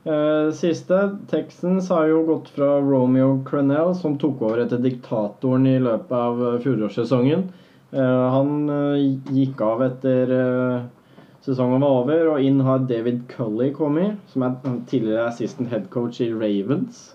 Eh, 0.04 0.50
siste. 0.50 1.18
Texans 1.28 1.88
har 1.88 2.06
jo 2.08 2.24
gått 2.26 2.48
fra 2.48 2.80
Romeo 2.80 3.42
Crenell, 3.44 3.94
som 3.94 4.16
tok 4.18 4.42
over 4.42 4.64
etter 4.64 4.78
diktatoren 4.82 5.66
i 5.66 5.78
løpet 5.78 6.10
av 6.12 6.40
eh, 6.54 6.58
fjorårssesongen. 6.64 7.44
Eh, 7.92 8.30
han 8.30 8.66
gikk 9.30 9.60
av 9.60 9.82
etter 9.82 10.30
eh, 10.32 10.82
sesongen 11.42 11.82
var 11.82 11.96
over, 12.02 12.28
og 12.34 12.44
inn 12.46 12.60
har 12.62 12.84
David 12.86 13.24
Cully 13.32 13.72
kommet, 13.74 14.18
som 14.30 14.44
er 14.46 14.56
tidligere 14.90 15.26
assistant 15.28 15.68
head 15.72 15.88
coach 15.90 16.20
i 16.22 16.30
Ravens. 16.32 17.14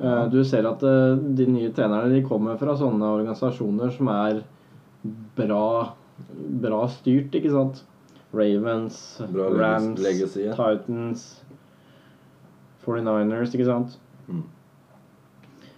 Eh, 0.00 0.26
Du 0.32 0.42
ser 0.44 0.66
at 0.68 0.82
eh, 0.84 1.16
de 1.38 1.46
nye 1.48 1.72
trenerne 1.72 2.12
de 2.12 2.22
kommer 2.26 2.58
fra 2.60 2.74
sånne 2.76 3.08
organisasjoner 3.16 3.92
som 3.96 4.08
er 4.12 4.42
bra, 5.38 5.94
bra 6.66 6.82
styrt, 6.92 7.32
ikke 7.38 7.52
sant? 7.54 7.84
Ravens, 8.36 8.98
Bra 9.32 9.46
Rams, 9.54 10.00
legacy, 10.02 10.42
ja. 10.50 10.52
Titans, 10.58 11.22
49ers, 12.84 13.54
ikke 13.56 13.68
sant? 13.70 13.96
Mm. 14.28 14.42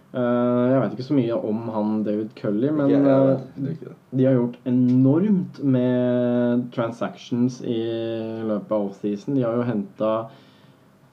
Eh, 0.09 0.67
jeg 0.73 0.81
vet 0.81 0.95
ikke 0.95 1.05
så 1.05 1.15
mye 1.19 1.37
om 1.51 1.65
han 1.69 1.97
David 2.07 2.31
Cully, 2.39 2.71
men 2.73 2.89
jeg 2.89 3.05
eh, 3.05 3.89
de 4.17 4.25
har 4.25 4.39
gjort 4.39 4.55
enormt 4.71 5.59
med 5.61 6.63
transactions 6.73 7.59
i 7.61 7.81
løpet 8.49 8.73
av 8.73 8.87
offseason. 8.87 9.37
De 9.37 9.45
har 9.45 9.59
jo 9.59 9.67
henta 9.69 10.13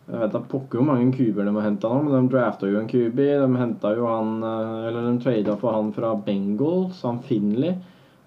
Jeg 0.05 0.21
vet 0.21 0.35
da 0.35 0.39
pokker 0.47 0.79
hvor 0.79 0.87
mange 0.87 1.09
kuber 1.17 1.43
de 1.43 1.55
har 1.57 1.65
henta 1.65 1.91
nå, 1.91 2.05
men 2.05 2.13
de 2.13 2.31
drafta 2.31 2.69
jo 2.71 2.79
en 2.79 2.87
kubi. 2.87 3.25
De 3.41 3.59
henta 3.59 3.91
jo 3.97 4.07
han 4.07 4.37
eh, 4.47 4.87
Eller 4.87 5.09
de 5.09 5.19
trada 5.25 5.57
for 5.59 5.75
han 5.75 5.91
fra 5.97 6.13
Bengals, 6.15 7.03
han 7.03 7.19
Finley. 7.25 7.75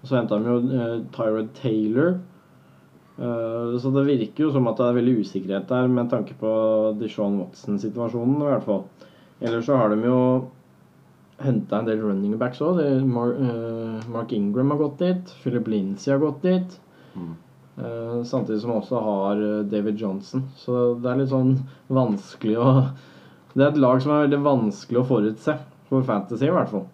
Og 0.03 0.11
så 0.11 0.19
henta 0.19 0.37
de 0.37 0.53
jo 0.53 0.59
uh, 0.69 0.99
Tyrod 1.11 1.49
Taylor. 1.57 2.13
Uh, 3.17 3.73
så 3.81 3.89
det 3.91 4.05
virker 4.07 4.45
jo 4.45 4.53
som 4.53 4.69
at 4.69 4.77
det 4.79 4.85
er 4.85 4.95
veldig 4.95 5.17
usikkerhet 5.25 5.65
der 5.67 5.89
med 5.91 6.07
tanke 6.13 6.37
på 6.39 6.53
Deshaun 7.01 7.41
Watson-situasjonen, 7.41 8.37
i 8.37 8.47
hvert 8.53 8.69
fall. 8.69 8.85
Ellers 9.41 9.67
så 9.67 9.75
har 9.79 9.91
de 9.91 9.99
jo 10.05 10.21
henta 11.43 11.79
en 11.79 11.87
del 11.87 12.01
running 12.03 12.37
backs 12.39 12.61
òg. 12.63 12.81
Mark, 13.07 13.37
uh, 13.39 14.09
Mark 14.11 14.33
Ingram 14.35 14.73
har 14.73 14.81
gått 14.81 14.99
dit. 15.03 15.33
Philip 15.43 15.67
Lindsay 15.71 16.13
har 16.13 16.21
gått 16.23 16.41
dit. 16.45 16.79
Mm. 17.15 17.33
Uh, 17.79 18.23
samtidig 18.27 18.61
som 18.61 18.75
også 18.75 18.99
har 18.99 19.39
eh, 19.39 19.65
David 19.71 20.01
Johnson. 20.01 20.43
Så 20.59 20.95
det 20.99 21.11
er 21.11 21.21
litt 21.21 21.31
sånn 21.31 21.55
vanskelig 21.87 22.57
å 22.59 22.69
Det 23.55 23.63
er 23.65 23.71
et 23.71 23.79
lag 23.81 23.97
som 24.03 24.11
er 24.13 24.27
veldig 24.27 24.43
vanskelig 24.45 24.99
å 25.01 25.07
forutse, 25.09 25.55
for 25.89 26.05
Fantasy 26.05 26.45
i 26.45 26.53
hvert 26.53 26.69
fall. 26.69 26.85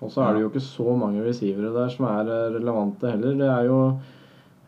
Og 0.00 0.08
så 0.08 0.22
er 0.24 0.32
det 0.32 0.40
jo 0.40 0.48
ikke 0.48 0.62
så 0.64 0.94
mange 0.96 1.20
receivere 1.26 1.74
der 1.74 1.90
som 1.92 2.06
er 2.08 2.30
eh, 2.30 2.46
relevante 2.56 3.10
heller. 3.10 3.36
Det 3.36 3.50
er 3.52 3.66
jo 3.68 3.80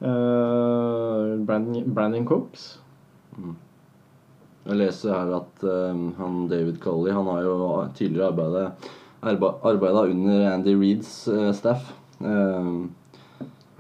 uh, 0.05 1.41
Brandon, 1.47 1.87
Brandon 1.89 2.27
Cooks. 2.29 2.67
Jeg 4.63 4.79
leser 4.79 5.15
her 5.17 5.33
at 5.41 5.65
eh, 5.67 6.03
han 6.19 6.43
David 6.51 6.83
Colley 6.83 7.15
han 7.17 7.31
har 7.33 7.47
jo 7.47 7.55
tidligere 7.97 8.29
arbeidet 8.31 8.91
arbeida 9.23 10.05
under 10.11 10.51
Andy 10.51 10.75
Reeds 10.75 11.29
eh, 11.29 11.53
staff. 11.53 11.93
eh, 12.21 12.73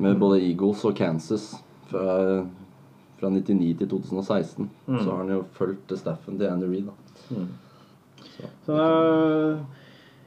med 0.02 0.18
både 0.18 0.40
Eagles 0.42 0.84
og 0.84 0.96
Kansas 0.96 1.52
fra, 1.90 2.46
fra 3.20 3.30
99 3.30 3.74
til 3.78 3.88
2016. 3.90 4.70
Mm. 4.86 4.98
Så 4.98 5.10
har 5.10 5.20
han 5.20 5.30
jo 5.34 5.44
fulgt 5.54 5.92
staffen 5.98 6.38
til 6.40 6.50
Andy 6.50 6.70
Reed. 6.70 6.88
Da. 6.88 7.44
Så 8.66 8.78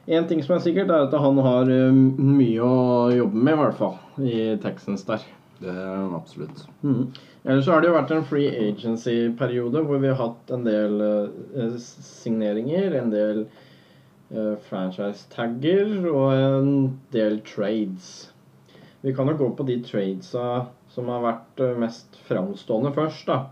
en 0.06 0.28
ting 0.28 0.42
som 0.44 0.56
er 0.56 0.62
sikkert, 0.62 0.90
er 0.90 1.08
at 1.08 1.16
han 1.20 1.40
har 1.44 1.72
eh, 1.72 1.92
mye 1.92 2.62
å 2.62 3.10
jobbe 3.14 3.40
med, 3.40 3.56
i 3.56 3.60
hvert 3.62 3.80
fall. 3.80 3.96
I 4.22 4.38
Texans 4.62 5.04
der. 5.08 5.24
Det 5.58 5.72
er 5.72 5.94
han 5.96 6.14
absolutt. 6.14 6.66
Mm. 6.84 7.08
Ellers 7.46 7.64
så 7.64 7.72
har 7.72 7.82
det 7.82 7.88
jo 7.90 7.96
vært 7.96 8.12
en 8.12 8.26
free 8.28 8.50
agency-periode 8.68 9.82
hvor 9.86 10.00
vi 10.02 10.10
har 10.10 10.18
hatt 10.20 10.52
en 10.54 10.66
del 10.66 11.00
eh, 11.04 11.78
signeringer, 11.80 12.96
en 13.00 13.12
del 13.12 13.46
eh, 13.46 13.62
franchise-tagger 14.68 16.06
og 16.10 16.32
en 16.34 16.70
del 17.14 17.40
trades. 17.46 18.30
Vi 19.02 19.12
kan 19.14 19.28
jo 19.30 19.36
gå 19.38 19.50
på 19.58 19.66
de 19.68 19.76
tradesa 19.86 20.66
som 20.90 21.10
har 21.12 21.22
vært 21.22 21.60
eh, 21.62 21.76
mest 21.78 22.16
framstående 22.26 22.90
først, 22.96 23.26
da. 23.28 23.42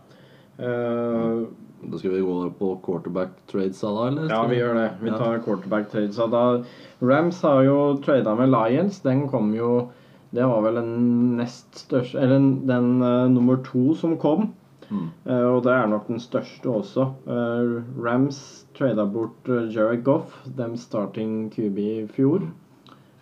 Uh, 0.58 1.44
Da 1.84 1.98
skal 2.00 2.14
vi 2.14 2.20
gå 2.24 2.34
på 2.56 2.68
quarterback 2.86 3.32
tradesa 3.50 3.90
da, 3.92 4.06
eller? 4.08 4.28
ja, 4.32 4.42
vi 4.48 4.56
gjør 4.56 4.74
det. 4.78 4.86
Vi 5.02 5.10
Ja. 5.10 5.18
tar 5.18 5.42
quarterback 5.44 5.90
tradesa. 5.92 6.26
Da 6.32 6.64
Rams 7.04 7.42
har 7.42 7.62
jo 7.66 7.96
trada 8.00 8.34
med 8.34 8.48
Lions. 8.48 9.00
Den 9.04 9.28
kom 9.28 9.52
jo 9.54 9.90
Det 10.34 10.42
var 10.42 10.62
vel 10.62 10.74
den 10.74 11.36
nest 11.36 11.76
største 11.78 12.18
Eller 12.18 12.38
den 12.66 13.02
uh, 13.02 13.28
nummer 13.28 13.56
to 13.62 13.94
som 13.94 14.16
kom. 14.16 14.54
Mm. 14.94 15.06
Eh, 15.26 15.46
og 15.50 15.62
det 15.66 15.74
er 15.74 15.88
nok 15.90 16.08
den 16.08 16.22
største 16.22 16.70
også. 16.70 17.08
Eh, 17.26 17.74
Rams 18.06 18.40
trada 18.78 19.06
bort 19.06 19.50
uh, 19.50 19.66
Jared 19.70 20.04
Goff, 20.06 20.36
dem 20.58 20.76
starting 20.80 21.50
QB 21.54 21.78
i 21.84 22.04
fjor. 22.14 22.46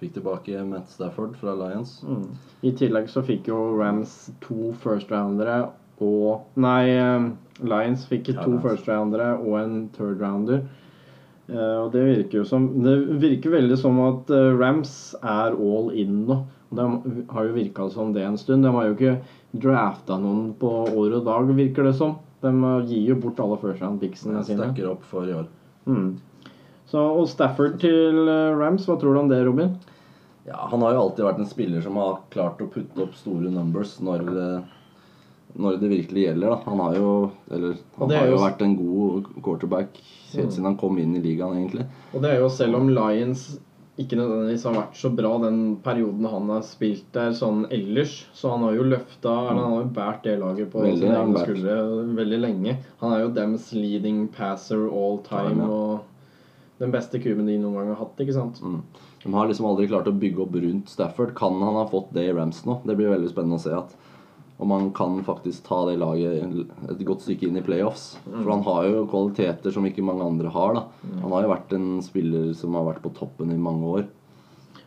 Fikk 0.03 0.17
tilbake 0.17 0.65
Matt 0.67 0.91
Stafford 0.91 1.37
fra 1.41 1.55
Lions. 1.55 2.01
Mm. 2.03 2.27
I 2.67 2.73
tillegg 2.79 3.11
så 3.13 3.23
fikk 3.27 3.51
jo 3.53 3.61
Rams 3.79 4.17
to 4.43 4.73
first-roundere 4.83 5.61
og 6.03 6.59
Nei, 6.59 6.91
eh, 6.91 7.27
Lions 7.63 8.07
fikk 8.11 8.33
Ja, 8.33 8.43
to 8.43 8.59
first-roundere 8.65 9.37
og 9.39 9.59
en 9.61 9.77
third-rounder. 9.95 10.65
Eh, 11.51 11.77
og 11.83 11.93
det 11.93 12.03
virker 12.07 12.39
jo 12.41 12.45
som 12.49 12.69
Det 12.83 12.97
virker 13.23 13.51
veldig 13.59 13.79
som 13.79 13.99
at 14.07 14.31
eh, 14.31 14.51
Rams 14.59 15.15
er 15.23 15.55
all 15.55 15.93
in 15.95 16.25
nå. 16.29 16.43
De 16.75 17.27
har 17.29 17.45
jo 17.49 17.53
virka 17.55 17.91
som 17.93 18.13
det 18.15 18.23
en 18.25 18.39
stund. 18.41 18.65
De 18.65 18.73
har 18.73 18.87
jo 18.89 18.95
ikke 18.97 19.19
drafta 19.63 20.17
noen 20.19 20.55
på 20.59 20.71
år 20.89 21.19
og 21.19 21.25
dag, 21.27 21.51
virker 21.57 21.85
det 21.85 21.95
som. 21.99 22.17
De 22.43 22.49
eh, 22.49 22.87
gir 22.89 23.09
jo 23.13 23.17
bort 23.23 23.41
alle 23.45 23.59
first-round-picksene 23.61 24.39
Jeg 24.41 24.45
sine. 24.53 24.65
stacker 24.65 24.91
opp 24.91 25.03
for 25.05 25.29
i 25.29 25.35
år. 25.37 25.47
Mm. 25.87 26.17
Så, 26.89 26.99
og 27.01 27.29
Stafford 27.29 27.79
til 27.81 28.27
eh, 28.29 28.53
Rams, 28.59 28.87
hva 28.89 28.97
tror 29.01 29.15
du 29.15 29.21
om 29.21 29.29
det, 29.31 29.43
Robin? 29.47 29.75
Ja, 30.47 30.67
Han 30.73 30.83
har 30.83 30.93
jo 30.97 31.03
alltid 31.07 31.25
vært 31.29 31.39
en 31.39 31.47
spiller 31.51 31.83
som 31.85 31.97
har 32.01 32.17
klart 32.35 32.59
å 32.65 32.67
putte 32.73 33.05
opp 33.05 33.13
store 33.15 33.51
numbers 33.53 33.99
når, 34.03 34.25
eh, 34.33 34.63
når 35.63 35.77
det 35.79 35.91
virkelig 35.93 36.25
gjelder. 36.27 36.49
da. 36.57 36.59
Han 36.67 36.81
har 36.83 36.97
jo 36.99 37.13
eller, 37.53 37.77
han 37.99 38.11
har 38.11 38.27
jo- 38.33 38.41
vært 38.43 38.63
en 38.65 38.75
god 38.77 39.29
quarterback 39.43 40.01
helt 40.33 40.51
siden 40.53 40.65
han 40.65 40.77
kom 40.81 40.97
inn 40.99 41.15
i 41.17 41.21
ligaen, 41.21 41.55
egentlig. 41.61 41.87
Og 42.15 42.23
det 42.23 42.31
er 42.33 42.41
jo 42.41 42.49
selv 42.49 42.75
om 42.81 42.89
Lions 42.89 43.59
ikke 44.00 44.16
nødvendigvis 44.16 44.62
har 44.64 44.72
vært 44.78 44.94
så 44.96 45.11
bra 45.12 45.31
den 45.42 45.59
perioden 45.85 46.24
han 46.33 46.48
har 46.48 46.62
spilt 46.64 47.11
der 47.12 47.35
sånn 47.37 47.66
ellers, 47.70 48.14
så 48.33 48.55
han 48.55 48.64
har 48.64 48.72
jo 48.78 48.87
løfta 48.88 49.35
Han 49.50 49.59
har 49.61 49.74
jo 49.83 49.90
båret 49.98 50.22
det 50.24 50.38
laget 50.40 50.70
på 50.72 50.81
Veldig 50.81 51.02
sine 51.02 51.18
egne 51.18 51.42
skuldre 51.44 51.76
veldig 52.16 52.38
lenge. 52.40 52.76
Han 53.02 53.12
er 53.12 53.20
jo 53.26 53.35
dems 53.37 53.68
leading 53.76 54.28
passer 54.33 54.87
all 54.88 55.18
time, 55.26 55.61
Ja, 55.61 55.66
ja. 55.66 55.68
og 55.68 56.81
den 56.83 56.90
beste 56.90 57.20
kuben 57.22 57.46
de 57.46 57.59
noen 57.61 57.76
gang 57.78 57.88
har 57.92 58.00
hatt. 58.00 58.16
ikke 58.18 58.35
sant? 58.35 58.62
Mm. 58.64 58.81
De 59.22 59.33
har 59.33 59.46
liksom 59.46 59.66
aldri 59.68 59.87
klart 59.87 60.09
å 60.11 60.16
bygge 60.18 60.40
opp 60.42 60.57
rundt 60.57 60.88
Stafford. 60.90 61.35
Kan 61.38 61.61
han 61.62 61.76
ha 61.78 61.85
fått 61.87 62.09
det 62.16 62.24
i 62.26 62.33
Rams 62.33 62.64
nå? 62.66 62.81
Det 62.88 62.96
blir 62.98 63.12
veldig 63.12 63.31
spennende 63.31 63.61
å 63.61 63.62
se. 63.62 63.70
at 63.76 63.92
om 64.59 64.69
man 64.69 64.91
kan 64.95 65.23
faktisk 65.25 65.65
ta 65.67 65.85
det 65.88 65.97
laget 65.99 66.43
et 66.91 67.05
godt 67.07 67.23
stykke 67.25 67.49
inn 67.49 67.57
i 67.59 67.62
playoffs. 67.67 68.19
For 68.31 68.51
han 68.53 68.62
har 68.67 68.85
jo 68.87 69.07
kvaliteter 69.11 69.73
som 69.75 69.87
ikke 69.88 70.05
mange 70.07 70.23
andre 70.27 70.49
har. 70.55 70.75
da. 70.75 70.83
Han 71.23 71.33
har 71.33 71.43
jo 71.47 71.51
vært 71.55 71.73
en 71.79 71.88
spiller 72.03 72.53
som 72.55 72.75
har 72.79 72.85
vært 72.93 73.03
på 73.03 73.11
toppen 73.17 73.51
i 73.51 73.59
mange 73.59 73.88
år. 73.97 74.05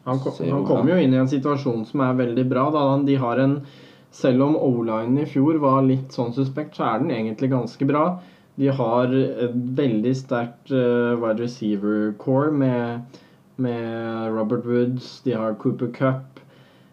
Han, 0.05 0.19
kom, 0.21 0.31
han 0.45 0.65
kommer 0.69 0.93
jo 0.93 1.01
inn 1.01 1.13
i 1.13 1.17
en 1.17 1.27
situasjon 1.27 1.83
som 1.89 2.01
er 2.05 2.13
veldig 2.13 2.45
bra. 2.49 2.69
da. 2.71 2.85
Han- 2.93 3.05
De 3.05 3.15
har 3.15 3.37
en, 3.39 3.61
Selv 4.15 4.41
om 4.45 4.55
O-line 4.55 5.19
i 5.19 5.25
fjor 5.27 5.57
var 5.59 5.81
litt 5.83 6.13
sånn 6.15 6.31
suspekt, 6.31 6.75
så 6.77 6.85
er 6.87 6.99
den 7.01 7.09
egentlig 7.11 7.49
ganske 7.51 7.83
bra. 7.85 8.21
De 8.55 8.69
har 8.71 9.11
et 9.11 9.51
veldig 9.75 10.13
sterkt 10.15 10.71
uh, 10.71 11.17
wide 11.19 11.41
receiver 11.43 12.13
core 12.17 12.49
med, 12.55 13.01
med 13.57 14.31
Robert 14.31 14.63
Woods. 14.65 15.19
De 15.25 15.33
har 15.35 15.57
Cooper 15.59 15.91
Cup. 15.91 16.34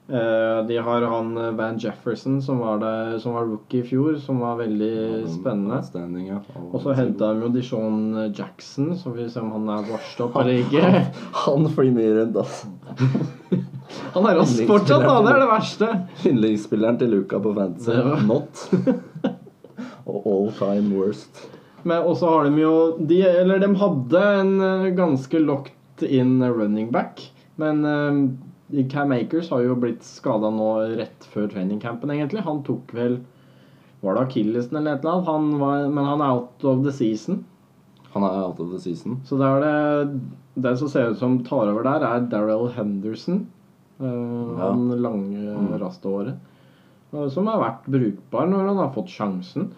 Eh, 0.08 0.66
de 0.68 0.76
har 0.76 1.02
han 1.02 1.36
eh, 1.38 1.50
Van 1.58 1.78
Jefferson, 1.78 2.40
som 2.42 2.58
var, 2.58 2.78
der, 2.82 3.18
som 3.22 3.36
var 3.36 3.46
rookie 3.46 3.82
i 3.82 3.86
fjor, 3.86 4.16
som 4.22 4.40
var 4.42 4.58
veldig 4.60 5.26
spennende. 5.30 5.80
Ja. 6.26 6.40
Og 6.70 6.80
så 6.82 6.96
henta 6.98 7.32
de 7.32 7.46
jo 7.46 7.52
Dishon 7.54 8.32
Jackson, 8.34 8.92
så 8.98 9.12
vi 9.12 9.26
får 9.26 9.34
se 9.36 9.44
om 9.44 9.52
han 9.56 9.70
er 9.76 9.86
washed 9.92 10.24
up 10.24 10.36
eller 10.40 10.62
ikke. 10.64 11.06
Han 11.46 11.68
flyr 11.74 11.94
mye 11.94 12.16
rundt, 12.20 12.42
altså. 12.44 12.72
Han 14.12 14.28
er 14.28 14.38
rask 14.40 14.62
fortsatt, 14.68 15.04
da! 15.04 15.16
Det 15.24 15.32
er 15.32 15.40
det 15.42 15.48
verste. 15.50 15.88
Yndlingsspilleren 16.28 17.00
til 17.00 17.12
Luca 17.12 17.40
på 17.42 17.52
Fantasy. 17.56 17.96
Ja. 17.96 18.20
Not. 18.28 18.62
Og 20.08 20.24
all 20.26 20.48
time 20.56 20.96
worst. 20.96 21.44
Men 21.86 22.06
også 22.06 22.30
har 22.30 22.46
de 22.46 22.62
jo 22.62 22.74
de, 22.98 23.20
Eller 23.26 23.58
de 23.62 23.68
hadde 23.78 24.22
en 24.38 24.52
eh, 24.62 24.88
ganske 24.96 25.38
locked 25.42 26.06
in 26.06 26.42
running 26.42 26.90
back. 26.94 27.20
Men 27.60 27.84
Cam 28.90 29.12
Akers 29.12 29.50
har 29.52 29.60
jo 29.66 29.74
blitt 29.76 30.02
skada 30.06 30.48
nå 30.50 30.96
rett 30.96 31.26
før 31.32 31.48
trainingcampen, 31.52 32.10
egentlig. 32.14 32.42
Han 32.46 32.62
tok 32.64 32.92
vel 32.96 33.18
Var 34.02 34.14
det 34.16 34.22
akillesen 34.26 34.76
eller 34.80 34.96
et 34.96 35.04
eller 35.04 35.12
annet? 35.12 35.26
Han 35.28 35.58
var, 35.60 35.88
men 35.88 36.04
han 36.04 36.20
er 36.24 36.30
out 36.34 36.64
of 36.64 36.80
the 36.84 36.90
season. 36.92 37.44
Han 38.14 38.24
er 38.26 38.38
out 38.48 38.58
of 38.60 38.70
the 38.72 38.78
season. 38.82 39.20
Så 39.24 39.36
det 39.38 39.46
er 39.46 39.60
det 39.62 40.20
Den 40.64 40.76
som 40.76 40.88
ser 40.88 41.10
ut 41.12 41.18
som 41.18 41.38
tar 41.44 41.68
over 41.70 41.82
der, 41.86 42.02
er 42.04 42.26
Darrell 42.28 42.68
Henderson. 42.74 43.46
Uh, 44.00 44.56
Ja. 44.58 44.72
Han 44.72 44.88
lange, 45.00 45.38
Mm. 45.38 45.78
raste 45.80 46.08
håret. 46.08 46.34
Eh, 47.14 47.28
Som 47.28 47.46
har 47.46 47.60
vært 47.60 47.86
brukbar 47.86 48.48
når 48.48 48.66
han 48.68 48.76
har 48.76 48.90
fått 48.92 49.08
sjansen. 49.08 49.70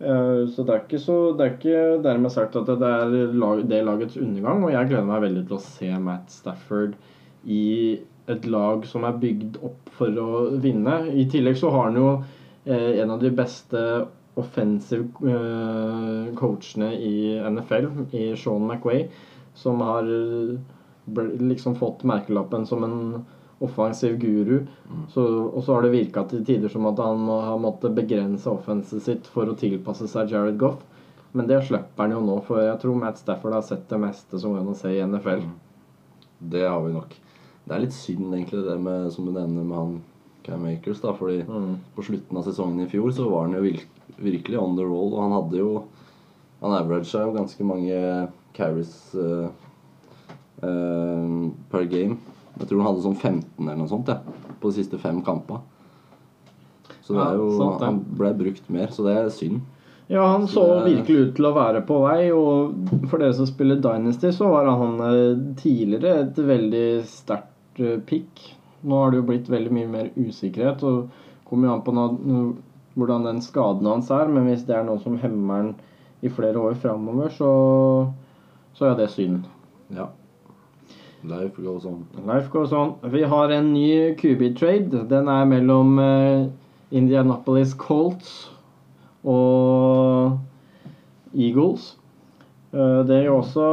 Eh, 0.00 0.46
Så 0.46 0.64
det 0.64 0.70
er 0.74 0.80
ikke 0.86 1.00
så 1.00 1.36
Det 1.36 1.46
er 1.46 1.56
ikke 1.56 2.02
dermed 2.02 2.30
sagt 2.30 2.54
at 2.56 2.66
det 2.66 2.80
er 2.82 3.32
lag, 3.32 3.66
det 3.68 3.84
lagets 3.84 4.16
undergang. 4.16 4.62
Og 4.64 4.70
jeg 4.70 4.88
gleder 4.88 5.06
meg 5.06 5.22
veldig 5.22 5.46
til 5.48 5.56
å 5.56 5.60
se 5.60 5.98
Matt 5.98 6.30
Stafford 6.30 6.94
i 7.46 7.98
et 8.30 8.46
lag 8.46 8.86
som 8.86 9.04
er 9.04 9.18
bygd 9.22 9.58
opp 9.64 9.92
for 9.98 10.22
å 10.22 10.30
vinne. 10.62 10.98
I 11.10 11.26
tillegg 11.30 11.58
så 11.58 11.72
har 11.74 11.90
han 11.90 11.98
jo 11.98 12.08
eh, 12.64 13.00
en 13.02 13.14
av 13.14 13.22
de 13.22 13.32
beste 13.34 13.84
offensive 14.38 15.08
eh, 15.28 16.32
coachene 16.38 16.92
i 16.96 17.14
NFL, 17.50 17.90
i 18.16 18.30
Sean 18.38 18.66
McWay, 18.68 19.08
som 19.58 19.82
har 19.84 20.06
liksom 21.42 21.74
fått 21.76 22.04
merkelappen 22.08 22.66
som 22.66 22.84
en 22.86 22.98
offensiv 23.62 24.18
guru. 24.18 24.66
Så, 25.08 25.24
og 25.48 25.64
så 25.64 25.74
har 25.74 25.82
det 25.82 25.92
virka 25.94 26.24
til 26.30 26.44
tider 26.46 26.72
som 26.72 26.86
at 26.90 26.98
han 27.02 27.26
har 27.30 27.58
måttet 27.62 27.94
begrense 27.94 28.50
offenset 28.50 29.04
sitt 29.04 29.28
for 29.30 29.50
å 29.50 29.58
tilpasse 29.58 30.08
seg 30.10 30.32
Jared 30.32 30.58
Goff. 30.62 30.80
Men 31.32 31.48
det 31.48 31.62
slipper 31.66 32.04
han 32.04 32.16
jo 32.16 32.22
nå, 32.24 32.40
for 32.46 32.60
jeg 32.60 32.80
tror 32.82 32.98
Matt 33.00 33.20
Stafford 33.20 33.56
har 33.56 33.64
sett 33.64 33.86
det 33.88 34.00
meste 34.02 34.40
som 34.40 34.52
går 34.52 34.64
an 34.64 34.72
å 34.74 34.78
se 34.78 34.92
i 34.92 35.04
NFL. 35.04 35.46
Det 36.52 36.66
har 36.66 36.82
vi 36.84 36.92
nok. 36.92 37.14
Det 37.66 37.74
er 37.76 37.80
litt 37.84 37.94
synd, 37.94 38.32
egentlig, 38.34 38.64
det 38.66 38.78
med, 38.82 39.10
som 39.14 39.24
du 39.26 39.32
nevner 39.32 39.62
med 39.64 39.76
han 39.78 39.92
Cam 40.42 40.64
Akers. 40.66 41.00
da, 41.00 41.12
fordi 41.14 41.44
Mm. 41.46 41.76
på 41.96 42.02
slutten 42.02 42.36
av 42.36 42.44
sesongen 42.44 42.80
i 42.84 42.88
fjor 42.90 43.12
så 43.12 43.28
var 43.30 43.46
han 43.46 43.54
jo 43.54 43.62
virk, 43.62 43.86
virkelig 44.18 44.58
on 44.58 44.76
the 44.76 44.82
roll. 44.82 45.12
Og 45.14 45.22
han 45.22 45.32
hadde 45.42 45.58
jo 45.58 45.82
Han 46.62 46.70
averaga 46.78 47.24
jo 47.26 47.32
ganske 47.34 47.64
mange 47.66 48.28
carries 48.54 49.14
uh, 49.18 49.48
uh, 50.62 51.50
per 51.72 51.84
game. 51.90 52.18
Jeg 52.60 52.68
tror 52.68 52.82
han 52.82 52.86
hadde 52.92 53.02
sånn 53.02 53.16
15 53.18 53.64
eller 53.66 53.80
noe 53.80 53.90
sånt 53.90 54.06
ja, 54.12 54.18
på 54.60 54.70
de 54.70 54.76
siste 54.76 55.00
fem 55.02 55.22
kampene. 55.26 55.58
Så 57.02 57.16
det 57.16 57.24
er 57.24 57.34
jo, 57.40 57.48
sant 57.58 57.80
ja. 57.82 57.86
han 57.88 57.98
ble 58.14 58.30
brukt 58.38 58.68
mer, 58.70 58.92
så 58.94 59.02
det 59.08 59.16
er 59.18 59.30
synd. 59.34 59.60
Ja, 60.12 60.22
han 60.36 60.46
så 60.46 60.52
Så 60.62 60.84
det- 60.84 60.92
virkelig 60.92 61.18
ut 61.26 61.34
til 61.36 61.46
å 61.46 61.54
være 61.56 61.82
på 61.86 61.98
vei, 62.06 62.30
og 62.30 63.08
for 63.08 63.18
dere 63.18 63.34
som 63.34 63.46
spiller 63.46 63.80
Dynasty, 63.82 64.28
så 64.30 64.50
var 64.50 64.66
han 64.70 65.00
eh, 65.00 65.54
tidligere 65.56 66.20
et 66.28 66.36
veldig 66.36 67.02
sterkt 67.08 67.48
pick. 68.06 68.42
Nå 68.82 68.98
har 68.98 69.12
det 69.12 69.20
jo 69.20 69.28
blitt 69.28 69.50
veldig 69.50 69.72
mye 69.72 69.90
mer 69.90 70.10
usikkerhet, 70.16 70.82
og 70.82 71.08
kommer 71.48 71.68
jo 71.68 71.74
an 71.76 71.84
på 71.86 71.94
hvordan 72.98 73.24
den 73.24 73.40
skaden 73.44 73.88
hans 73.88 74.10
er, 74.12 74.28
men 74.28 74.48
hvis 74.48 74.66
det 74.68 74.76
er 74.76 74.84
noe 74.86 75.00
som 75.00 75.16
hemmer 75.20 75.60
han 75.60 75.70
i 76.22 76.30
flere 76.32 76.60
år 76.60 76.74
framover, 76.82 77.30
så, 77.34 77.52
så 78.74 78.90
er 78.90 78.98
det 78.98 79.10
synd. 79.14 79.46
Ja. 79.94 80.08
Life 81.22 81.62
goes 81.62 81.84
on. 81.86 82.02
Life 82.26 82.50
goes 82.50 82.72
on. 82.72 82.96
Vi 83.12 83.22
har 83.22 83.50
en 83.54 83.72
ny 83.72 84.14
QB-trade. 84.18 85.04
Den 85.10 85.28
er 85.30 85.44
mellom 85.46 85.98
eh, 86.02 86.46
Indianapolis 86.90 87.74
Colts 87.78 88.50
og 89.22 90.38
Eagles. 91.32 91.92
Eh, 92.72 93.00
det 93.04 93.18
er 93.18 93.26
jo 93.26 93.36
også, 93.42 93.64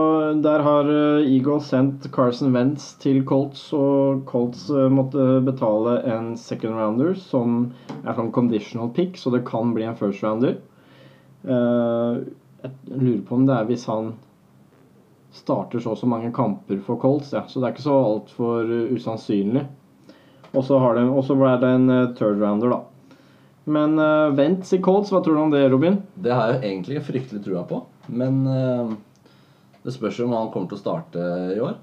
der 0.43 0.63
har 0.65 0.89
eh, 0.91 1.27
Eagles 1.31 1.69
sendt 1.71 2.09
Carson 2.11 2.51
Wentz 2.51 2.91
til 2.99 3.21
Colts, 3.27 3.69
og 3.71 4.25
Colts 4.27 4.65
eh, 4.73 4.89
måtte 4.91 5.39
betale 5.45 6.01
en 6.11 6.33
second 6.39 6.75
rounder 6.75 7.13
som 7.15 7.61
er 8.03 8.17
sånn 8.17 8.33
conditional 8.35 8.91
pick, 8.95 9.15
så 9.15 9.31
det 9.31 9.45
kan 9.47 9.71
bli 9.75 9.87
en 9.87 9.95
first 9.99 10.25
rounder. 10.25 10.57
Jeg 11.39 12.71
lurer 12.91 13.21
på 13.23 13.37
om 13.37 13.45
det 13.47 13.53
er 13.55 13.67
hvis 13.69 13.85
han 13.87 14.09
starter 15.31 15.79
så 15.79 15.93
og 15.93 16.01
så 16.01 16.09
mange 16.11 16.33
kamper 16.35 16.81
for 16.83 16.99
Colts, 16.99 17.31
ja. 17.31 17.45
så 17.47 17.61
det 17.61 17.69
er 17.69 17.75
ikke 17.77 17.85
så 17.85 17.95
altfor 17.95 18.73
usannsynlig. 18.91 19.63
Og 20.51 20.65
så 20.67 21.37
ble 21.39 21.53
det 21.61 21.69
en 21.77 21.87
third 22.19 22.41
rounder, 22.41 22.75
da. 22.75 22.81
Men 23.69 23.95
uh, 24.01 24.33
Wentz 24.35 24.73
i 24.75 24.81
Colts, 24.83 25.13
hva 25.13 25.21
tror 25.23 25.37
du 25.37 25.41
om 25.45 25.53
det, 25.53 25.63
Robin? 25.71 26.01
Det 26.19 26.33
har 26.33 26.55
jeg 26.57 26.65
egentlig 26.65 27.05
fryktelig 27.07 27.45
trua 27.45 27.63
på. 27.69 27.83
Men 28.09 28.41
eh, 28.47 28.95
det 29.83 29.95
spørs 29.95 30.19
om 30.25 30.35
han 30.35 30.51
kommer 30.53 30.71
til 30.71 30.79
å 30.79 30.83
starte 30.83 31.29
i 31.55 31.61
år. 31.63 31.77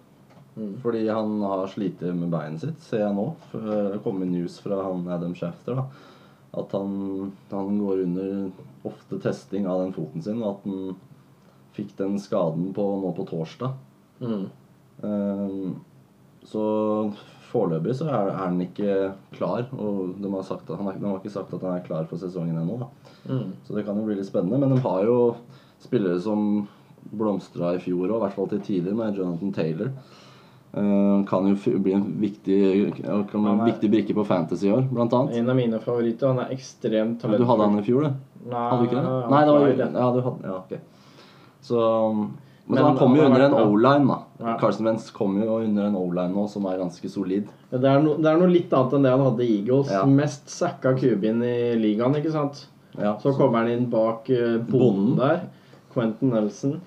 Fordi 0.83 1.03
han 1.09 1.41
har 1.45 1.67
slitt 1.69 2.01
med 2.17 2.31
beinet 2.33 2.63
sitt, 2.63 2.79
ser 2.81 3.03
jeg 3.03 3.17
nå. 3.17 3.27
Det 3.53 3.99
kom 4.05 4.23
en 4.25 4.31
news 4.33 4.57
fra 4.65 4.79
han 4.87 5.03
Adam 5.13 5.35
Shafter. 5.37 5.77
da 5.77 6.61
At 6.63 6.73
han, 6.73 7.35
han 7.51 7.77
går 7.83 8.07
under 8.07 8.31
ofte 8.89 9.19
testing 9.21 9.67
av 9.69 9.83
den 9.83 9.93
foten 9.93 10.25
sin, 10.25 10.41
og 10.41 10.55
at 10.55 10.65
han 10.65 10.97
fikk 11.77 11.93
den 11.99 12.17
skaden 12.23 12.71
på, 12.77 12.87
nå 13.03 13.13
på 13.19 13.27
torsdag. 13.29 13.77
Eh, 15.05 15.67
så 16.47 16.65
foreløpig 17.51 17.99
så 17.99 18.09
er, 18.09 18.31
er 18.31 18.41
han 18.41 18.61
ikke 18.65 18.97
klar. 19.37 19.69
Og 19.77 20.17
de 20.23 20.33
har, 20.33 20.47
sagt 20.47 20.71
at, 20.71 20.81
han 20.81 20.97
de 20.97 21.09
har 21.09 21.21
ikke 21.21 21.37
sagt 21.37 21.53
at 21.53 21.65
han 21.67 21.77
er 21.77 21.87
klar 21.87 22.09
for 22.09 22.21
sesongen 22.23 22.59
ennå. 22.63 22.89
Mm. 23.27 23.57
så 23.67 23.75
det 23.75 23.83
kan 23.87 23.99
jo 23.99 24.07
bli 24.07 24.17
litt 24.21 24.29
spennende. 24.29 24.61
Men 24.63 24.77
de 24.77 24.83
har 24.85 25.05
jo 25.05 25.19
spillere 25.85 26.21
som 26.21 26.67
blomstra 27.17 27.75
i 27.77 27.83
fjor 27.83 28.09
òg, 28.11 28.17
i 28.17 28.23
hvert 28.25 28.37
fall 28.37 28.49
til 28.51 28.63
tider, 28.67 28.95
med 28.97 29.19
Jonathan 29.19 29.53
Taylor. 29.55 29.91
Uh, 30.77 31.23
kan 31.25 31.47
jo 31.49 31.79
bli 31.81 31.95
en 31.97 32.09
viktig, 32.21 32.57
kan 33.01 33.29
bli 33.31 33.53
en 33.53 33.63
viktig 33.65 33.91
brikke 33.93 34.17
på 34.17 34.25
Fantasy 34.29 34.67
i 34.69 34.73
år, 34.75 34.83
blant 34.91 35.15
annet. 35.17 35.37
En 35.39 35.49
av 35.53 35.57
mine 35.57 35.79
favoritter. 35.81 36.35
Han 36.35 36.43
er 36.43 36.53
ekstremt 36.57 37.23
Du 37.23 37.45
hadde 37.49 37.63
han 37.63 37.79
i 37.81 37.87
fjor, 37.87 38.09
du? 38.09 38.51
Nei, 38.51 38.65
Hadde 38.71 38.83
du 38.83 38.91
ikke 38.91 38.99
det? 38.99 39.15
Nei, 39.33 39.39
det 39.47 39.55
var 39.55 39.65
jo 39.65 39.79
Ja, 39.79 40.11
du 40.13 40.21
hadde 40.27 40.51
Ja, 40.51 40.59
ok. 40.59 40.75
Så 41.67 41.79
Men, 42.13 42.75
Men 42.75 42.85
han 42.85 42.97
kommer 42.99 43.17
jo 43.17 43.25
under 43.31 43.41
en. 43.47 43.53
O-line, 43.55 44.07
da. 44.11 44.19
Ja. 44.43 44.57
Carson 44.59 44.87
Wentz 44.87 45.11
kommer 45.15 45.47
jo 45.47 45.59
under 45.63 45.87
en 45.87 45.97
O-line 45.97 46.35
nå 46.35 46.49
som 46.51 46.65
er 46.67 46.81
ganske 46.81 47.09
solid. 47.09 47.47
Ja, 47.71 47.79
Det 47.79 47.91
er, 47.91 48.01
no, 48.03 48.17
det 48.19 48.27
er 48.27 48.41
noe 48.41 48.51
litt 48.51 48.73
annet 48.75 48.97
enn 48.99 49.07
det 49.07 49.13
han 49.15 49.23
hadde 49.23 49.45
i 49.47 49.53
Eagles. 49.61 49.93
Ja. 49.95 50.01
Mest 50.11 50.51
sacka 50.51 50.97
QB-en 50.99 51.45
i 51.47 51.59
ligaen, 51.79 52.17
ikke 52.19 52.33
sant? 52.35 52.65
Ja, 52.99 53.15
Så 53.23 53.37
kommer 53.39 53.63
han 53.63 53.71
inn 53.71 53.87
bak 53.91 54.27
bonden 54.27 54.67
Bonden. 54.71 55.15
der. 55.21 55.45
Quentin 55.97 56.31
Nelson. 56.37 56.79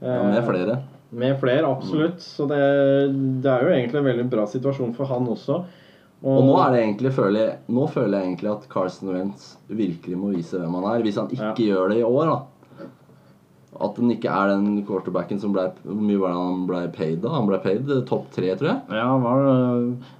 ja, 0.00 0.18
med 0.24 0.40
Eh, 0.40 0.44
flere. 0.48 0.80
Med 1.14 1.36
flere, 1.38 1.68
absolutt. 1.70 2.18
Så 2.24 2.48
det, 2.50 2.58
det 3.44 3.50
er 3.52 3.62
jo 3.62 3.74
egentlig 3.76 4.00
en 4.00 4.08
veldig 4.08 4.28
bra 4.32 4.46
situasjon 4.50 4.94
for 4.96 5.06
han 5.12 5.28
også. 5.30 5.60
Og 6.24 6.40
nå 6.46 6.54
er 6.56 6.70
det 6.72 6.80
egentlig 6.80 7.10
føler 7.12 7.42
jeg, 7.42 7.56
Nå 7.76 7.84
føler 7.92 8.16
jeg 8.16 8.28
egentlig 8.30 8.50
at 8.54 8.62
Carson 8.72 9.10
Wentz 9.12 9.50
virkelig 9.68 10.16
må 10.16 10.30
vise 10.32 10.56
hvem 10.56 10.78
han 10.80 10.86
er. 10.94 11.02
Hvis 11.04 11.18
han 11.20 11.28
ikke 11.28 11.66
gjør 11.68 11.92
det 11.92 11.98
i 12.00 12.06
år, 12.08 12.30
da. 12.30 12.38
At 13.82 13.96
den 13.98 14.12
ikke 14.14 14.30
er 14.30 14.52
den 14.52 14.84
quarterbacken 14.86 15.40
som 15.42 15.54
ble 15.54 15.64
Hvor 15.82 15.98
mye 15.98 16.20
var 16.20 16.34
det 16.34 16.40
han 16.42 16.64
ble 16.68 16.80
paid 16.94 17.18
da? 17.24 17.32
Han 17.34 17.48
ble 17.48 17.58
paid 17.64 17.90
eh, 17.90 18.02
topp 18.08 18.28
tre, 18.34 18.52
tror 18.60 18.70
jeg. 18.70 18.80
Ja, 19.00 19.08
var, 19.22 19.48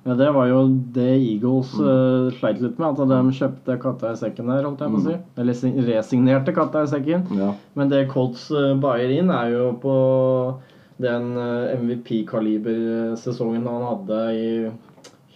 ja, 0.08 0.16
det 0.18 0.30
var 0.34 0.50
jo 0.50 0.60
det 0.96 1.10
Eagles 1.18 1.74
Mm. 1.74 1.86
uh, 1.86 2.32
sleit 2.38 2.60
litt 2.62 2.78
med. 2.78 2.98
At 3.00 3.10
de 3.10 3.36
kjøpte 3.38 3.78
katta 3.82 4.12
i 4.12 4.20
sekken 4.20 4.50
der, 4.50 4.66
holdt 4.66 4.82
jeg 4.84 4.94
på 4.94 5.00
å 5.00 5.04
si. 5.06 5.16
Eller 5.40 5.88
resignerte 5.90 6.54
katta 6.56 6.84
i 6.84 6.90
sekken. 6.90 7.26
Ja. 7.38 7.52
Men 7.78 7.90
det 7.92 8.06
Colts 8.12 8.48
uh, 8.54 8.74
buyer 8.80 9.10
inn, 9.14 9.30
er 9.34 9.52
jo 9.54 9.68
på 9.82 9.94
den 11.02 11.32
uh, 11.38 11.74
MVP-kalibersesongen 11.74 13.66
han 13.66 13.86
hadde 13.88 14.20
i 14.38 14.50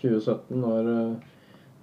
2017, 0.02 0.58
når, 0.62 0.90
eh, 0.92 1.14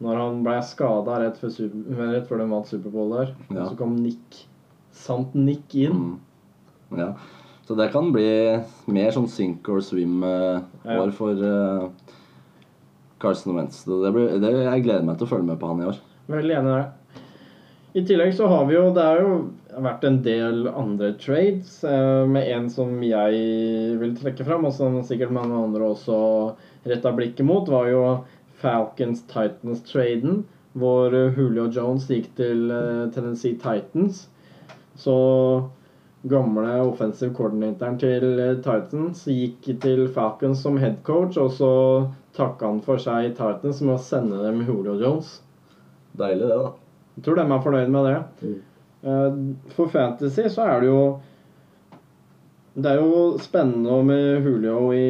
når 0.03 0.19
han 0.21 0.43
ble 0.45 0.59
skada 0.63 1.19
rett, 1.23 1.41
rett 1.43 2.29
før 2.29 2.41
de 2.41 2.49
vant 2.51 2.69
Superbowl 2.69 3.15
der. 3.17 3.33
Ja. 3.49 3.65
Så 3.67 3.75
kom 3.79 3.97
Nick 3.99 4.45
Sant 4.95 5.33
Nick 5.35 5.75
inn. 5.75 5.91
Mm. 5.91 6.13
Ja. 6.99 7.13
Så 7.65 7.75
det 7.77 7.89
kan 7.93 8.11
bli 8.13 8.29
mer 8.93 9.13
sånn 9.13 9.29
sink 9.31 9.65
or 9.73 9.81
swim-år 9.81 11.13
for 11.17 11.39
uh, 11.41 11.87
Carson 13.21 13.55
Wentz. 13.57 13.81
Det 13.89 14.11
blir, 14.13 14.35
det, 14.41 14.51
jeg 14.67 14.85
gleder 14.85 15.07
meg 15.07 15.17
til 15.17 15.25
å 15.25 15.31
følge 15.31 15.49
med 15.49 15.57
på 15.61 15.71
han 15.71 15.81
i 15.81 15.89
år. 15.89 15.97
Veldig 16.29 16.59
enig 16.59 16.75
der. 16.75 17.21
I 17.95 18.03
tillegg 18.03 18.33
så 18.35 18.49
har 18.51 18.65
vi 18.67 18.75
jo 18.75 18.89
Det 18.91 19.03
har 19.07 19.21
jo 19.23 19.35
vært 19.85 20.05
en 20.07 20.17
del 20.23 20.67
andre 20.71 21.13
trades, 21.19 21.77
eh, 21.83 22.23
med 22.27 22.47
en 22.51 22.69
som 22.71 22.91
jeg 23.03 23.39
vil 23.99 24.13
trekke 24.19 24.45
fram, 24.47 24.67
og 24.67 24.73
som 24.75 25.01
sikkert 25.03 25.33
mange 25.35 25.55
andre 25.55 25.89
også 25.91 26.17
retta 26.87 27.11
blikket 27.15 27.47
mot, 27.47 27.67
var 27.71 27.89
jo 27.91 28.03
Falcons-Titans-traden, 28.61 30.43
hvor 30.79 31.15
eh, 31.15 31.35
Julio 31.35 31.67
Jones 31.71 32.07
gikk 32.11 32.29
til 32.39 32.71
eh, 32.71 33.07
Tennessee 33.15 33.59
Titans. 33.59 34.25
Så 34.95 35.15
gamle 36.29 36.79
offensive 36.81 37.33
coordinatoren 37.37 37.97
til 38.01 38.39
eh, 38.41 38.55
Titans 38.65 39.25
gikk 39.29 39.67
til 39.83 40.07
Falcons 40.13 40.63
som 40.65 40.79
head 40.81 41.01
coach, 41.07 41.37
og 41.37 41.51
så 41.53 41.71
takka 42.37 42.71
han 42.71 42.81
for 42.85 43.01
seg 43.01 43.29
i 43.29 43.35
Titans 43.37 43.81
med 43.85 43.97
å 43.97 44.01
sende 44.01 44.41
dem 44.43 44.63
Julio 44.65 44.97
Jones. 45.01 45.37
Deilig, 46.17 46.47
det, 46.49 46.57
da. 46.63 46.73
Jeg 47.15 47.27
tror 47.27 47.39
de 47.39 47.45
er 47.45 47.63
fornøyd 47.63 47.93
med 47.93 48.09
det. 48.09 48.17
Mm. 48.41 48.57
Eh, 49.05 49.39
For 49.75 49.91
Fantasy 49.93 50.49
så 50.49 50.65
er 50.65 50.81
det 50.81 50.89
jo 50.89 51.01
Det 52.75 52.91
er 52.91 52.97
jo 52.99 53.37
spennende 53.39 54.01
med 54.03 54.43
Julio 54.43 54.89
i 54.91 55.05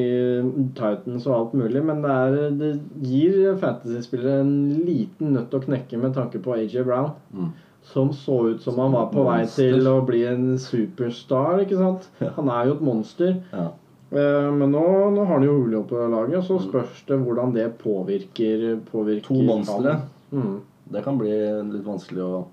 Titans 0.77 1.25
og 1.25 1.35
alt 1.35 1.53
mulig, 1.57 1.81
men 1.81 2.03
det, 2.03 2.11
er, 2.11 2.51
det 2.59 2.73
gir 3.01 3.55
fantasyspillere 3.57 4.43
en 4.43 4.83
liten 4.85 5.33
nøtt 5.33 5.55
å 5.57 5.63
knekke 5.63 5.97
med 5.97 6.13
tanke 6.13 6.43
på 6.45 6.53
AJ 6.59 6.83
Brown. 6.85 7.15
Mm. 7.33 7.49
Som 7.85 8.09
så 8.17 8.39
ut 8.49 8.61
som 8.65 8.79
han 8.81 8.91
var 8.95 9.07
på 9.13 9.23
vei 9.27 9.43
til 9.45 9.85
å 9.87 9.99
bli 10.05 10.23
en 10.27 10.55
superstar, 10.59 11.59
ikke 11.63 11.77
sant? 11.79 12.07
Han 12.35 12.49
er 12.49 12.65
jo 12.71 12.73
et 12.79 12.81
monster. 12.85 13.35
Ja. 13.53 13.67
Eh, 14.11 14.49
Men 14.51 14.71
nå, 14.73 14.81
nå 15.13 15.25
har 15.25 15.33
han 15.37 15.45
jo 15.45 15.53
Julio 15.59 15.83
på 15.87 16.01
laget, 16.11 16.43
så 16.47 16.57
spørs 16.61 17.03
det 17.07 17.19
hvordan 17.21 17.53
det 17.55 17.69
påvirker, 17.81 18.79
påvirker 18.91 19.27
To 19.29 19.41
monstre. 19.47 19.95
Mm. 20.31 20.59
Det 20.91 21.03
kan 21.05 21.17
bli 21.17 21.31
litt 21.71 21.85
vanskelig 21.85 22.21
å 22.25 22.43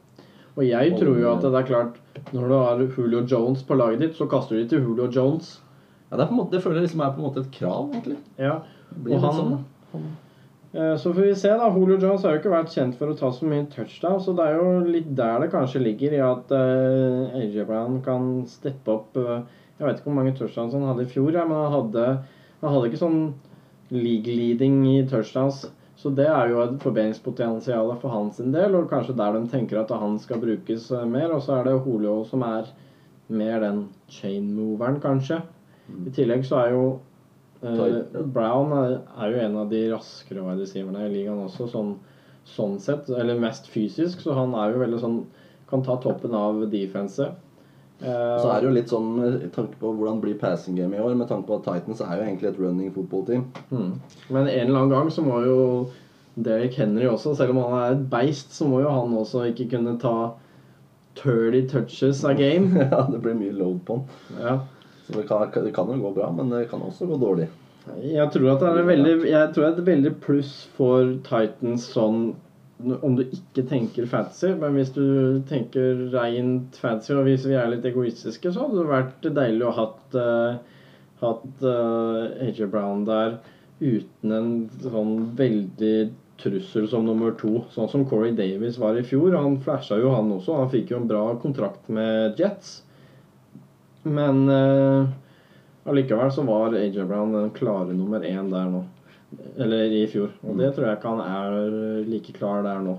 Og 0.57 0.63
jeg 0.65 0.95
tror 1.01 1.19
jo 1.21 1.31
at 1.33 1.43
det 1.43 1.59
er 1.59 1.67
klart 1.69 1.97
Når 2.33 2.49
du 2.49 2.55
har 2.55 2.81
Julio 2.97 3.23
Jones 3.29 3.63
på 3.65 3.77
laget 3.77 4.01
ditt, 4.05 4.15
så 4.17 4.29
kaster 4.29 4.57
du 4.61 4.69
til 4.69 4.85
Julio 4.85 5.09
Jones. 5.11 5.59
Ja, 6.11 6.17
det, 6.21 6.29
måte, 6.31 6.53
det 6.53 6.63
føler 6.63 6.81
jeg 6.83 6.91
liksom 6.91 7.01
er 7.07 7.13
på 7.17 7.23
en 7.23 7.27
måte 7.31 7.41
et 7.41 7.51
krav, 7.57 7.89
egentlig. 7.93 8.19
Ja. 8.39 8.59
Og 9.09 9.21
han- 9.21 9.33
sånn, 9.39 9.51
da. 9.57 9.99
Eh, 10.75 10.97
Så 10.97 11.13
får 11.15 11.21
vi 11.23 11.35
se, 11.37 11.49
da. 11.49 11.69
Julio 11.79 11.99
Jones 12.01 12.23
har 12.25 12.33
jo 12.33 12.41
ikke 12.41 12.53
vært 12.55 12.73
kjent 12.73 12.97
for 12.97 13.13
å 13.13 13.17
ta 13.19 13.29
så 13.33 13.45
mye 13.49 13.67
touchdown, 13.73 14.21
så 14.25 14.33
det 14.37 14.47
er 14.49 14.55
jo 14.57 14.69
litt 14.87 15.11
der 15.17 15.43
det 15.43 15.51
kanskje 15.53 15.83
ligger 15.85 16.15
i 16.17 16.23
at 16.25 16.55
eh, 16.57 17.35
AJ 17.43 17.67
Brown 17.69 17.99
kan 18.07 18.31
steppe 18.49 18.95
opp 18.95 19.19
eh, 19.21 19.43
Jeg 19.79 19.87
vet 19.89 20.01
ikke 20.01 20.09
hvor 20.09 20.17
mange 20.17 20.33
touchdowns 20.39 20.73
han 20.77 20.87
hadde 20.89 21.05
i 21.05 21.11
fjor, 21.13 21.37
men 21.37 21.59
han 21.59 21.73
hadde, 21.75 22.07
han 22.63 22.75
hadde 22.75 22.89
ikke 22.89 23.03
sånn 23.03 23.21
league-leading 23.93 24.81
i 24.95 24.99
touchdowns. 25.11 25.67
Så 25.99 26.11
det 26.17 26.27
er 26.27 26.51
jo 26.51 26.63
et 26.65 26.79
forbedringspotensial 26.83 27.93
for 28.01 28.15
hans 28.15 28.39
del, 28.41 28.77
og 28.79 28.89
kanskje 28.91 29.17
der 29.19 29.37
de 29.37 29.43
tenker 29.53 29.83
at 29.83 29.91
han 29.93 30.17
skal 30.23 30.41
brukes 30.43 30.89
mer. 31.11 31.35
Og 31.35 31.43
så 31.45 31.59
er 31.59 31.69
det 31.69 31.75
Julio 31.85 32.23
som 32.27 32.45
er 32.47 32.71
mer 33.29 33.61
den 33.63 33.85
chain-moveren, 34.11 35.01
kanskje. 35.03 35.43
I 36.07 36.15
tillegg 36.15 36.47
så 36.49 36.63
er 36.63 36.73
jo 36.77 36.87
eh, 37.63 38.25
Brown 38.35 38.73
er, 38.79 38.99
er 39.19 39.33
jo 39.33 39.45
en 39.47 39.57
av 39.63 39.71
de 39.71 39.85
raskere 39.93 40.43
wide 40.45 40.65
receiverne 40.65 41.07
i 41.07 41.13
ligaen 41.13 41.45
også, 41.47 41.69
sånn, 41.73 41.95
sånn 42.49 42.77
sett. 42.83 43.09
Eller 43.11 43.41
mest 43.41 43.71
fysisk, 43.71 44.21
så 44.25 44.35
han 44.39 44.55
er 44.59 44.75
jo 44.75 44.85
veldig 44.85 45.01
sånn 45.03 45.23
Kan 45.73 45.81
ta 45.87 45.95
toppen 45.97 46.35
av 46.37 46.59
defenset. 46.69 47.39
Eh, 48.03 48.39
Så 48.43 48.49
er 48.51 48.61
det 48.61 48.67
jo 48.67 48.75
litt 48.75 48.91
sånn 48.93 49.07
med 49.17 49.45
tanke 49.55 49.79
på 49.81 49.93
hvordan 49.97 50.19
blir 50.21 50.35
passing 50.37 50.77
game 50.77 50.99
i 50.99 51.01
år, 51.01 51.15
med 51.17 51.31
tanke 51.31 51.47
på 51.49 51.57
at 51.57 51.65
Titans 51.65 52.03
er 52.05 52.19
jo 52.19 52.27
egentlig 52.27 52.49
et 52.51 52.59
running 52.61 52.91
football 52.93 53.25
team. 53.25 53.47
Mm. 53.71 53.95
Men 54.29 54.49
en 54.51 54.67
eller 54.67 54.81
annen 54.83 54.93
gang 54.93 55.09
så 55.15 55.25
må 55.25 55.39
jo 55.47 55.57
Derek 56.37 56.75
Henry 56.77 57.07
også, 57.09 57.33
selv 57.39 57.55
om 57.55 57.63
han 57.63 57.79
er 57.79 57.95
et 57.95 58.05
beist, 58.11 58.53
så 58.53 58.69
må 58.69 58.83
jo 58.83 58.91
han 58.93 59.17
også 59.17 59.47
ikke 59.53 59.71
kunne 59.77 59.97
ta 60.03 60.35
30 61.23 61.69
touches 61.71 62.25
a 62.25 62.35
game. 62.35 62.75
ja, 62.91 63.03
det 63.09 63.23
blir 63.23 63.35
mye 63.39 63.53
load 63.57 63.81
på 63.87 63.99
han. 64.01 64.07
Ja. 64.41 64.59
Så 65.07 65.17
det 65.17 65.27
kan, 65.29 65.51
det 65.51 65.75
kan 65.75 65.91
jo 65.91 65.99
gå 66.05 66.15
bra, 66.21 66.31
men 66.37 66.53
det 66.53 66.69
kan 66.71 66.83
også 66.85 67.09
gå 67.11 67.19
dårlig. 67.21 67.49
Jeg 68.07 68.29
tror 68.31 68.53
at 68.53 68.61
det 68.63 68.69
er 68.71 68.85
veldig 68.87 69.13
Jeg 69.27 69.47
tror 69.51 69.65
det 69.65 69.69
er 69.69 69.79
et 69.81 69.87
veldig 69.89 70.13
pluss 70.23 70.53
for 70.77 71.17
Titans 71.27 71.89
sånn 71.91 72.33
om 72.83 73.15
du 73.15 73.23
ikke 73.23 73.63
tenker 73.71 74.09
fantasy, 74.11 74.49
men 74.59 74.75
hvis 74.75 74.89
du 74.91 75.39
tenker 75.47 76.01
rent 76.11 76.75
fantasy, 76.83 77.13
og 77.15 77.29
hvis 77.29 77.45
vi 77.47 77.55
er 77.55 77.69
litt 77.71 77.85
egoistiske, 77.87 78.51
så 78.51 78.65
hadde 78.65 78.81
det 78.81 78.89
vært 78.91 79.29
deilig 79.37 79.69
å 79.69 79.75
hatt 79.77 80.17
uh, 80.19 80.57
hatt 81.23 81.63
uh, 81.63 82.33
AJ 82.43 82.67
Brown 82.73 83.05
der 83.07 83.39
uten 83.83 84.35
en 84.35 84.51
sånn 84.83 85.15
veldig 85.39 86.13
trussel 86.43 86.89
som 86.91 87.07
nummer 87.07 87.35
to, 87.39 87.61
sånn 87.75 87.91
som 87.91 88.07
Corey 88.09 88.35
Davis 88.35 88.79
var 88.83 88.99
i 88.99 89.05
fjor. 89.07 89.35
Han 89.39 89.61
flasha 89.63 89.99
jo, 90.01 90.11
han 90.15 90.33
også. 90.35 90.57
Han 90.59 90.73
fikk 90.73 90.91
jo 90.91 90.99
en 90.99 91.11
bra 91.11 91.23
kontrakt 91.43 91.91
med 91.93 92.41
Jets. 92.41 92.81
Men 94.03 94.49
eh, 94.51 95.07
allikevel 95.89 96.33
så 96.35 96.45
var 96.47 96.75
AJ 96.79 97.05
Brown 97.07 97.33
den 97.37 97.51
klare 97.55 97.95
nummer 97.95 98.25
én 98.27 98.51
der 98.51 98.71
nå. 98.71 98.85
Eller 99.57 99.93
i 99.95 100.05
fjor. 100.11 100.33
Og 100.45 100.59
det 100.61 100.75
tror 100.75 100.89
jeg 100.89 100.99
ikke 100.99 101.15
han 101.15 101.25
er 101.25 102.07
like 102.09 102.35
klar 102.37 102.65
der 102.67 102.83
nå. 102.85 102.99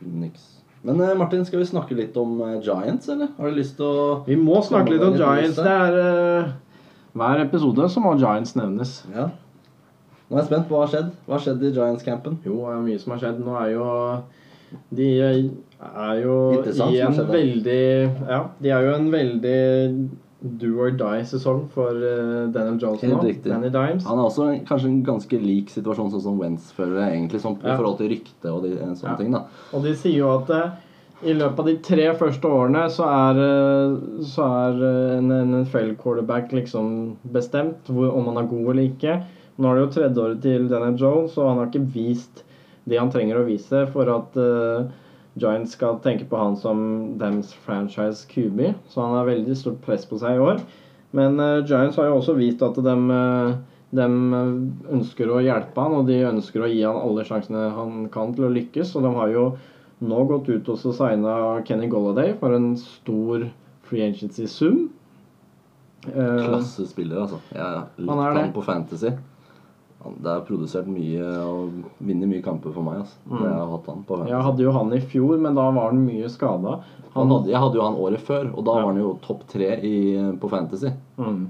Niks. 0.00 0.54
Men 0.86 1.00
eh, 1.02 1.14
Martin, 1.18 1.44
skal 1.46 1.62
vi 1.62 1.68
snakke 1.70 1.96
litt 1.98 2.16
om 2.20 2.38
eh, 2.44 2.58
Giants, 2.62 3.08
eller? 3.10 3.32
Har 3.38 3.50
du 3.50 3.58
lyst 3.58 3.78
til 3.78 3.88
å 3.88 4.08
Vi 4.28 4.38
må 4.38 4.60
snakke 4.66 4.94
litt 4.94 5.04
om 5.04 5.18
Giants. 5.18 5.58
Det 5.58 5.76
er 5.88 6.52
Hver 7.18 7.42
episode 7.42 7.88
så 7.90 8.02
må 8.02 8.14
Giants 8.20 8.54
nevnes. 8.58 9.00
Ja. 9.14 9.30
Nå 10.28 10.36
er 10.36 10.42
jeg 10.42 10.50
spent. 10.50 10.68
på 10.68 10.76
Hva 10.76 10.84
har 10.84 10.92
skjedd? 10.92 11.14
Hva 11.24 11.38
har 11.38 11.44
skjedd 11.46 11.62
i 11.64 11.72
Giants-campen? 11.72 12.36
Jo, 12.44 12.58
det 12.66 12.74
er 12.74 12.84
mye 12.84 13.00
som 13.00 13.14
har 13.14 13.22
skjedd. 13.22 13.40
Nå 13.46 13.54
er 13.56 13.70
jo 13.72 13.86
De 14.94 15.08
er 15.20 16.22
jo 16.22 16.36
i 16.62 17.00
en 17.00 17.20
veldig 17.30 17.82
Ja, 18.28 18.40
de 18.60 18.72
er 18.74 18.88
jo 18.88 18.94
en 18.96 19.10
veldig 19.12 19.60
do 20.60 20.68
or 20.78 20.92
die-sesong 20.94 21.64
for 21.74 21.96
eh, 21.98 22.44
Daniel 22.54 22.76
Johnson 22.78 23.10
nå. 23.10 23.22
Danny 23.42 23.70
Dimes. 23.74 24.04
Han 24.06 24.20
er 24.20 24.28
også 24.28 24.44
kanskje 24.68 24.90
en 24.92 25.00
ganske 25.06 25.40
lik 25.42 25.72
situasjon 25.74 26.12
sånn 26.12 26.22
som 26.22 26.36
Wentz 26.38 26.68
føler 26.76 27.08
egentlig, 27.08 27.40
sånn, 27.42 27.56
i 27.58 27.72
forhold 27.74 27.98
til 27.98 28.12
rykte 28.12 28.52
og 28.52 28.62
de, 28.62 28.76
eh, 28.78 28.92
sånne 28.94 29.16
Ja. 29.16 29.16
ting. 29.18 29.32
da. 29.34 29.40
Og 29.74 29.82
de 29.82 29.94
sier 29.98 30.18
jo 30.20 30.28
at 30.36 30.50
eh, 30.54 30.70
i 31.26 31.34
løpet 31.34 31.58
av 31.58 31.66
de 31.66 31.76
tre 31.82 32.06
første 32.14 32.46
årene 32.46 32.84
så 32.94 33.08
er, 33.10 33.40
eh, 33.42 34.22
så 34.22 34.46
er 34.68 34.78
eh, 34.86 35.18
en 35.18 35.32
NFL-quarterback 35.64 36.52
liksom 36.54 37.16
bestemt 37.34 37.90
hvor, 37.90 38.14
om 38.14 38.30
han 38.30 38.38
er 38.44 38.46
god 38.52 38.70
eller 38.76 38.86
ikke. 38.92 39.16
Nå 39.58 39.66
er 39.72 39.74
det 39.74 39.82
jo 39.88 39.94
tredje 40.00 40.22
året 40.22 40.42
til 40.44 40.68
Daniel 40.70 40.94
Jones, 41.02 41.34
og 41.36 41.48
han 41.48 41.58
har 41.58 41.66
ikke 41.66 41.88
vist 41.96 42.44
det 42.88 42.98
han 43.00 43.12
trenger 43.12 43.40
å 43.40 43.46
vise 43.46 43.84
for 43.92 44.10
at 44.12 44.36
uh, 44.40 44.88
Giants 45.38 45.76
skal 45.76 46.00
tenke 46.04 46.26
på 46.28 46.38
han 46.40 46.56
som 46.58 46.80
dems 47.20 47.52
franchise 47.66 48.26
QB. 48.30 48.72
Så 48.90 49.02
han 49.04 49.16
har 49.18 49.28
veldig 49.28 49.56
stort 49.58 49.80
press 49.84 50.06
på 50.08 50.20
seg 50.20 50.38
i 50.38 50.44
år. 50.44 50.62
Men 51.16 51.38
uh, 51.40 51.64
Giants 51.68 51.98
har 52.00 52.10
jo 52.10 52.18
også 52.18 52.36
vist 52.38 52.64
at 52.64 52.78
de, 52.84 52.96
ønsker 54.98 55.32
å 55.32 55.40
hjelpe 55.44 55.84
han, 55.84 55.96
og 56.00 56.10
de 56.10 56.20
ønsker 56.28 56.64
å 56.64 56.70
gi 56.70 56.82
han 56.84 57.00
alle 57.00 57.24
sjansene 57.28 57.70
han 57.76 58.06
kan 58.12 58.34
til 58.36 58.48
å 58.48 58.52
lykkes. 58.56 58.96
Og 58.98 59.06
de 59.06 59.14
har 59.16 59.32
jo 59.34 59.48
nå 59.98 60.20
gått 60.30 60.50
ut 60.52 60.68
og 60.70 60.78
signa 60.84 61.38
Kenny 61.66 61.88
Golladay 61.90 62.36
for 62.38 62.54
en 62.54 62.72
stor 62.78 63.48
free 63.88 64.04
agency-sum. 64.04 64.88
Eh, 66.06 66.44
Klassespiller, 66.44 67.24
altså. 67.24 67.40
Jeg 67.50 67.82
likte 67.96 68.12
Han 68.12 68.22
er 68.22 68.30
han, 68.30 68.38
det. 68.38 68.52
på 68.54 68.62
Fantasy. 68.62 69.10
Det 69.98 70.30
er 70.30 70.44
produsert 70.46 70.86
mye 70.86 71.24
og 71.42 71.72
vinner 72.06 72.28
mye 72.30 72.42
kamper 72.44 72.70
for 72.72 72.86
meg. 72.86 73.00
altså. 73.02 73.16
Mm. 73.26 73.40
Jeg 73.42 73.54
har 73.58 73.70
hatt 73.72 73.88
han 73.90 74.04
på 74.06 74.18
jeg 74.28 74.42
hadde 74.46 74.62
jo 74.62 74.72
han 74.76 74.92
i 74.94 75.00
fjor, 75.02 75.38
men 75.42 75.54
da 75.58 75.64
var 75.74 75.90
han 75.90 76.04
mye 76.06 76.28
skada. 76.30 76.76
Jeg 77.18 77.58
hadde 77.58 77.74
jo 77.80 77.82
han 77.82 77.98
året 77.98 78.20
før, 78.22 78.52
og 78.54 78.64
da 78.64 78.76
Ja. 78.78 78.84
var 78.84 78.92
han 78.92 79.00
jo 79.02 79.18
topp 79.26 79.42
tre 79.50 79.72
i, 79.82 79.96
på 80.38 80.48
Fantasy. 80.48 80.92
Mm. 81.18 81.48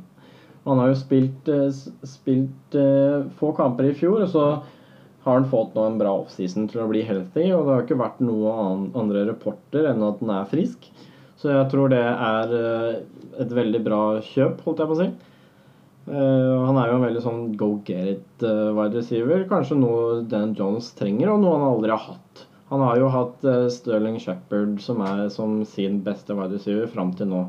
Han 0.65 0.79
har 0.79 0.89
jo 0.89 0.95
spilt, 0.95 1.49
eh, 1.49 1.69
spilt 2.09 2.75
eh, 2.75 3.29
få 3.39 3.53
kamper 3.57 3.85
i 3.91 3.95
fjor, 3.95 4.23
og 4.25 4.29
så 4.33 4.47
har 5.25 5.35
han 5.41 5.45
fått 5.51 5.75
nå 5.77 5.85
en 5.87 5.99
bra 6.01 6.11
offseason 6.23 6.69
til 6.69 6.81
å 6.81 6.89
bli 6.89 7.03
healthy. 7.03 7.53
Og 7.53 7.67
det 7.67 7.75
har 7.75 7.83
ikke 7.85 8.01
vært 8.01 8.21
noen 8.25 8.91
andre 8.97 9.27
rapporter 9.29 9.91
enn 9.93 10.03
at 10.09 10.21
han 10.25 10.31
er 10.31 10.49
frisk. 10.49 10.89
Så 11.37 11.53
jeg 11.53 11.69
tror 11.71 11.91
det 11.93 12.01
er 12.01 12.55
eh, 12.57 13.03
et 13.45 13.51
veldig 13.55 13.85
bra 13.85 14.21
kjøp, 14.25 14.65
holdt 14.65 14.79
jeg 14.79 14.89
på 14.89 14.97
å 14.97 15.03
si. 15.05 15.11
Eh, 16.09 16.65
han 16.65 16.79
er 16.81 16.89
jo 16.89 16.97
en 16.97 17.05
veldig 17.05 17.23
sånn 17.23 17.41
go 17.61 17.75
get 17.85 18.13
it 18.15 18.45
eh, 18.47 18.71
wide 18.77 18.97
receiver. 18.97 19.43
Kanskje 19.51 19.77
noe 19.77 20.23
Dan 20.29 20.55
Jones 20.57 20.91
trenger, 20.97 21.35
og 21.35 21.43
noe 21.43 21.59
han 21.59 21.67
aldri 21.69 21.93
har 21.93 22.05
hatt. 22.07 22.45
Han 22.69 22.85
har 22.85 22.99
jo 23.01 23.09
hatt 23.09 23.45
uh, 23.49 23.65
Sterling 23.73 24.19
Shepherd 24.21 24.75
som 24.85 24.99
er 25.01 25.23
som 25.33 25.63
sin 25.65 26.03
beste 26.05 26.35
wide 26.37 26.59
receiver 26.59 26.89
fram 26.93 27.15
til 27.17 27.31
nå. 27.31 27.47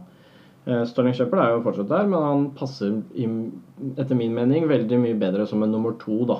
Uh, 0.63 0.85
Sterling 0.87 1.15
Shepard 1.15 1.43
er 1.43 1.55
jo 1.57 1.63
fortsatt 1.65 1.89
der, 1.91 2.07
men 2.07 2.23
han 2.23 2.45
passer 2.55 3.01
i, 3.19 3.27
etter 3.99 4.15
min 4.15 4.35
mening 4.35 4.67
veldig 4.69 4.99
mye 5.03 5.17
bedre 5.19 5.47
som 5.47 5.65
en 5.65 5.75
nummer 5.75 5.97
to, 5.99 6.21
da. 6.29 6.39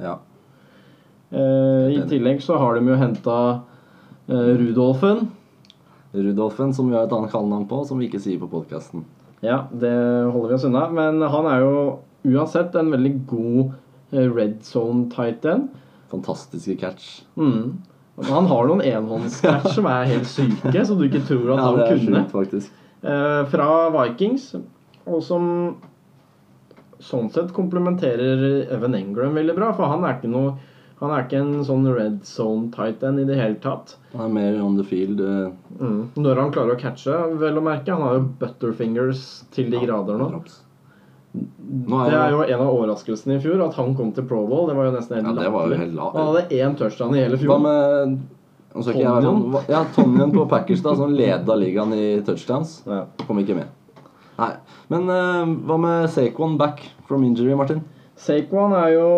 Ja. 0.00 0.14
I 1.34 1.98
tillegg 2.06 2.40
så 2.44 2.56
har 2.60 2.76
de 2.76 2.92
jo 2.92 2.96
henta 2.98 3.36
Rudolfen. 4.28 5.24
Rudolfen, 6.14 6.70
som 6.76 6.88
vi 6.88 6.94
har 6.94 7.08
et 7.08 7.14
annet 7.16 7.32
kallenavn 7.32 7.66
på, 7.68 7.80
som 7.88 7.98
vi 7.98 8.06
ikke 8.06 8.22
sier 8.22 8.38
på 8.38 8.48
podkasten. 8.52 9.02
Ja, 9.44 9.58
det 9.72 9.92
holder 10.32 10.48
vi 10.54 10.58
oss 10.58 10.64
unna. 10.68 10.86
Men 10.94 11.20
han 11.30 11.48
er 11.50 11.62
jo 11.64 11.72
uansett 12.34 12.74
en 12.80 12.90
veldig 12.94 13.14
god 13.30 13.72
eh, 14.14 14.28
red 14.32 14.58
zone 14.64 15.06
tight 15.12 15.44
end. 15.44 15.68
Fantastiske 16.12 16.76
catch. 16.80 17.22
Mm. 17.36 17.76
Han 18.30 18.46
har 18.46 18.68
noen 18.70 18.82
enhåndscatch 18.86 19.72
som 19.76 19.88
er 19.90 20.06
helt 20.12 20.28
syke, 20.30 20.84
som 20.86 21.00
du 21.00 21.08
ikke 21.08 21.24
tror 21.26 21.56
at 21.56 21.60
Ja, 21.64 21.70
han 21.72 21.98
kunne. 22.04 22.24
faktisk. 22.30 22.72
Eh, 23.04 23.40
fra 23.52 23.68
Vikings, 23.92 24.52
og 25.04 25.20
som 25.26 25.48
sånn 27.04 27.26
sett 27.34 27.50
komplementerer 27.52 28.62
Evan 28.72 28.94
Engram 28.96 29.34
veldig 29.36 29.56
bra. 29.58 29.72
For 29.76 29.90
han 29.90 30.06
er 30.08 30.14
ikke 30.16 30.30
noe 30.32 30.54
Han 31.04 31.12
er 31.12 31.24
ikke 31.26 31.40
en 31.42 31.64
sånn 31.68 31.84
red 31.92 32.18
zone 32.24 32.70
tight 32.74 33.02
end 33.04 33.20
i 33.20 33.26
det 33.28 33.36
hele 33.36 33.58
tatt. 33.60 33.96
Han 34.14 34.26
er 34.30 34.34
mer 34.34 34.58
on 34.64 34.76
the 34.80 34.84
field. 34.88 35.20
eh, 35.20 35.50
Mm. 35.74 36.10
Når 36.16 36.38
han 36.38 36.52
klarer 36.54 36.76
å 36.76 36.80
catche, 36.80 37.16
vel 37.40 37.56
å 37.58 37.62
merke. 37.62 37.90
Han 37.92 38.02
har 38.06 38.14
jo 38.14 38.28
butterfingers 38.40 39.24
til 39.52 39.70
de 39.72 39.80
grader 39.82 40.16
nå. 40.20 40.28
nå 41.34 41.98
er 42.04 42.10
Det 42.10 42.20
er 42.20 42.30
jo 42.30 42.42
en 42.46 42.60
av 42.62 42.70
overraskelsene 42.76 43.36
i 43.36 43.42
fjor, 43.42 43.60
at 43.66 43.74
han 43.74 43.94
kom 43.98 44.12
til 44.14 44.24
Pro 44.24 44.46
Bowl. 44.46 44.68
Det 44.68 44.76
var 44.78 44.86
jo 44.86 44.94
nesten 44.94 45.18
helt 45.18 45.26
Ja, 45.26 45.42
det 45.42 45.52
var 45.52 45.66
jo 45.66 45.74
latterlig. 45.74 46.14
Han 46.14 46.30
hadde 46.30 46.48
én 46.60 46.76
touchdown 46.78 47.14
i 47.16 47.24
hele 47.24 47.36
fjor. 47.36 47.50
Hva 47.50 47.62
med 47.62 48.18
være 48.74 49.22
sånn, 49.22 49.64
Ja, 49.68 49.84
Tonjen 49.94 50.32
på 50.34 50.48
Packers, 50.48 50.82
da, 50.82 50.94
som 50.98 51.12
leda 51.14 51.54
ligaen 51.58 51.92
i 51.94 52.20
touchdowns. 52.26 52.82
Ja. 52.86 53.04
Kom 53.26 53.38
ikke 53.38 53.54
med. 53.54 53.66
Nei. 54.38 54.52
Men 54.90 55.10
uh, 55.10 55.44
hva 55.66 55.76
med 55.78 56.08
Saquon 56.10 56.56
back 56.58 56.82
from 57.06 57.24
injury, 57.24 57.54
Martin? 57.54 57.84
Saquon 58.16 58.72
er 58.74 58.94
jo 58.94 59.08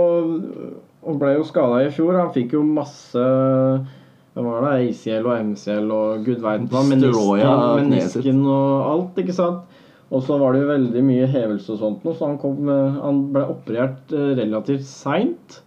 og 1.06 1.20
ble 1.20 1.36
jo 1.36 1.46
skada 1.46 1.80
i 1.86 1.92
fjor. 1.94 2.18
Han 2.18 2.32
fikk 2.34 2.56
jo 2.58 2.62
masse 2.66 3.22
Hva 4.36 4.42
var 4.44 4.66
det? 4.66 4.90
ACL 4.90 5.26
og 5.30 5.38
MCL 5.52 5.92
og 5.96 6.26
gud 6.26 6.42
veit 6.44 6.66
hva. 6.72 6.82
Menisken, 6.84 7.86
menisken 7.86 8.40
og 8.44 8.88
alt, 8.90 9.20
ikke 9.22 9.36
sant. 9.36 9.76
Og 10.14 10.22
så 10.22 10.36
var 10.38 10.54
det 10.54 10.60
jo 10.62 10.68
veldig 10.70 11.02
mye 11.02 11.26
hevelse 11.26 11.72
og 11.74 11.80
sånt, 11.80 12.04
så 12.14 12.28
han, 12.28 12.36
kom, 12.38 12.68
eh, 12.70 12.98
han 13.02 13.24
ble 13.34 13.42
operert 13.50 14.12
eh, 14.14 14.34
relativt 14.38 14.84
seint. 14.86 15.60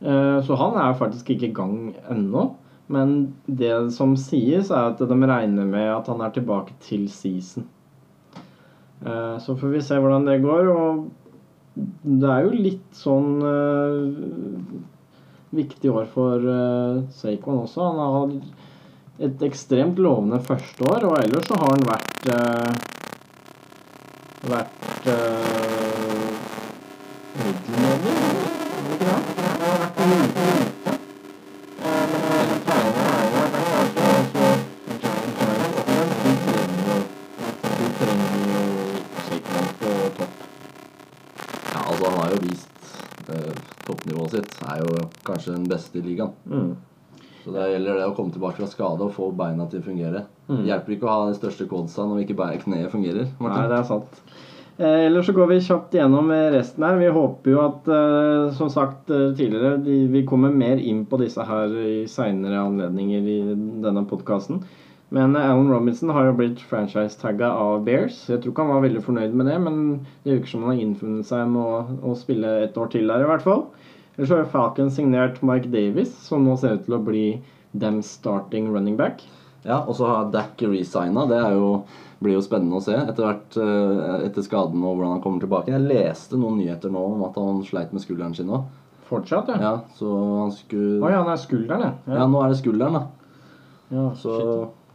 Eh, 0.00 0.38
Så 0.46 0.56
han 0.56 0.78
er 0.80 0.96
faktisk 0.96 1.34
ikke 1.34 1.50
i 1.50 1.56
gang 1.56 1.74
ennå. 2.10 2.46
Men 2.92 3.34
det 3.46 3.74
som 3.92 4.14
sies, 4.16 4.70
er 4.70 4.92
at 4.94 4.98
de 5.00 5.18
regner 5.28 5.68
med 5.68 5.90
at 5.92 6.08
han 6.08 6.20
er 6.24 6.32
tilbake 6.34 6.72
til 6.84 7.08
season. 7.08 7.66
Så 9.02 9.56
får 9.58 9.72
vi 9.72 9.80
se 9.82 9.96
hvordan 9.98 10.26
det 10.28 10.42
går. 10.44 10.68
Og 10.70 11.06
det 11.74 12.28
er 12.28 12.44
jo 12.44 12.52
litt 12.52 12.96
sånn 12.96 13.40
uh, 13.40 14.02
viktig 15.56 15.92
år 15.92 16.08
for 16.12 16.44
uh, 16.44 17.00
Saquon 17.16 17.62
også. 17.64 17.86
Han 17.86 18.00
har 18.02 18.16
hatt 18.18 19.22
et 19.22 19.44
ekstremt 19.46 20.00
lovende 20.02 20.40
første 20.44 20.84
år, 20.88 21.06
og 21.08 21.18
ellers 21.22 21.48
så 21.48 21.60
har 21.60 21.72
han 21.76 21.86
vært 21.88 22.22
uh, 22.32 22.72
vært 24.52 25.06
kanskje 45.42 45.58
den 45.58 45.68
beste 45.68 45.98
i 45.98 46.02
ligaen. 46.02 46.32
Mm. 46.46 46.76
Så 47.42 47.50
det 47.50 47.72
gjelder 47.72 47.98
det 47.98 48.06
å 48.06 48.14
komme 48.14 48.30
tilbake 48.30 48.60
fra 48.60 48.70
skade 48.70 49.02
og 49.02 49.14
få 49.16 49.32
beina 49.34 49.66
til 49.66 49.80
å 49.82 49.86
fungere. 49.86 50.24
Mm. 50.48 50.64
Hjelper 50.68 50.94
ikke 50.94 51.08
å 51.08 51.10
ha 51.12 51.28
de 51.28 51.38
største 51.40 51.66
quadsa 51.66 52.06
når 52.06 52.22
ikke 52.22 52.36
beina- 52.38 52.62
kneet 52.62 52.92
fungerer. 52.92 53.26
Nei, 53.42 53.62
det 53.68 53.78
er 53.80 53.88
sant. 53.88 54.20
Eh, 54.78 55.06
ellers 55.08 55.26
så 55.26 55.34
går 55.34 55.48
vi 55.50 55.58
kjapt 55.60 55.92
gjennom 55.98 56.30
eh, 56.30 56.50
resten 56.54 56.84
her. 56.86 56.96
Vi 56.98 57.10
håper 57.12 57.50
jo 57.50 57.58
at, 57.64 57.88
eh, 57.90 58.54
som 58.56 58.70
sagt 58.72 59.10
eh, 59.10 59.32
tidligere, 59.36 59.82
de, 59.84 60.06
vi 60.08 60.22
kommer 60.24 60.54
mer 60.54 60.78
inn 60.78 61.04
på 61.04 61.18
disse 61.20 61.42
her 61.44 61.74
i 61.82 62.06
seinere 62.08 62.62
anledninger 62.62 63.26
i 63.34 63.36
denne 63.82 64.06
podkasten. 64.08 64.62
Men 65.12 65.36
eh, 65.36 65.44
Alan 65.50 65.68
Robinson 65.68 66.14
har 66.14 66.30
jo 66.30 66.38
blitt 66.38 66.62
franchise-tagga 66.70 67.50
av 67.52 67.82
Bears. 67.84 68.22
Jeg 68.30 68.40
tror 68.40 68.54
ikke 68.54 68.64
han 68.64 68.74
var 68.78 68.86
veldig 68.86 69.02
fornøyd 69.04 69.34
med 69.34 69.50
det, 69.50 69.58
men 69.66 69.82
det 70.22 70.38
virker 70.38 70.54
som 70.54 70.64
han 70.64 70.76
har 70.76 70.86
innfunnet 70.86 71.26
seg 71.28 71.50
med 71.52 71.62
å, 71.62 71.82
å 72.08 72.16
spille 72.16 72.60
et 72.64 72.78
år 72.78 72.94
til 72.94 73.10
der, 73.10 73.26
i 73.26 73.28
hvert 73.34 73.44
fall. 73.44 73.66
Ellers 74.16 74.30
har 74.30 74.44
Falcon 74.52 74.90
signert 74.92 75.40
Mike 75.42 75.70
Davis, 75.72 76.12
som 76.26 76.44
nå 76.44 76.56
ser 76.60 76.76
ut 76.76 76.84
til 76.84 76.98
å 76.98 77.04
bli 77.04 77.26
dem 77.72 78.02
starting 78.04 78.68
running 78.74 78.98
back. 78.98 79.22
Ja, 79.62 79.84
Og 79.86 79.96
så 79.96 80.06
har 80.06 80.30
Dack 80.34 80.62
resigna. 80.62 81.24
Det 81.30 81.38
jo, 81.54 81.84
blir 82.20 82.36
jo 82.36 82.42
spennende 82.44 82.78
å 82.78 82.84
se 82.84 82.96
etter 82.98 83.24
hvert 83.24 83.56
eh, 83.62 84.26
etter 84.26 84.44
skaden 84.44 84.82
og 84.82 84.98
hvordan 84.98 85.16
han 85.16 85.22
kommer 85.24 85.42
tilbake. 85.44 85.72
Jeg 85.72 85.86
leste 85.86 86.38
noen 86.38 86.58
nyheter 86.60 86.92
nå 86.92 87.02
om 87.14 87.22
at 87.28 87.38
han 87.38 87.62
sleit 87.66 87.94
med 87.94 88.02
skulderen 88.04 88.34
sin 88.36 88.50
òg. 88.52 88.66
Fortsatt, 89.08 89.50
ja. 89.52 89.58
Ja, 89.60 89.72
så 89.98 90.10
han 90.10 90.52
Å 90.52 90.82
oh, 91.04 91.08
ja, 91.10 91.22
han 91.22 91.32
er 91.32 91.40
skulderen, 91.40 91.86
ja. 91.86 92.18
Ja, 92.18 92.26
nå 92.30 92.42
er 92.42 92.52
det 92.52 92.60
skulderen, 92.60 92.98
da. 92.98 93.48
ja 93.92 94.06
Så, 94.18 94.36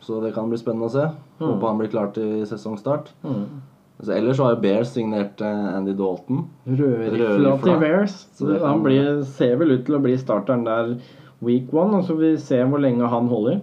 så 0.04 0.22
det 0.24 0.34
kan 0.36 0.52
bli 0.52 0.60
spennende 0.60 0.90
å 0.90 0.94
se. 0.94 1.08
Mm. 1.38 1.48
Håper 1.48 1.68
han 1.70 1.82
blir 1.82 1.92
klar 1.94 2.14
til 2.16 2.42
sesongstart. 2.50 3.12
Mm. 3.24 3.62
Så 4.04 4.14
ellers 4.14 4.38
har 4.38 4.54
jo 4.54 4.62
Bears 4.62 4.92
signert 4.94 5.42
eh, 5.42 5.70
Andy 5.78 5.96
Dalton. 5.98 6.44
Rødrifla 6.70 7.56
til 7.64 7.80
Bears. 7.82 8.18
Så 8.38 8.60
han 8.62 8.84
blir, 8.86 9.24
ser 9.26 9.56
vel 9.58 9.74
ut 9.74 9.88
til 9.88 9.98
å 9.98 10.04
bli 10.04 10.14
starteren 10.22 10.68
der 10.68 10.94
week 11.42 11.74
one, 11.74 11.98
og 11.98 12.06
så 12.06 12.18
vi 12.18 12.36
ser 12.42 12.68
hvor 12.70 12.82
lenge 12.82 13.10
han 13.10 13.30
holder. 13.32 13.60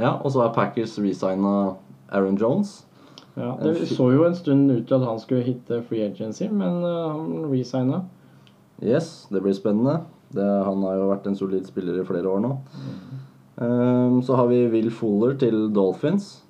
Ja, 0.00 0.16
Og 0.16 0.32
så 0.32 0.40
har 0.42 0.54
Packers 0.56 0.96
resigna 0.98 1.74
Aaron 2.08 2.38
Jones. 2.40 2.86
Ja, 3.36 3.56
det 3.58 3.88
så 3.90 4.08
jo 4.14 4.24
en 4.24 4.34
stund 4.34 4.70
ut 4.70 4.86
til 4.86 4.94
at 4.94 5.06
han 5.08 5.18
skulle 5.18 5.42
hitte 5.42 5.82
free 5.88 6.06
agency, 6.06 6.46
men 6.50 6.84
uh, 6.86 7.10
han 7.10 7.50
resigna. 7.50 8.04
Yes, 8.82 9.26
det 9.30 9.42
blir 9.42 9.54
spennende. 9.56 10.00
Det, 10.34 10.44
han 10.44 10.82
har 10.86 10.98
jo 10.98 11.10
vært 11.10 11.26
en 11.26 11.38
solid 11.38 11.66
spiller 11.66 11.98
i 12.00 12.06
flere 12.06 12.30
år 12.30 12.42
nå. 12.42 12.54
Mm. 12.54 13.20
Um, 13.54 14.22
så 14.22 14.38
har 14.38 14.48
vi 14.50 14.64
Will 14.70 14.90
Fuller 14.90 15.36
til 15.38 15.68
Dolphins. 15.74 16.43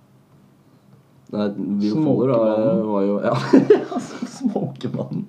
Nei, 1.34 1.46
Will 1.82 1.94
Fuller 2.04 2.32
var, 2.32 2.82
var 2.88 3.06
jo 3.08 3.14
Ja, 3.26 3.34
Småkemannen. 4.34 5.24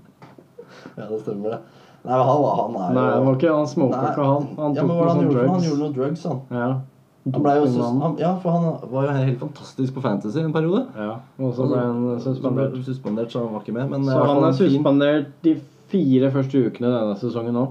Ja, 0.95 1.07
det 1.09 1.19
stemmer, 1.21 1.49
det. 1.55 1.59
Nei, 2.05 2.17
han, 2.21 2.41
var- 2.41 2.57
han 2.61 2.75
er 2.75 2.89
jo 2.89 2.95
Nei, 2.95 3.05
han 3.15 3.25
var 3.25 3.35
ikke 3.39 3.53
han 3.55 3.67
smoka 3.67 4.01
ikke 4.11 4.25
han. 4.29 4.43
Han 4.59 4.75
ja, 4.77 4.83
men 4.85 4.91
hva 4.91 4.97
noe 4.97 5.07
han 5.07 5.15
sånn 5.15 5.23
gjorde, 5.25 5.39
drugs. 5.39 5.53
han 5.55 5.63
gjorde 5.69 5.81
noe 5.83 5.95
drugs, 5.95 6.25
han. 6.29 6.41
Ja. 6.53 6.67
Han 7.33 7.41
ble 7.41 7.53
jo, 7.57 7.63
sus- 7.73 8.01
han, 8.03 8.17
ja, 8.21 8.31
for 8.43 8.53
han 8.53 8.65
var 8.91 9.07
jo 9.07 9.13
helt 9.17 9.39
fantastisk 9.41 9.95
på 9.95 10.03
Fantasy 10.05 10.43
en 10.43 10.53
periode. 10.53 10.83
Ja, 10.93 11.15
og 11.41 11.55
så 11.57 11.65
ble 11.71 11.79
han 11.81 12.03
Så 12.21 12.35
ble 12.35 12.35
suspendert. 12.35 12.75
suspendert, 12.85 13.31
så 13.33 13.41
han 13.41 13.55
var 13.55 13.63
ikke 13.65 13.73
med. 13.79 13.89
Men 13.95 14.05
Så 14.05 14.19
fall 14.19 14.29
han 14.35 14.45
er 14.51 14.59
suspendert 14.59 15.31
de 15.47 15.55
fire 15.89 16.29
første 16.35 16.61
ukene 16.67 16.91
denne 16.93 17.17
sesongen 17.17 17.57
nå. 17.57 17.65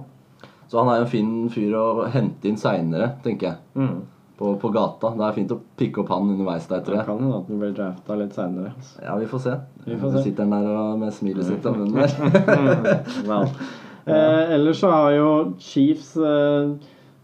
Så 0.73 0.81
han 0.83 0.91
er 0.91 0.99
jo 0.99 1.07
en 1.07 1.13
fin 1.13 1.31
fyr 1.55 1.77
å 1.79 1.87
hente 2.11 2.49
inn 2.51 2.59
seinere, 2.59 3.13
tenker 3.23 3.53
jeg. 3.53 3.57
Mm. 3.79 4.03
På, 4.39 4.57
på 4.59 4.69
gata. 4.75 5.13
Det 5.15 5.23
er 5.29 5.37
fint 5.37 5.53
å 5.55 5.61
pikke 5.79 6.03
opp 6.03 6.09
han 6.11 6.33
underveis 6.33 6.65
der, 6.67 6.81
tror 6.83 6.97
Det 6.97 7.01
jeg. 7.03 7.07
kan 7.07 7.21
hende 7.23 7.37
at 7.39 7.51
han 7.53 7.61
blir 7.61 7.75
drafta 7.77 8.17
litt 8.19 8.35
seinere. 8.35 8.73
Ja, 9.05 9.15
vi 9.21 9.29
får 9.31 9.43
se. 9.45 9.53
Vi 9.85 9.99
får 10.01 10.17
se. 10.17 10.23
sitter 10.27 10.49
han 10.49 10.55
der 10.57 10.71
og, 10.75 10.99
med 11.05 11.15
smilet 11.15 11.47
sitt 11.47 11.69
om 11.71 11.79
munnen 11.79 12.03
der. 12.03 13.05
Vel. 13.29 13.53
Eh, 14.05 14.55
ellers 14.57 14.81
så 14.83 14.91
har 14.91 15.13
jo 15.15 15.29
Chiefs 15.63 16.17
eh, 16.19 16.73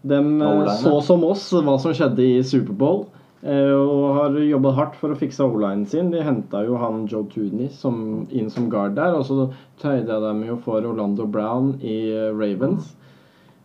dem 0.07 0.29
eh, 0.41 0.71
så 0.81 0.95
som 1.05 1.25
oss 1.27 1.49
hva 1.53 1.75
som 1.83 1.93
skjedde 1.93 2.23
i 2.23 2.39
Superbowl. 2.47 3.03
Eh, 3.41 3.73
og 3.73 4.15
har 4.19 4.39
jobbet 4.45 4.75
hardt 4.77 4.97
for 5.01 5.13
å 5.13 5.17
fikse 5.17 5.43
o-linen 5.45 5.85
sin. 5.89 6.11
De 6.13 6.21
henta 6.25 6.63
jo 6.65 6.77
han 6.81 7.07
Joe 7.09 7.25
Tooney 7.29 7.69
som, 7.73 8.23
inn 8.29 8.49
som 8.53 8.69
guard 8.69 8.95
der. 8.97 9.17
Og 9.17 9.25
så 9.27 9.49
tøyde 9.81 10.19
de 10.23 10.33
jo 10.47 10.57
for 10.63 10.85
Orlando 10.85 11.25
Brown 11.29 11.75
i 11.81 11.99
eh, 12.13 12.31
Ravens. 12.31 12.93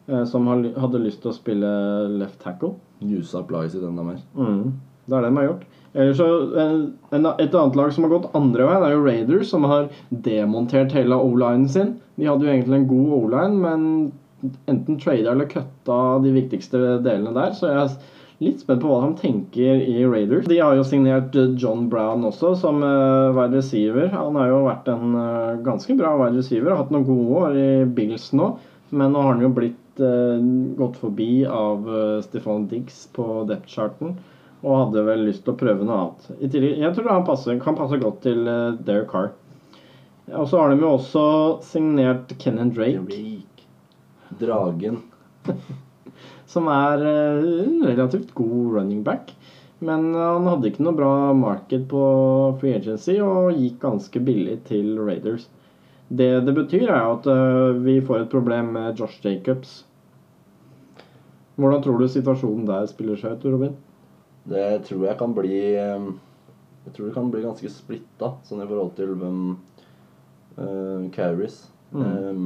Eh, 0.09 0.25
som 0.29 0.49
hadde 0.51 1.03
lyst 1.03 1.23
til 1.25 1.33
å 1.33 1.37
spille 1.37 1.71
left 2.19 2.41
tackle. 2.45 2.75
Jusa 3.05 3.43
opp 3.43 3.53
i 3.53 3.67
enda 3.79 4.05
mer. 4.05 4.21
Mm. 4.37 4.77
Det 5.07 5.15
er 5.17 5.23
det 5.23 5.31
de 5.31 5.41
har 5.41 5.51
gjort. 5.51 5.67
Ellers 5.97 6.19
så, 6.21 6.27
en, 6.61 6.81
en, 7.11 7.27
Et 7.39 7.55
annet 7.55 7.77
lag 7.79 7.93
som 7.95 8.05
har 8.05 8.13
gått 8.13 8.35
andre 8.37 8.67
veien, 8.69 8.85
er 8.85 8.93
jo 8.93 9.05
Raiders, 9.05 9.49
som 9.49 9.65
har 9.65 9.89
demontert 10.11 10.93
hele 10.97 11.17
o-linen 11.17 11.69
sin. 11.73 11.95
De 12.21 12.29
hadde 12.29 12.45
jo 12.45 12.53
egentlig 12.53 12.83
en 12.83 12.91
god 12.91 13.15
o-line, 13.21 13.63
men 13.63 14.53
enten 14.69 14.99
trada 15.01 15.33
eller 15.33 15.49
kutta 15.49 16.19
de 16.25 16.35
viktigste 16.35 16.99
delene 17.05 17.33
der. 17.37 17.55
Så 17.57 17.71
jeg 17.71 17.81
er 17.81 17.97
litt 18.45 18.61
spent 18.61 18.83
på 18.83 18.91
hva 18.91 19.07
de 19.07 19.23
tenker 19.23 19.81
i 19.81 20.05
Raiders. 20.05 20.45
De 20.51 20.61
har 20.61 20.77
jo 20.77 20.85
signert 20.85 21.39
eh, 21.39 21.55
John 21.57 21.89
Brown 21.93 22.27
også 22.29 22.53
som 22.61 22.85
wide 22.85 23.57
receiver. 23.57 24.11
Han 24.13 24.37
har 24.37 24.53
jo 24.53 24.61
vært 24.67 24.93
en 24.93 25.17
eh, 25.23 25.65
ganske 25.65 25.97
bra 25.97 26.13
wide 26.21 26.43
receiver. 26.43 26.75
Har 26.75 26.85
hatt 26.85 26.93
noen 26.93 27.09
gode 27.09 27.41
år 27.41 27.57
i 27.57 27.71
Bills 27.97 28.29
nå, 28.37 28.53
men 28.93 29.17
nå 29.17 29.25
har 29.25 29.33
han 29.33 29.49
jo 29.49 29.55
blitt 29.57 29.81
eh, 30.01 30.41
gått 30.77 30.97
forbi 31.01 31.47
av 31.47 31.89
uh, 31.89 32.23
Stefan 32.23 32.67
Diggs 32.71 33.07
på 33.17 33.45
depth-charten. 33.49 34.17
og 34.67 34.73
hadde 34.81 35.03
vel 35.07 35.21
lyst 35.29 35.45
til 35.45 35.53
å 35.53 35.59
prøve 35.61 35.85
noe 35.87 35.97
annet. 36.01 36.29
I 36.43 36.49
tillegg, 36.51 36.79
jeg 36.81 36.95
tror 36.97 37.11
han 37.13 37.27
passer, 37.27 37.59
kan 37.63 37.77
passe 37.79 37.99
godt 38.03 38.23
til 38.25 38.49
uh, 38.49 38.75
Derek 38.87 39.11
Carr. 39.13 39.29
Og 40.33 40.49
så 40.51 40.59
har 40.59 40.73
de 40.73 40.81
jo 40.81 40.95
også 40.97 41.23
signert 41.63 42.33
Kennan 42.43 42.73
Drake, 42.75 43.05
Drake. 43.07 43.67
Dragen. 44.41 45.03
som 46.53 46.71
er 46.73 47.05
uh, 47.05 47.85
relativt 47.85 48.35
god 48.35 48.79
running 48.79 49.05
back. 49.07 49.37
Men 49.79 50.09
han 50.17 50.49
hadde 50.49 50.73
ikke 50.73 50.87
noe 50.87 50.97
bra 50.97 51.15
market 51.37 51.85
på 51.91 52.03
free 52.63 52.79
agency 52.79 53.19
og 53.21 53.59
gikk 53.61 53.83
ganske 53.85 54.23
billig 54.25 54.63
til 54.71 54.95
Raiders. 54.99 55.51
Det 56.09 56.31
det 56.49 56.55
betyr, 56.57 56.89
er 56.89 57.11
at 57.13 57.27
vi 57.85 58.01
får 58.01 58.25
et 58.25 58.33
problem 58.33 58.73
med 58.79 58.97
Josh 58.97 59.21
Jacobs. 59.21 59.83
Hvordan 61.57 61.83
tror 61.83 62.01
du 62.01 62.09
situasjonen 62.13 62.67
der 62.69 62.89
spiller 62.91 63.19
seg 63.21 63.37
ut, 63.39 63.47
Robin? 63.55 63.77
Det 64.47 64.67
tror 64.87 65.07
jeg 65.09 65.19
kan 65.19 65.33
bli 65.35 65.57
eh, 65.75 66.09
Jeg 66.87 66.95
tror 66.95 67.09
det 67.09 67.15
kan 67.17 67.31
bli 67.33 67.43
ganske 67.43 67.71
splitta, 67.73 68.35
sånn 68.47 68.63
i 68.63 68.69
forhold 68.69 68.93
til 68.95 69.17
hvem 69.19 69.41
uh, 70.61 71.09
carries. 71.17 71.65
Mm. 71.91 72.05
Um, 72.05 72.45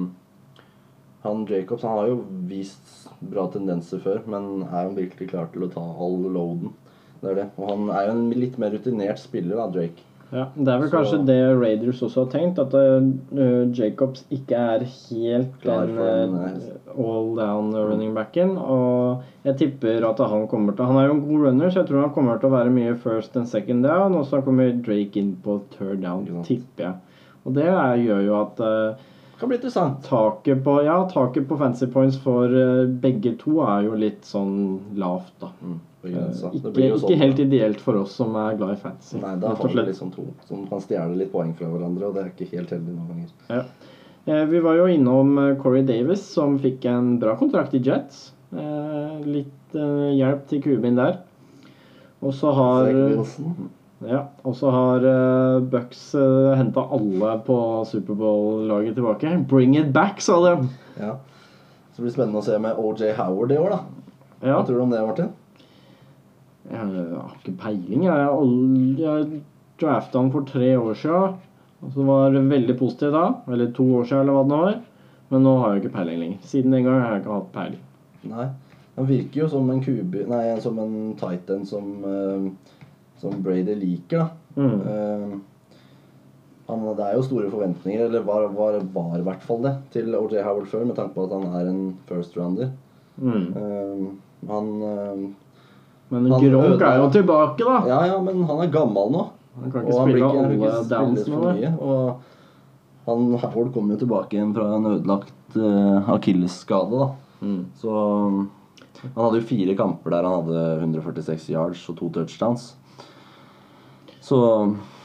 han 1.20 1.42
Jacobs 1.44 1.84
han 1.84 1.98
har 1.98 2.08
jo 2.08 2.22
vist 2.48 3.10
bra 3.20 3.44
tendenser 3.52 4.00
før, 4.00 4.22
men 4.24 4.62
er 4.62 4.86
han 4.86 4.96
virkelig 4.96 5.28
klar 5.34 5.50
til 5.52 5.66
å 5.66 5.72
ta 5.74 5.82
all 5.84 6.22
loaden? 6.32 6.72
Det 7.20 7.28
er 7.28 7.36
det. 7.42 7.46
Og 7.60 7.68
han 7.68 7.90
er 7.92 8.06
jo 8.06 8.14
en 8.14 8.30
litt 8.32 8.56
mer 8.62 8.72
rutinert 8.72 9.20
spiller, 9.20 9.60
da, 9.60 9.68
Drake. 9.74 10.06
Ja, 10.32 10.44
Det 10.54 10.68
er 10.68 10.78
vel 10.78 10.88
Så- 10.88 10.96
kanskje 10.96 11.26
det 11.26 11.38
Raiders 11.60 12.00
også 12.06 12.24
har 12.24 12.30
tenkt, 12.30 12.58
at 12.62 12.74
uh, 12.74 13.72
Jacobs 13.74 14.24
ikke 14.30 14.54
er 14.54 14.84
helt 14.84 15.56
Klar 15.62 15.86
den 15.86 15.98
en, 15.98 16.34
uh, 16.36 17.04
all 17.04 17.34
down 17.36 17.72
running 17.74 18.14
backen. 18.14 18.56
Og 18.56 19.22
jeg 19.44 19.56
tipper 19.58 20.06
at 20.08 20.18
han 20.30 20.46
kommer 20.46 20.76
til 20.76 20.84
Han 20.86 20.96
er 20.96 21.08
jo 21.08 21.14
en 21.14 21.24
god 21.26 21.46
runner, 21.48 21.68
så 21.70 21.80
jeg 21.82 21.88
tror 21.88 22.00
han 22.06 22.14
kommer 22.14 22.38
til 22.38 22.48
å 22.48 22.52
være 22.52 22.70
mye 22.70 22.94
first 22.96 23.36
and 23.36 23.48
second 23.48 23.82
down. 23.82 24.14
Og 24.14 24.24
så 24.26 24.40
kommer 24.44 24.70
Drake 24.82 25.16
inn 25.16 25.36
på 25.42 25.60
third 25.76 26.00
down, 26.02 26.26
ja. 26.30 26.42
tipper 26.46 26.84
jeg. 26.84 26.94
Og 27.44 27.54
det 27.54 27.66
er, 27.66 27.96
gjør 27.96 28.24
jo 28.26 28.40
at 28.40 28.60
uh, 28.60 28.94
Kan 29.40 29.48
bli 29.48 29.56
interessant. 29.56 30.02
taket 30.04 30.62
på 30.62 30.84
Ja, 30.84 30.98
taket 31.08 31.48
på 31.48 31.56
fancy 31.58 31.86
points 31.86 32.16
for 32.18 32.46
begge 33.00 33.36
to 33.38 33.62
er 33.64 33.86
jo 33.88 33.94
litt 33.96 34.22
sånn 34.28 34.78
lavt, 35.00 35.32
da. 35.40 35.48
Mm, 35.64 35.78
begrensa. 36.02 36.50
Ikke, 36.56 36.72
sånn, 36.72 36.96
ikke 37.10 37.20
helt 37.20 37.40
ideelt 37.44 37.80
for 37.84 38.00
oss 38.00 38.16
som 38.16 38.34
er 38.40 38.56
glad 38.58 38.74
i 38.76 38.80
fantasy. 38.80 39.20
Nei, 39.20 39.34
da 39.42 39.54
har 39.54 39.72
vi 39.74 39.86
liksom 39.90 40.12
to 40.14 40.26
som 40.48 40.66
kan 40.70 40.82
stjele 40.84 41.16
litt 41.20 41.32
poeng 41.32 41.54
fra 41.58 41.68
hverandre, 41.70 42.08
og 42.10 42.16
det 42.16 42.24
er 42.24 42.30
ikke 42.34 42.50
helt 42.56 42.74
heldig 42.76 42.94
noen 42.96 43.14
ganger. 43.14 43.32
Ja. 43.50 43.62
Eh, 44.26 44.44
Vi 44.50 44.60
var 44.64 44.76
jo 44.80 44.86
innom 44.92 45.38
eh, 45.38 45.54
Corey 45.62 45.82
Davis, 45.86 46.22
som 46.34 46.58
fikk 46.60 46.84
en 46.90 47.18
bra 47.22 47.36
kontrakt 47.40 47.74
i 47.76 47.82
Jets. 47.84 48.30
Eh, 48.52 49.20
Litt 49.26 49.76
eh, 49.78 50.10
hjelp 50.18 50.46
til 50.50 50.62
kubin 50.64 50.96
der. 51.00 51.20
Og 52.20 52.34
så 52.36 52.50
har, 52.52 52.88
ja, 54.04 54.18
og 54.44 54.56
så 54.58 54.72
har 54.74 55.04
eh, 55.08 55.62
Bucks 55.72 56.02
uh, 56.12 56.50
henta 56.58 56.82
alle 56.92 57.30
på 57.46 57.56
Superbowl-laget 57.88 58.98
tilbake. 58.98 59.32
Bring 59.48 59.76
it 59.80 59.88
back, 59.96 60.20
sa 60.20 60.36
de. 60.44 60.68
Ja. 61.00 61.14
Så 61.94 62.02
det 62.02 62.04
blir 62.10 62.12
spennende 62.18 62.42
å 62.42 62.44
se 62.44 62.58
med 62.60 62.76
OJ 62.76 63.14
Howard 63.16 63.54
i 63.56 63.58
år, 63.60 63.72
da. 63.72 63.80
Ja. 64.42 64.58
Hva 64.58 64.66
tror 64.68 64.82
du 64.82 64.84
om 64.84 64.92
det, 64.92 65.00
Martin? 65.06 65.32
Jeg 66.70 66.86
har 67.10 67.36
ikke 67.36 67.56
peiling. 67.58 68.04
Jeg, 68.06 68.26
jeg, 68.26 68.98
jeg 69.00 69.42
drafta 69.80 70.20
han 70.20 70.32
for 70.34 70.46
tre 70.48 70.72
år 70.78 70.98
siden. 70.98 71.38
Så 71.94 72.04
var 72.04 72.34
det 72.34 72.42
veldig 72.50 72.76
positiv 72.78 73.14
da. 73.16 73.26
Eller 73.50 73.70
to 73.74 73.86
år 73.98 74.08
siden, 74.08 74.24
eller 74.24 74.36
hva 74.36 74.44
det 74.44 74.52
nå 74.52 74.62
var. 74.64 74.80
Men 75.30 75.46
nå 75.46 75.54
har 75.60 75.72
jeg 75.72 75.84
ikke 75.84 75.94
peiling 75.98 76.20
lenger. 76.24 76.42
Siden 76.50 76.74
den 76.74 76.86
gang 76.86 77.00
har 77.00 77.14
jeg 77.14 77.22
ikke 77.22 77.36
hatt 77.38 77.54
peiling. 77.54 77.86
Nei. 78.30 78.48
Han 78.96 79.08
virker 79.08 79.44
jo 79.44 79.48
som 79.48 79.70
en 79.72 79.82
kubi... 79.84 80.24
Nei, 80.28 80.42
som 80.60 80.78
en 80.82 80.96
titan 81.18 81.62
som, 81.68 81.92
uh, 82.04 82.74
som 83.22 83.38
Brady 83.44 83.76
liker, 83.78 84.26
da. 84.26 84.28
Mm. 84.58 84.74
Uh, 84.84 85.38
han, 86.70 86.82
det 86.98 87.06
er 87.06 87.16
jo 87.16 87.22
store 87.26 87.50
forventninger, 87.50 88.04
eller 88.06 88.26
var, 88.26 88.44
var, 88.54 88.76
var 88.94 89.14
i 89.18 89.24
hvert 89.26 89.42
fall 89.42 89.62
det, 89.64 89.72
til 89.94 90.12
OJ 90.14 90.42
Howard 90.46 90.68
før, 90.70 90.84
med 90.86 90.98
tanke 90.98 91.16
på 91.16 91.24
at 91.26 91.32
han 91.34 91.46
er 91.58 91.70
en 91.70 91.80
first 92.10 92.36
rounder. 92.38 92.74
Mm. 93.16 93.46
Uh, 93.56 94.04
han 94.50 94.68
Men 96.10 96.26
Gronk 96.26 96.82
er 96.82 96.96
jo 96.98 97.08
tilbake, 97.14 97.62
da. 97.62 97.76
Ja, 97.86 98.00
ja, 98.10 98.18
men 98.22 98.42
han 98.48 98.60
er 98.64 98.70
gammel 98.74 99.12
nå. 99.14 99.26
Han 99.60 99.70
kan 99.72 99.84
ikke 99.84 99.94
Og 99.94 100.00
spille 100.08 100.18
ikke- 100.18 100.42
han 100.42 100.50
blir 100.50 100.70
alle 100.70 100.88
downs 100.88 101.28
nå. 101.28 101.80
Og 101.80 102.20
han 103.06 103.38
Howard 103.38 103.72
kom 103.74 103.90
jo 103.90 103.96
tilbake 103.96 104.34
igjen 104.36 104.54
fra 104.54 104.66
en 104.76 104.86
ødelagt 104.86 105.56
uh, 105.56 106.10
akillesskade, 106.14 106.98
da. 106.98 107.10
Mm. 107.42 107.64
Så 107.80 107.88
um, 107.90 108.50
han 109.02 109.24
hadde 109.24 109.40
jo 109.40 109.46
fire 109.48 109.74
kamper 109.76 110.10
der 110.10 110.26
han 110.28 110.42
hadde 110.42 110.64
146 110.82 111.48
yards 111.54 111.88
og 111.88 111.96
to 111.96 112.10
touchdowns. 112.10 112.74
Så 114.20 114.38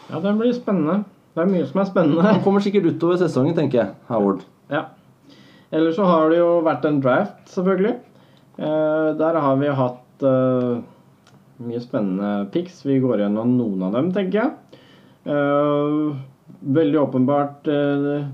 Ja, 0.09 0.19
det 0.19 0.35
blir 0.37 0.53
spennende. 0.53 1.03
Det 1.35 1.41
er 1.43 1.49
mye 1.51 1.65
som 1.67 1.81
er 1.81 1.85
spennende. 1.89 2.21
han 2.23 2.41
kommer 2.43 2.61
sikkert 2.63 2.85
utover 2.93 3.17
sesongen, 3.17 3.55
tenker 3.55 3.81
jeg. 3.81 3.93
Howard. 4.07 4.43
Ja. 4.69 4.85
Ellers 5.71 5.95
så 5.97 6.05
har 6.05 6.29
det 6.29 6.37
jo 6.39 6.61
vært 6.63 6.85
en 6.85 6.99
draft, 7.01 7.41
selvfølgelig. 7.51 7.95
Eh, 8.57 9.07
der 9.19 9.39
har 9.41 9.55
vi 9.59 9.67
hatt 9.67 10.23
eh, 10.23 10.77
mye 11.63 11.79
spennende 11.83 12.47
pics. 12.51 12.81
Vi 12.85 12.99
går 13.03 13.19
gjennom 13.23 13.55
noen 13.57 13.83
av 13.87 13.93
dem, 13.95 14.11
tenker 14.15 14.41
jeg. 14.41 14.81
Uh, 15.25 16.15
veldig 16.75 16.99
åpenbart 17.01 17.67
uh, 17.71 18.25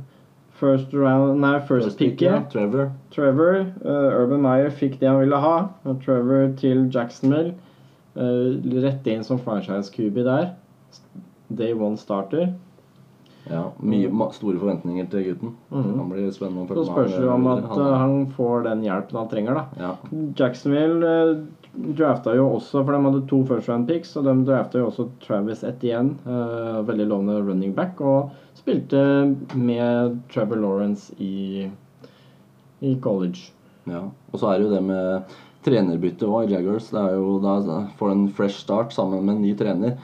first 0.60 0.94
round 0.94 1.40
Nei, 1.42 1.60
first, 1.68 1.98
picket. 1.98 2.28
ja. 2.28 2.42
Trevor. 2.52 2.92
Trevor. 3.16 3.62
uh, 3.86 4.10
Urban 4.22 4.42
Meyer 4.42 4.70
fikk 4.70 5.00
det 5.00 5.08
han 5.10 5.22
ville 5.22 5.38
ha. 5.42 5.56
Trevor 6.06 6.52
til 6.60 6.90
Jacksonville. 6.94 7.54
Uh, 8.18 8.58
rett 8.84 9.08
inn 9.08 9.24
som 9.24 9.40
franchise-QB 9.40 10.24
der. 10.28 10.52
Day 11.52 11.74
one 11.74 11.98
starter. 11.98 12.52
Ja, 13.50 13.72
mye, 13.82 14.10
store 14.36 14.60
forventninger 14.62 15.08
til 15.10 15.24
gutten. 15.32 15.56
Mhm. 15.72 15.96
Han 15.98 16.10
blir 16.12 16.28
spennende 16.32 16.68
å 16.70 16.84
Så 16.84 16.92
spørs 16.92 17.16
det 17.18 17.30
om 17.30 17.48
at 17.50 17.64
Han 17.74 18.28
får 18.36 18.64
den 18.68 18.84
hjelpen 18.86 19.18
han 19.18 19.30
trenger, 19.32 19.54
da. 19.56 19.64
ja. 19.82 19.96
Jacksonville 20.38 21.48
drafta 21.74 22.34
jo 22.36 22.50
også, 22.58 22.84
for 22.84 22.92
de 22.92 23.04
hadde 23.06 23.22
to 23.30 23.44
first 23.48 23.70
round 23.70 23.88
picks, 23.88 24.16
og 24.20 24.26
de 24.28 24.34
drafta 24.48 24.82
jo 24.82 24.90
også 24.90 25.08
Travis 25.24 25.64
Etienne, 25.64 26.18
uh, 26.26 26.82
veldig 26.88 27.08
lovende 27.08 27.38
running 27.48 27.74
back, 27.78 28.02
og 28.02 28.32
spilte 28.60 29.02
med 29.56 30.20
Trevor 30.34 30.60
Lawrence 30.62 31.14
i, 31.20 31.70
i 32.82 32.96
college. 33.02 33.52
Ja, 33.90 34.04
og 34.32 34.38
så 34.40 34.52
er 34.52 34.60
det 34.60 34.68
jo 34.68 34.76
det 34.76 34.84
med 34.86 35.38
trenerbytte 35.66 36.28
òg 36.30 36.50
i 36.50 36.56
Jaggers. 36.56 36.90
Det 36.94 37.02
er 37.02 37.16
jo 37.18 37.38
da 37.42 37.56
får 37.98 38.12
en 38.14 38.28
fresh 38.38 38.62
start 38.62 38.94
sammen 38.94 39.26
med 39.26 39.36
en 39.38 39.42
ny 39.46 39.56
trener. 39.58 39.96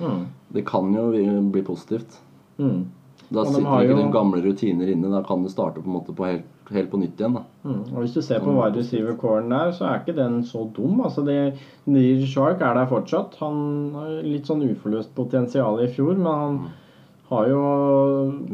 Det 0.54 0.64
kan 0.66 0.94
jo 0.96 1.10
bli 1.52 1.62
positivt. 1.66 2.18
Mm. 2.58 2.86
Da 3.30 3.44
sitter 3.46 3.66
ikke 3.84 3.92
jo- 3.92 3.98
de 4.00 4.12
gamle 4.14 4.42
rutiner 4.42 4.90
inne. 4.94 5.12
Da 5.12 5.22
kan 5.28 5.44
det 5.44 5.52
starte 5.52 5.82
på 5.82 5.90
en 5.90 5.98
måte 6.00 6.16
på 6.16 6.26
helt, 6.26 6.46
helt 6.76 6.90
på 6.92 7.00
nytt 7.00 7.22
igjen. 7.22 7.38
Mm. 7.64 7.84
Og 7.94 8.00
hvis 8.02 8.16
du 8.18 8.22
ser 8.26 8.42
på 8.44 8.54
wide 8.56 8.82
receiver 8.82 9.16
coren 9.20 9.52
der, 9.54 9.72
så 9.76 9.88
er 9.88 10.02
ikke 10.02 10.18
den 10.18 10.42
så 10.48 10.66
dum. 10.76 11.00
Altså, 11.06 11.24
det, 11.28 11.38
Neil 11.88 12.26
Shark 12.28 12.62
er 12.62 12.76
der 12.78 12.90
fortsatt. 12.92 13.38
Han 13.42 13.94
har 13.96 14.18
litt 14.26 14.50
sånn 14.50 14.66
uforløst 14.68 15.14
potensial 15.18 15.80
i 15.84 15.90
fjor, 15.94 16.16
men 16.18 16.42
han 16.44 16.60
har 17.32 17.50
jo 17.52 17.62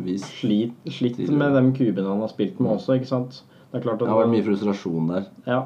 Vis. 0.05 0.25
slitt, 0.39 0.75
slitt 0.89 1.21
med 1.29 1.53
de 1.57 1.63
kubene 1.77 2.09
han 2.09 2.23
har 2.25 2.31
spilt 2.31 2.61
med 2.61 2.75
også, 2.77 2.97
ikke 2.97 3.11
sant? 3.11 3.43
Det 3.73 3.81
klart 3.81 4.01
Det 4.01 4.09
har 4.09 4.21
vært 4.23 4.33
mye 4.33 4.45
frustrasjon 4.45 5.09
der. 5.09 5.29
Ja. 5.49 5.61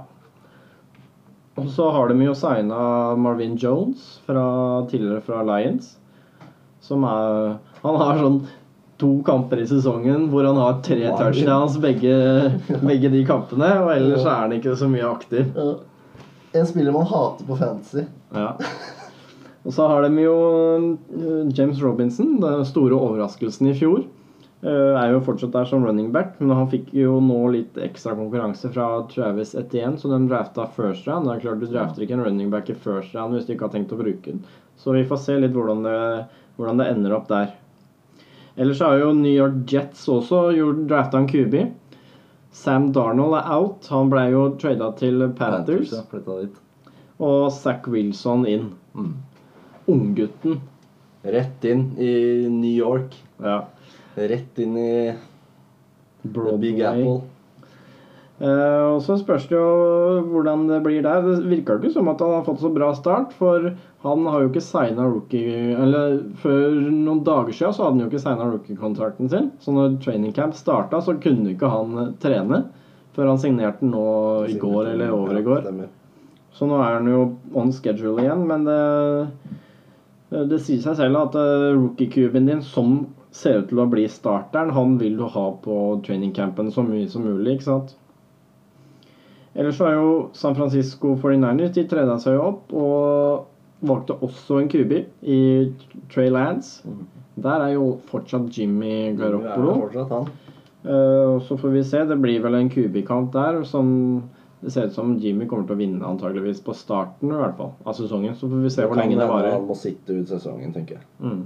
Og 1.58 1.68
så 1.74 1.90
har 1.92 2.12
de 2.12 2.22
jo 2.22 2.36
signa 2.38 3.16
Marvin 3.20 3.58
Jones 3.60 4.22
fra, 4.28 4.46
tidligere 4.92 5.24
fra 5.26 5.42
Lions. 5.48 5.96
Som 6.84 7.04
er 7.04 7.58
Han 7.82 7.98
har 8.00 8.20
sånn 8.22 8.40
to 8.98 9.10
kamper 9.26 9.60
i 9.62 9.68
sesongen 9.70 10.28
hvor 10.32 10.48
han 10.48 10.58
har 10.58 10.80
tre 10.86 11.12
touchdowns 11.20 11.76
begge, 11.84 12.14
begge 12.82 13.12
de 13.14 13.24
kampene. 13.28 13.70
Og 13.84 13.92
ellers 13.94 14.26
er 14.26 14.44
han 14.46 14.56
ikke 14.58 14.76
så 14.80 14.90
mye 14.90 15.06
aktiv. 15.10 15.52
En 16.58 16.66
spiller 16.66 16.96
man 16.96 17.06
hater 17.10 17.46
på 17.46 17.58
fantasy. 17.60 18.06
Ja. 18.34 18.56
Og 19.68 19.74
så 19.76 19.88
har 19.92 20.06
de 20.08 20.22
jo 20.24 20.36
eh, 20.80 21.50
James 21.58 21.82
Robinson, 21.84 22.38
den 22.40 22.64
store 22.66 22.96
overraskelsen 22.96 23.68
i 23.68 23.76
fjor. 23.76 24.06
eh, 24.64 24.96
Er 24.96 25.12
jo 25.12 25.20
fortsatt 25.26 25.52
der 25.52 25.68
som 25.68 25.84
running 25.86 26.08
back, 26.16 26.38
men 26.40 26.56
han 26.56 26.70
fikk 26.72 26.94
jo 26.96 27.18
nå 27.22 27.42
litt 27.52 27.76
ekstra 27.84 28.16
konkurranse 28.16 28.72
fra 28.72 28.88
Travis 29.12 29.52
Etienne, 29.60 30.00
så 30.00 30.08
de 30.14 30.22
drafta 30.32 30.70
first 30.72 31.06
round. 31.06 31.28
Det 31.28 31.36
er 31.36 31.44
klart 31.44 31.60
Du 31.60 31.68
drafter 31.68 32.06
ikke 32.08 32.16
en 32.16 32.24
running 32.26 32.50
back 32.54 32.72
i 32.72 32.78
first 32.80 33.14
round 33.14 33.36
hvis 33.36 33.46
du 33.46 33.54
ikke 33.58 33.68
har 33.68 33.76
tenkt 33.76 33.92
å 33.92 34.00
bruke 34.00 34.32
den. 34.32 34.42
Så 34.80 34.96
vi 34.96 35.04
får 35.10 35.20
se 35.26 35.36
litt 35.42 35.54
hvordan 35.58 35.84
det, 35.84 36.00
hvordan 36.56 36.80
det 36.80 36.88
ender 36.96 37.18
opp 37.20 37.28
der. 37.28 37.52
Ellers 38.58 38.80
har 38.82 38.98
jo 38.98 39.12
New 39.14 39.34
York 39.34 39.60
Jets 39.70 40.08
også 40.10 40.48
gjort 40.58 40.88
drafta 40.90 41.22
en 41.22 41.30
QB. 41.30 41.60
Sam 42.58 42.90
Darnold 42.94 43.38
er 43.38 43.52
out. 43.54 43.86
Han 43.94 44.10
ble 44.10 44.24
jo 44.34 44.48
trada 44.58 44.90
til 44.98 45.22
Panthers. 45.38 45.94
ja. 45.94 46.48
Og 47.22 47.52
Zack 47.54 47.88
Wilson 47.90 48.46
inn. 48.50 48.72
Mm. 48.98 49.14
Unggutten. 49.94 50.60
Rett 51.28 51.66
inn 51.70 51.92
i 52.02 52.12
New 52.50 52.74
York. 52.74 53.14
Ja. 53.44 53.62
Rett 54.18 54.62
inn 54.64 54.78
i 54.82 54.92
Broadway. 56.24 56.62
Big 56.62 56.82
Apple. 56.82 57.20
Eh, 58.38 58.84
og 58.94 59.00
så 59.02 59.16
spørs 59.18 59.48
det 59.50 59.58
jo 59.58 60.22
hvordan 60.30 60.68
det 60.70 60.82
blir 60.86 61.02
der. 61.06 61.24
Det 61.26 61.50
virka 61.50 61.78
ikke 61.78 61.94
som 61.94 62.10
at 62.12 62.22
han 62.22 62.36
har 62.36 62.46
fått 62.46 62.62
så 62.62 62.74
bra 62.74 62.92
start, 62.98 63.34
for 63.38 63.72
Han 64.08 64.26
har 64.30 64.44
jo 64.44 64.50
ikke 64.52 64.64
signa 64.64 65.06
rookie 65.10 65.76
Eller 65.76 66.18
for 66.42 66.80
noen 66.88 67.24
dager 67.28 67.54
siden 67.56 67.76
så 67.76 67.86
hadde 67.86 67.98
han 67.98 68.04
jo 68.06 68.10
ikke 68.12 68.24
signa 68.24 68.50
rookie-kontrakten 68.50 69.32
sin. 69.32 69.52
Så 69.64 69.76
når 69.76 70.00
training 70.04 70.34
camp 70.36 70.58
starta, 70.58 71.02
så 71.04 71.18
kunne 71.22 71.54
ikke 71.54 71.72
han 71.72 71.96
eh, 72.02 72.12
trene 72.24 72.66
før 73.18 73.32
han 73.32 73.40
signerte 73.42 73.82
den 73.82 73.96
nå 73.96 74.08
i 74.46 74.58
går 74.62 74.92
eller 74.92 75.14
over 75.16 75.40
i 75.40 75.46
går. 75.46 75.70
Så 76.54 76.68
nå 76.70 76.78
er 76.82 77.00
han 77.00 77.08
jo 77.10 77.22
on 77.58 77.72
schedule 77.74 78.22
igjen, 78.22 78.44
men 78.50 78.66
det, 78.68 78.82
det 80.52 80.60
sier 80.62 80.84
seg 80.84 81.00
selv 81.00 81.24
at 81.24 81.38
eh, 81.42 81.72
rookie-cuben 81.74 82.50
din, 82.50 82.62
som 82.62 83.00
ser 83.34 83.64
ut 83.64 83.72
til 83.72 83.82
å 83.82 83.90
bli 83.90 84.06
starteren, 84.10 84.74
han 84.74 85.00
vil 85.02 85.18
du 85.18 85.26
ha 85.34 85.48
på 85.64 85.78
training 86.06 86.34
campen 86.38 86.70
så 86.74 86.86
mye 86.86 87.10
som 87.10 87.26
mulig, 87.26 87.58
ikke 87.58 87.70
sant? 87.72 87.98
Ellers 89.58 89.78
så 89.80 89.90
er 89.90 89.98
jo 89.98 90.10
San 90.38 90.54
Francisco 90.54 91.16
49ers 91.18 91.74
De 91.74 91.86
treda 91.90 92.20
seg 92.22 92.36
jo 92.38 92.44
opp 92.52 92.74
og 92.78 93.48
valgte 93.86 94.18
også 94.26 94.62
en 94.62 94.70
QB 94.72 94.94
i 95.22 95.42
Trey 96.14 96.32
Lance. 96.34 96.84
Der 97.38 97.68
er 97.68 97.76
jo 97.76 98.00
fortsatt 98.10 98.50
Jimmy 98.58 99.14
Garoppolo. 99.18 99.76
fortsatt. 99.86 100.32
Eh, 100.88 101.40
så 101.46 101.58
får 101.58 101.70
vi 101.70 101.84
se. 101.84 102.04
Det 102.06 102.18
blir 102.22 102.42
vel 102.42 102.56
en 102.56 102.70
QB-kamp 102.70 103.34
der 103.34 103.64
som 103.64 104.24
det 104.60 104.72
ser 104.74 104.88
ut 104.88 104.94
som 104.94 105.18
Jimmy 105.22 105.46
kommer 105.46 105.68
til 105.68 105.76
å 105.76 105.80
vinne 105.80 106.08
antageligvis 106.08 106.64
på 106.66 106.74
starten 106.74 107.30
i 107.30 107.38
hvert 107.38 107.58
fall 107.60 107.76
av 107.86 107.94
sesongen. 107.94 108.34
Så 108.36 108.50
får 108.50 108.64
vi 108.64 108.74
se 108.74 108.88
hvor 108.88 108.98
lenge 108.98 109.20
det 109.20 109.30
varer. 109.30 109.54
Han 109.54 109.68
må 109.70 109.78
sitte 109.78 110.18
ut 110.18 110.32
sesongen, 110.32 110.74
tenker 110.74 110.98
jeg. 110.98 111.06
Mm. 111.22 111.44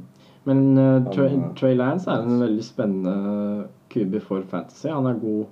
Men 0.47 0.61
uh, 0.79 1.09
Trey, 1.11 1.35
Trey 1.59 1.75
Lance 1.77 2.09
er 2.09 2.23
en 2.23 2.39
veldig 2.41 2.63
spennende 2.65 3.65
QB 3.91 4.15
for 4.23 4.45
Fantasy. 4.49 4.87
Han 4.89 5.09
er 5.09 5.19
god, 5.21 5.43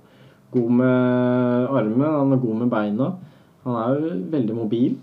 god 0.56 0.72
med 0.80 1.68
armen, 1.68 2.06
han 2.06 2.32
er 2.32 2.42
god 2.42 2.62
med 2.62 2.72
beina. 2.72 3.10
Han 3.66 3.76
er 3.76 3.92
jo 3.92 4.16
veldig 4.32 4.56
mobil. 4.56 4.96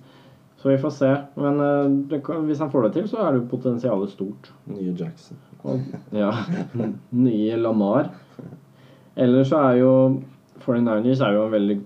Så 0.57 0.69
vi 0.69 0.77
får 0.77 0.89
se. 0.89 1.09
Men 1.35 1.59
eh, 1.59 1.89
det 2.09 2.21
hvis 2.25 2.59
han 2.59 2.71
får 2.71 2.87
det 2.87 2.93
til, 2.93 3.09
så 3.09 3.21
er 3.21 3.31
det 3.31 3.43
jo 3.43 3.51
potensialet 3.51 4.13
stort. 4.13 4.51
Nye 4.65 4.95
Jackson. 4.97 5.37
Og, 5.63 5.83
ja. 6.15 6.31
Nye 7.27 7.59
Lamar. 7.61 8.09
Ellers 9.17 9.49
så 9.51 9.61
er 9.69 9.79
jo 9.81 9.93
49ers 10.65 11.21
er 11.21 11.35
jo 11.35 11.45
en 11.45 11.53
veldig 11.53 11.77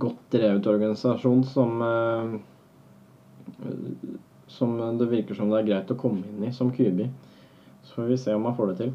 godt 0.00 0.24
drevet 0.32 0.66
organisasjon 0.66 1.44
som 1.48 1.82
eh, 1.82 2.38
Som 4.48 4.76
det 4.98 5.10
virker 5.10 5.36
som 5.36 5.50
det 5.52 5.60
er 5.60 5.68
greit 5.68 5.90
å 5.92 5.98
komme 6.00 6.24
inn 6.24 6.48
i 6.48 6.52
som 6.52 6.72
QB. 6.72 7.04
Så 7.84 8.00
får 8.00 8.08
vi 8.08 8.16
se 8.20 8.34
om 8.34 8.46
han 8.48 8.56
får 8.56 8.72
det 8.72 8.76
til. 8.80 8.92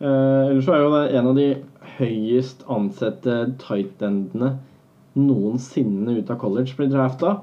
Eh, 0.00 0.50
ellers 0.50 0.64
så 0.68 0.76
er 0.76 0.82
jo 0.84 0.92
det 0.94 1.04
en 1.16 1.30
av 1.30 1.38
de 1.40 1.48
høyest 1.96 2.66
ansette 2.68 3.38
tight-endene 3.60 4.58
noensinne 5.26 6.18
ut 6.18 6.30
av 6.32 6.40
college 6.40 6.76
blir 6.78 6.90
drafta. 6.92 7.38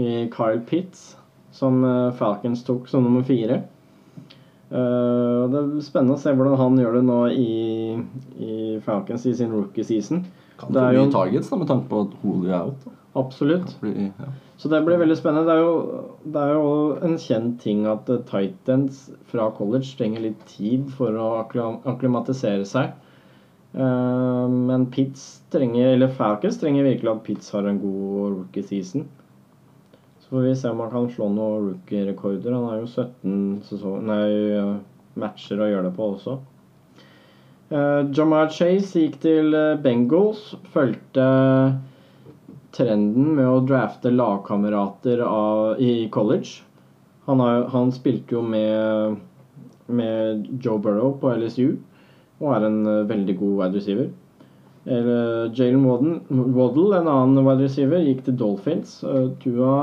I 0.00 0.28
Kyle 0.32 0.62
Pitts, 0.66 1.16
som 1.56 1.82
eh, 1.84 2.12
Falcons 2.18 2.64
tok 2.66 2.88
som 2.88 3.06
nummer 3.06 3.26
fire. 3.26 3.62
Og 4.70 5.50
det 5.50 5.58
er 5.58 5.70
spennende 5.82 6.14
å 6.14 6.20
se 6.22 6.30
hvordan 6.30 6.54
han 6.60 6.76
gjør 6.78 7.00
det 7.00 7.00
nå 7.08 7.14
i, 7.34 7.54
i 8.38 8.58
Falcons 8.84 9.24
i 9.26 9.32
sin 9.34 9.50
rookie 9.50 9.82
season. 9.82 10.20
Kan 10.60 10.76
Det 10.76 10.84
få 10.84 10.92
mye 10.94 11.10
targets 11.10 11.50
da, 11.50 11.58
med 11.58 11.66
tanke 11.72 11.90
på 11.90 12.04
at 12.04 12.14
Holy 12.22 12.52
er 12.52 12.68
out. 12.68 12.86
Absolutt. 13.18 13.80
Bli, 13.80 14.12
ja. 14.12 14.28
Så 14.56 14.68
det 14.68 14.82
blir 14.84 15.00
veldig 15.00 15.16
spennende. 15.18 15.48
Det 15.48 15.56
er 15.56 15.64
jo, 15.64 16.02
det 16.22 16.40
er 16.40 16.52
jo 16.54 16.72
en 17.06 17.16
kjent 17.18 17.56
ting 17.62 17.86
at 17.90 18.10
eh, 18.12 18.22
Titans 18.28 19.06
fra 19.30 19.48
college 19.56 19.96
trenger 19.98 20.26
litt 20.28 20.42
tid 20.50 20.90
for 20.94 21.16
å 21.16 21.30
akklimatisere 21.40 22.66
seg. 22.68 22.92
Eh, 23.72 24.48
men 24.48 24.86
Pitts 24.90 25.42
trenger, 25.50 25.86
eller 25.86 26.08
Falcons 26.08 26.60
trenger 26.60 26.84
virkelig 26.84 27.10
at 27.10 27.24
Pitts 27.24 27.50
har 27.52 27.64
en 27.64 27.80
god 27.80 28.38
rookie 28.38 28.62
season. 28.62 29.08
Så 30.20 30.28
får 30.28 30.40
vi 30.40 30.56
se 30.56 30.70
om 30.70 30.80
han 30.80 30.90
kan 30.90 31.10
slå 31.10 31.28
noen 31.28 31.68
rookie-rekorder. 31.68 32.52
Han 32.52 32.64
har 32.64 32.80
jo 32.80 32.88
17 32.88 33.60
sesong, 33.68 34.06
nei, 34.06 34.24
eh, 34.56 34.72
matcher 35.20 35.60
å 35.60 35.68
gjøre 35.70 35.88
det 35.88 35.96
på 35.98 36.14
også. 36.14 36.40
Uh, 37.70 38.02
Jamar 38.10 38.48
Chase 38.50 38.98
gikk 38.98 39.20
til 39.22 39.54
eh, 39.54 39.76
Bengals. 39.78 40.56
Fulgte 40.74 41.26
trenden 42.74 43.36
med 43.36 43.46
å 43.46 43.62
drafte 43.66 44.10
lagkamerater 44.10 45.22
i 45.82 46.08
college. 46.14 46.64
Han, 47.26 47.42
har, 47.42 47.64
han 47.70 47.90
spilte 47.94 48.34
jo 48.34 48.42
med, 48.42 49.16
med 49.86 50.46
Joe 50.62 50.78
Burrow 50.82 51.16
på 51.18 51.32
LSU 51.34 51.78
og 52.40 52.54
er 52.56 52.66
en 52.68 52.80
eh, 52.88 53.06
veldig 53.10 53.36
god 53.40 53.56
wide 53.60 53.80
receiver. 53.80 54.10
Jalen 54.90 55.82
Waddle, 55.84 56.86
en 56.96 57.10
annen 57.12 57.44
wide 57.44 57.66
receiver, 57.66 58.00
gikk 58.04 58.24
til 58.26 58.38
Dolphins. 58.40 58.96
Eh, 59.04 59.28
Tua, 59.42 59.74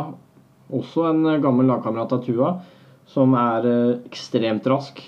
også 0.73 1.05
en 1.11 1.21
eh, 1.25 1.39
gammel 1.43 1.69
lagkamerat 1.69 2.17
av 2.17 2.25
Tua, 2.25 2.55
som 3.07 3.35
er 3.37 3.69
eh, 3.69 3.93
ekstremt 4.09 4.67
rask. 4.67 5.03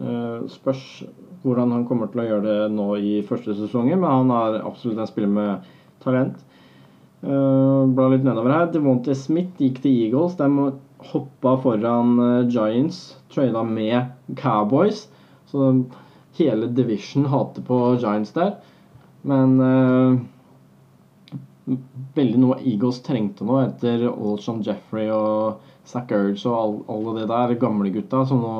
Eh, 0.00 0.48
spørs 0.50 1.04
hvordan 1.44 1.74
han 1.76 1.84
kommer 1.86 2.08
til 2.10 2.24
å 2.24 2.26
gjøre 2.28 2.46
det 2.48 2.72
nå 2.72 2.88
i 2.96 3.14
første 3.28 3.54
sesongen, 3.58 4.00
men 4.00 4.08
han 4.08 4.32
er 4.32 4.62
absolutt 4.64 5.02
en 5.02 5.10
spiller 5.10 5.30
med 5.30 5.70
talent. 6.04 6.40
Bla 7.24 8.06
litt 8.12 8.24
nedover 8.26 8.52
her. 8.52 8.66
Devonte 8.68 9.14
Smith 9.16 9.56
gikk 9.56 9.78
til 9.80 9.94
Eagles. 9.96 10.34
De 10.36 10.44
hoppa 11.12 11.56
foran 11.62 12.18
eh, 12.20 12.48
Giants. 12.48 13.16
Trada 13.32 13.62
med 13.62 14.04
Cowboys. 14.36 15.08
Så 15.46 15.84
hele 16.38 16.68
division 16.76 17.26
hater 17.32 17.64
på 17.66 17.78
Giants 18.02 18.32
der. 18.36 18.56
Men 19.24 19.54
uh, 19.60 20.18
veldig 22.16 22.40
noe 22.42 22.58
Eagles 22.60 23.00
trengte 23.06 23.46
nå 23.48 23.60
etter 23.62 24.04
Olsham 24.10 24.60
Jeffrey 24.66 25.08
og 25.12 25.62
Zack 25.88 26.12
Ertz 26.16 26.44
og 26.48 26.56
all, 26.58 26.74
alle 26.92 27.14
de 27.20 27.24
der 27.30 27.54
gamle 27.60 27.92
gutta 27.94 28.24
som 28.28 28.42
nå 28.44 28.54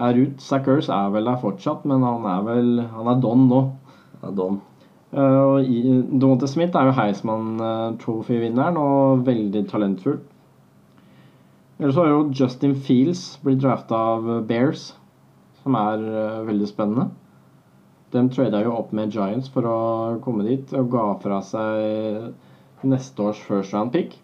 er 0.00 0.22
ut. 0.22 0.40
Zack 0.40 0.68
Ertz 0.72 0.88
er 0.92 1.12
vel 1.12 1.28
der 1.28 1.40
fortsatt, 1.42 1.84
men 1.88 2.04
han 2.06 2.26
er 2.28 2.42
vel 2.46 2.72
Han 2.94 3.12
er 3.12 3.20
don 3.20 3.46
nå. 3.50 3.62
Ja, 4.22 4.32
Don. 4.36 4.60
Uh, 5.10 5.56
og 5.56 5.64
i- 5.64 6.46
Smith 6.46 6.76
er 6.76 6.86
jo 6.86 6.92
Heisman 6.94 7.58
eh, 7.58 7.96
Trophy-vinneren 7.98 8.76
og 8.78 9.24
veldig 9.26 9.64
talentfull. 9.68 10.20
Ellers 11.80 11.94
så 11.96 12.04
har 12.04 12.10
jo 12.12 12.30
Justin 12.36 12.74
Fields 12.76 13.38
blitt 13.42 13.62
drafta 13.62 13.96
av 13.96 14.46
Bears, 14.46 14.92
som 15.62 15.76
er 15.78 16.06
eh, 16.10 16.40
veldig 16.48 16.68
spennende. 16.70 17.08
De 18.10 18.24
trada 18.34 18.62
jo 18.64 18.74
opp 18.74 18.94
med 18.96 19.12
Giants 19.14 19.50
for 19.54 19.66
å 19.70 19.80
komme 20.24 20.46
dit, 20.48 20.72
og 20.74 20.90
ga 20.90 21.06
fra 21.22 21.38
seg 21.46 22.86
neste 22.90 23.22
års 23.22 23.40
first 23.46 23.74
round 23.76 23.92
pick. 23.94 24.16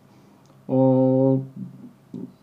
Og 0.72 1.44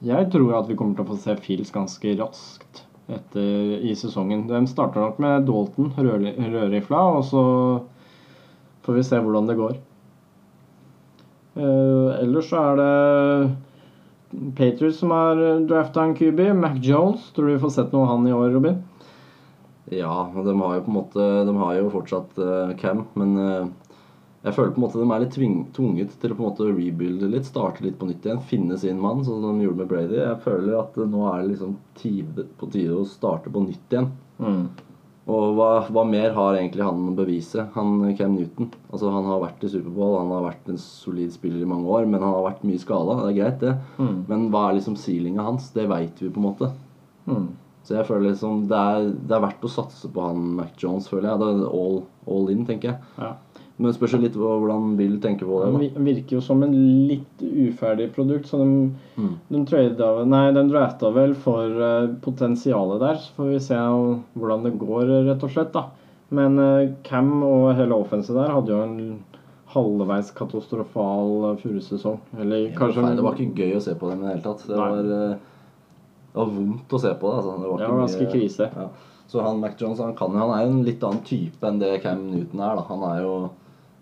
jeg 0.05 0.29
tror 0.31 0.59
at 0.59 0.69
vi 0.69 0.77
kommer 0.79 0.95
til 0.95 1.05
å 1.05 1.11
få 1.11 1.19
se 1.19 1.35
Fields 1.43 1.73
ganske 1.75 2.15
raskt 2.19 2.85
etter, 3.11 3.79
i 3.83 3.95
sesongen. 3.99 4.45
De 4.47 4.61
starter 4.71 5.03
nok 5.03 5.19
med 5.23 5.49
Dalton, 5.49 5.91
rødrifla, 5.97 7.01
og 7.17 7.25
så 7.27 7.43
får 8.85 8.99
vi 8.99 9.05
se 9.09 9.19
hvordan 9.19 9.49
det 9.49 9.59
går. 9.59 9.75
Eh, 11.53 12.09
ellers 12.23 12.49
så 12.49 12.63
er 12.71 12.79
det 12.79 12.93
Patriots 14.57 14.99
som 14.99 15.11
har 15.11 15.39
drafta 15.69 16.03
en 16.03 16.15
QB. 16.15 16.39
Mac 16.57 16.79
Jones. 16.81 17.31
Tror 17.31 17.47
du 17.47 17.53
vi 17.53 17.61
får 17.61 17.73
sett 17.75 17.93
noe 17.93 18.07
av 18.07 18.15
han 18.15 18.27
i 18.27 18.33
år, 18.33 18.49
Robin? 18.55 18.81
Ja, 19.91 20.31
de 20.33 20.61
har 20.61 20.75
jo 20.75 20.83
på 20.85 20.91
en 20.91 20.95
måte 20.95 21.23
De 21.45 21.55
har 21.57 21.73
jo 21.75 21.89
fortsatt 21.91 22.37
uh, 22.39 22.71
Cam, 22.79 23.03
men 23.19 23.33
uh, 23.37 23.97
jeg 24.43 24.55
føler 24.55 24.71
på 24.75 24.79
en 24.79 24.85
måte 24.85 24.99
de 25.01 25.07
er 25.11 25.23
litt 25.23 25.35
tving, 25.35 25.57
tvunget 25.75 26.15
til 26.19 26.33
å 26.33 26.37
på 26.37 26.43
en 26.43 26.49
måte 26.49 26.69
rebuilde 26.69 27.29
litt, 27.31 27.47
starte 27.47 27.83
litt 27.85 27.99
på 27.99 28.07
nytt 28.09 28.25
igjen, 28.27 28.41
finne 28.47 28.79
sin 28.79 28.99
mann, 28.99 29.21
sånn 29.27 29.43
som 29.43 29.59
de 29.59 29.67
gjorde 29.67 29.83
med 29.83 29.91
Brady. 29.91 30.17
Jeg 30.21 30.41
føler 30.45 30.79
at 30.79 30.97
uh, 30.99 31.05
nå 31.09 31.27
er 31.29 31.43
det 31.43 31.53
liksom 31.53 31.77
tide, 31.99 32.47
på 32.59 32.71
tide 32.73 32.97
å 32.97 33.05
starte 33.07 33.53
på 33.53 33.67
nytt 33.67 33.95
igjen. 33.95 34.11
Og 35.23 35.53
hva, 35.55 35.67
hva 35.87 36.03
mer 36.03 36.33
har 36.35 36.57
egentlig 36.57 36.83
han 36.83 37.05
å 37.07 37.15
bevise? 37.15 37.63
Han 37.77 38.01
Cam 38.17 38.33
Newton. 38.35 38.67
Altså 38.89 39.11
Han 39.13 39.27
har 39.29 39.39
vært 39.45 39.63
i 39.63 39.69
Superbowl, 39.71 40.17
han 40.19 40.33
har 40.35 40.47
vært 40.49 40.71
en 40.73 40.79
solid 40.81 41.31
spiller 41.31 41.63
i 41.63 41.69
mange 41.69 41.87
år, 41.87 42.07
men 42.09 42.19
han 42.19 42.35
har 42.35 42.47
vært 42.49 42.65
mye 42.67 42.81
skada. 42.81 43.21
Det 43.21 43.29
er 43.31 43.37
greit, 43.37 43.61
det. 43.63 43.75
Mm. 44.01 44.17
Men 44.27 44.47
hva 44.51 44.65
er 44.67 44.79
liksom 44.79 44.97
sealinga 44.99 45.45
hans? 45.47 45.69
Det 45.75 45.87
veit 45.91 46.19
vi 46.19 46.31
på 46.33 46.43
en 46.43 46.47
måte. 46.49 46.71
Mm. 47.29 47.47
Så 47.87 47.97
jeg 47.97 48.07
føler 48.07 48.29
liksom 48.29 48.65
det 48.71 48.79
er, 48.79 49.09
det 49.27 49.35
er 49.35 49.43
verdt 49.43 49.63
å 49.67 49.71
satse 49.71 50.11
på 50.11 50.27
han 50.27 50.43
Mac 50.59 50.75
Jones, 50.79 51.07
føler 51.11 51.29
jeg. 51.31 51.39
Det 51.39 51.49
er 51.53 51.79
all, 51.79 51.97
all 52.35 52.51
in, 52.51 52.67
tenker 52.67 52.91
jeg. 52.91 53.13
Ja. 53.19 53.33
Men 53.77 53.87
det 53.89 53.95
spørs 53.97 54.13
litt 54.21 54.35
på 54.37 54.45
hvordan 54.61 54.91
Bill 54.99 55.15
tenker 55.19 55.47
på 55.49 55.59
det. 55.63 55.71
Da. 55.73 55.95
Han 55.97 56.05
virker 56.05 56.35
jo 56.37 56.41
som 56.45 56.61
en 56.63 56.75
litt 57.09 57.41
uferdig 57.41 58.11
produkt, 58.13 58.45
så 58.45 58.59
de, 58.61 58.91
Mm. 59.17 59.31
de, 59.49 60.25
nei, 60.29 60.51
de 60.53 60.63
drafta 60.69 61.09
vel 61.11 61.33
for 61.33 61.65
uh, 61.81 62.07
potensialet 62.21 62.99
der. 63.01 63.15
Så 63.15 63.33
får 63.37 63.49
vi 63.49 63.59
se 63.59 63.75
hvordan 64.37 64.63
det 64.63 64.77
går, 64.77 65.09
rett 65.29 65.43
og 65.43 65.49
slett. 65.49 65.71
da. 65.73 65.87
Men 66.29 66.59
uh, 66.59 66.91
Cam 67.03 67.41
og 67.43 67.73
hele 67.75 67.93
offenset 67.97 68.35
der 68.35 68.53
hadde 68.53 68.69
jo 68.69 68.81
en 68.83 69.23
halvveis 69.73 70.29
katastrofal 70.37 71.57
furesesong. 71.61 72.19
Eller 72.39 72.67
ja, 72.69 72.75
kanskje 72.77 73.01
feil, 73.01 73.15
det 73.17 73.23
var 73.25 73.33
ikke 73.41 73.63
gøy 73.63 73.75
å 73.77 73.81
se 73.81 73.95
på 73.97 74.09
dem 74.11 74.21
i 74.21 74.27
det 74.27 74.35
hele 74.35 74.45
tatt. 74.45 74.67
Det 74.69 74.77
var, 74.77 74.99
eh, 74.99 75.33
det 76.29 76.37
var 76.37 76.51
vondt 76.53 76.93
å 76.93 76.99
se 77.01 77.13
på 77.17 77.31
det. 77.31 77.39
Altså. 77.41 77.55
Det 77.61 77.71
var 77.71 77.79
Ja, 77.81 77.87
var 77.89 78.03
ganske 78.05 78.21
mye- 78.21 78.31
krise. 78.35 78.69
Ja. 78.75 78.87
Så 79.27 79.41
han 79.41 79.59
Mac 79.59 79.79
Jones 79.81 79.97
han 79.99 80.13
kan 80.15 80.31
Han 80.35 80.51
er 80.51 80.65
jo 80.65 80.71
en 80.71 80.83
litt 80.85 81.01
annen 81.01 81.23
type 81.25 81.63
enn 81.65 81.79
det 81.79 82.01
Cam 82.03 82.29
Newton 82.29 82.59
er. 82.59 82.75
da 82.75 82.81
Han 82.83 83.01
er 83.09 83.21
jo 83.23 83.49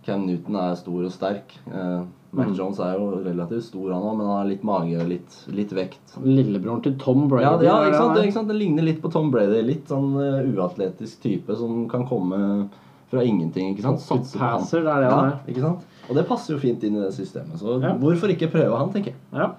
Cam 0.06 0.26
Newton 0.26 0.56
er 0.58 0.76
stor 0.80 1.06
og 1.06 1.12
sterk. 1.14 1.54
Eh, 1.70 2.02
Mac 2.32 2.48
Mm. 2.48 2.56
Jones 2.56 2.80
er 2.80 2.94
jo 2.96 3.10
relativt 3.26 3.64
stor, 3.66 3.90
han 3.92 4.02
òg, 4.08 4.14
men 4.18 4.26
han 4.26 4.38
har 4.38 4.46
litt 4.48 4.62
mage, 4.64 5.04
litt, 5.08 5.34
litt 5.52 5.72
vekt. 5.76 6.14
Lillebroren 6.24 6.82
til 6.82 6.94
Tom 6.98 7.26
Brady. 7.28 7.44
Ja, 7.44 7.58
ja 7.62 7.74
er 7.82 7.90
ikke, 7.90 7.92
det 7.92 8.00
sant? 8.00 8.16
Det, 8.16 8.24
ikke 8.24 8.38
sant? 8.38 8.48
det 8.48 8.56
ligner 8.56 8.84
litt 8.88 9.02
på 9.04 9.12
Tom 9.12 9.32
Brady. 9.34 9.60
Litt 9.68 9.92
sånn 9.92 10.14
uh, 10.16 10.40
uatletisk 10.56 11.20
type 11.26 11.58
som 11.60 11.90
kan 11.92 12.06
komme 12.08 12.70
fra 13.12 13.26
ingenting. 13.28 13.74
ikke 13.76 13.84
sant? 13.84 14.32
Passer, 14.40 14.86
det 14.86 14.94
er 14.94 15.04
det 15.04 15.10
han 15.12 15.26
ja, 15.28 15.34
er. 15.34 15.52
ikke 15.52 15.66
sant? 15.66 15.84
Og 16.08 16.16
det 16.16 16.24
passer 16.30 16.56
jo 16.56 16.62
fint 16.64 16.84
inn 16.88 16.96
i 16.96 17.04
det 17.04 17.12
systemet. 17.18 17.60
Så 17.60 17.82
Ja. 17.84 17.92
hvorfor 18.00 18.32
ikke 18.32 18.50
prøve 18.56 18.80
han, 18.80 18.94
tenker 18.96 19.12
jeg. 19.12 19.20
Ja. 19.36 19.52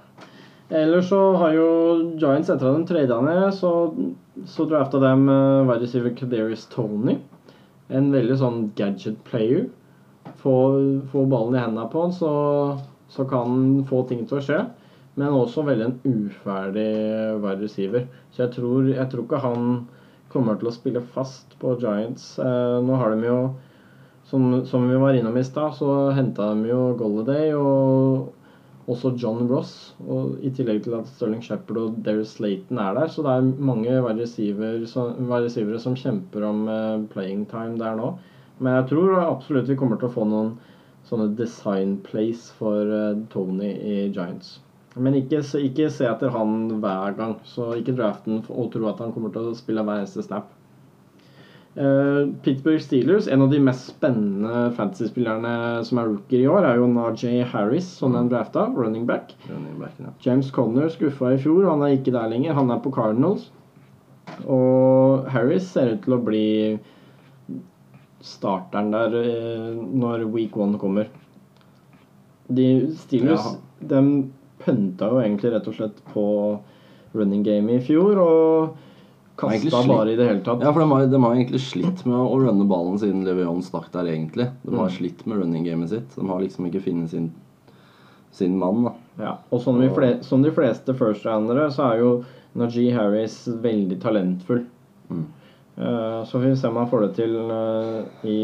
Ellers 0.73 1.11
så 1.13 1.21
har 1.37 1.53
jo 1.53 1.69
Giants 2.17 2.49
etter 2.49 2.73
at 2.73 2.81
de 2.81 2.89
trada 2.89 3.21
ned, 3.21 3.53
så, 3.53 3.93
så 4.49 4.65
drafta 4.65 4.97
de 4.99 5.13
uh, 5.29 5.69
wide 5.69 5.85
receiver 5.85 6.17
Kadarius 6.17 6.65
Tony. 6.73 7.19
En 7.93 8.09
veldig 8.17 8.39
sånn 8.41 8.71
gadget 8.81 9.21
player. 9.29 9.67
Få, 10.43 10.55
få 11.13 11.25
ballen 11.31 11.57
i 11.57 11.63
hendene 11.63 11.89
på 11.93 12.07
han, 12.07 12.15
så, 12.15 12.33
så 13.13 13.27
kan 13.31 13.47
han 13.47 13.83
få 13.89 14.03
ting 14.11 14.25
til 14.27 14.41
å 14.41 14.45
skje. 14.45 14.61
Men 15.21 15.37
også 15.37 15.65
veldig 15.67 15.89
en 15.89 15.99
uferdig 16.09 16.89
wide 17.43 17.61
receiver. 17.61 18.07
Så 18.33 18.47
jeg 18.47 18.55
tror, 18.57 18.89
jeg 18.89 19.11
tror 19.13 19.27
ikke 19.27 19.43
han 19.45 19.67
kommer 20.33 20.57
til 20.59 20.71
å 20.71 20.75
spille 20.75 21.05
fast 21.15 21.53
på 21.61 21.77
Giants. 21.81 22.39
Eh, 22.41 22.79
nå 22.85 22.97
har 22.97 23.13
de 23.13 23.29
jo 23.29 23.39
som, 24.31 24.63
som 24.67 24.87
vi 24.89 24.97
var 24.97 25.19
innom 25.19 25.37
i 25.37 25.45
stad, 25.45 25.75
så 25.77 26.13
henta 26.17 26.53
de 26.55 26.71
jo 26.71 26.95
Golladay 26.97 27.53
og 27.59 28.31
også 28.91 29.13
John 29.21 29.45
Ross. 29.51 29.93
Og 30.09 30.39
I 30.41 30.51
tillegg 30.57 30.83
til 30.87 30.97
at 30.97 31.11
Sterling 31.11 31.43
Shepherd 31.45 31.81
og 31.83 31.99
Darius 32.07 32.39
Slayton 32.39 32.81
er 32.81 32.97
der. 32.97 33.13
Så 33.13 33.25
det 33.27 33.35
er 33.37 33.51
mange 33.71 34.01
wide 34.07 34.25
receiver 34.25 34.87
som, 34.89 35.85
som 35.85 35.99
kjemper 35.99 36.49
om 36.49 36.65
eh, 36.73 37.03
playing 37.13 37.45
time 37.51 37.77
der 37.81 37.99
nå. 38.01 38.15
Men 38.63 38.79
jeg 38.79 38.93
tror 38.93 39.19
absolutt 39.21 39.71
vi 39.71 39.79
kommer 39.79 39.99
til 39.99 40.09
å 40.09 40.15
få 40.15 40.27
noen 40.29 40.55
sånne 41.09 41.33
design 41.39 41.97
plays 42.07 42.49
for 42.59 42.87
eh, 42.87 43.19
Tony 43.33 43.73
i 43.75 43.97
Giants. 44.15 44.61
Men 44.95 45.17
ikke, 45.17 45.41
ikke 45.59 45.89
se 45.91 46.07
etter 46.07 46.33
han 46.35 46.67
hver 46.83 47.17
gang. 47.19 47.39
Så 47.49 47.73
ikke 47.79 47.97
draft 47.97 48.29
han 48.29 48.43
og 48.47 48.73
tro 48.75 48.91
at 48.91 49.01
han 49.03 49.15
kommer 49.15 49.33
til 49.35 49.51
å 49.51 49.57
spille 49.57 49.85
hver 49.87 50.03
eneste 50.03 50.25
snap. 50.27 50.51
Uh, 51.73 52.29
Pittsburgh 52.45 52.83
Steelers, 52.85 53.27
en 53.33 53.47
av 53.47 53.49
de 53.49 53.57
mest 53.65 53.87
spennende 53.95 54.67
fantasy-spillerne 54.77 55.81
som 55.89 56.03
er 56.03 56.11
rookier 56.11 56.43
i 56.43 56.51
år, 56.53 56.67
er 56.69 56.83
jo 56.83 56.91
Najay 56.93 57.47
Harris, 57.49 57.89
som 57.97 58.13
den 58.13 58.29
drafta, 58.29 58.67
running 58.77 59.07
back. 59.09 59.33
Running 59.49 59.79
back 59.81 59.97
ja. 59.97 60.13
James 60.21 60.51
Conner 60.53 60.93
skuffa 60.93 61.33
i 61.33 61.41
fjor, 61.41 61.65
han 61.71 61.81
er 61.87 61.97
ikke 61.97 62.13
der 62.13 62.29
lenger. 62.29 62.59
Han 62.61 62.75
er 62.75 62.83
på 62.85 62.93
Cardinals. 62.93 63.49
Og 64.45 65.25
Harris 65.33 65.73
ser 65.73 65.95
ut 65.95 66.05
til 66.05 66.19
å 66.19 66.21
bli 66.21 66.45
starteren 68.23 68.93
der 68.95 69.15
eh, 69.19 69.73
når 69.77 70.25
week 70.33 70.57
one 70.57 70.79
kommer. 70.79 71.09
De 72.53 72.67
Steelers 72.99 73.57
de 73.83 74.01
pønta 74.63 75.09
jo 75.11 75.19
egentlig 75.23 75.51
rett 75.55 75.67
og 75.71 75.75
slett 75.75 75.99
på 76.13 76.25
running 77.17 77.43
game 77.47 77.75
i 77.77 77.81
fjor 77.83 78.19
og 78.23 78.77
kasta 79.41 79.81
bare 79.89 80.13
i 80.13 80.17
det 80.19 80.29
hele 80.29 80.43
tatt. 80.47 80.63
Ja, 80.63 80.71
for 80.73 80.85
de 80.85 80.89
har, 80.93 81.07
de 81.11 81.21
har 81.25 81.35
egentlig 81.35 81.61
slitt 81.65 82.05
med 82.07 82.15
å 82.21 82.37
runne 82.45 82.67
ballen 82.71 82.99
siden 83.01 83.25
Leveon 83.27 83.63
stakk 83.65 83.89
der, 83.95 84.07
egentlig. 84.13 84.51
De 84.63 84.77
har 84.77 84.89
Mm. 84.91 84.97
slitt 84.99 85.27
med 85.27 85.39
running 85.43 85.65
gamet 85.67 85.89
sitt. 85.91 86.15
De 86.15 86.29
har 86.29 86.41
liksom 86.41 86.67
ikke 86.69 86.83
funnet 86.85 87.11
sin, 87.11 87.33
sin 88.31 88.59
mann, 88.59 88.85
da. 88.85 88.93
Ja, 89.19 89.33
og 89.51 89.61
som 89.65 89.81
de, 89.81 89.89
fle 89.91 90.23
som 90.23 90.43
de 90.43 90.53
fleste 90.55 90.95
first-roundere, 90.95 91.71
så 91.73 91.91
er 91.93 91.99
jo 92.05 92.25
Najee 92.55 92.93
Harris 92.95 93.47
veldig 93.49 93.99
talentfull. 94.01 94.67
Mm. 95.11 95.27
Eh, 95.77 96.25
så 96.29 96.39
vi 96.39 96.51
får 96.51 96.59
se 96.61 96.69
om 96.69 96.77
han 96.77 96.91
får 96.91 97.07
det 97.07 97.13
til 97.21 97.37
eh, 97.41 98.29
i 98.29 98.41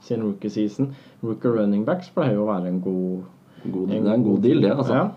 sin 0.00 0.22
rookie 0.22 0.50
season. 0.50 0.92
Rookie 1.22 1.50
running 1.50 1.84
backs 1.86 2.12
pleier 2.14 2.36
jo 2.38 2.44
å 2.46 2.52
være 2.52 2.70
en 2.70 2.82
god 2.84 3.26
God, 3.64 3.88
det 3.90 3.96
er 3.98 4.12
en 4.14 4.22
god 4.22 4.42
deal, 4.44 4.60
det. 4.62 4.70
altså. 4.70 4.94
Ja. 4.94 5.08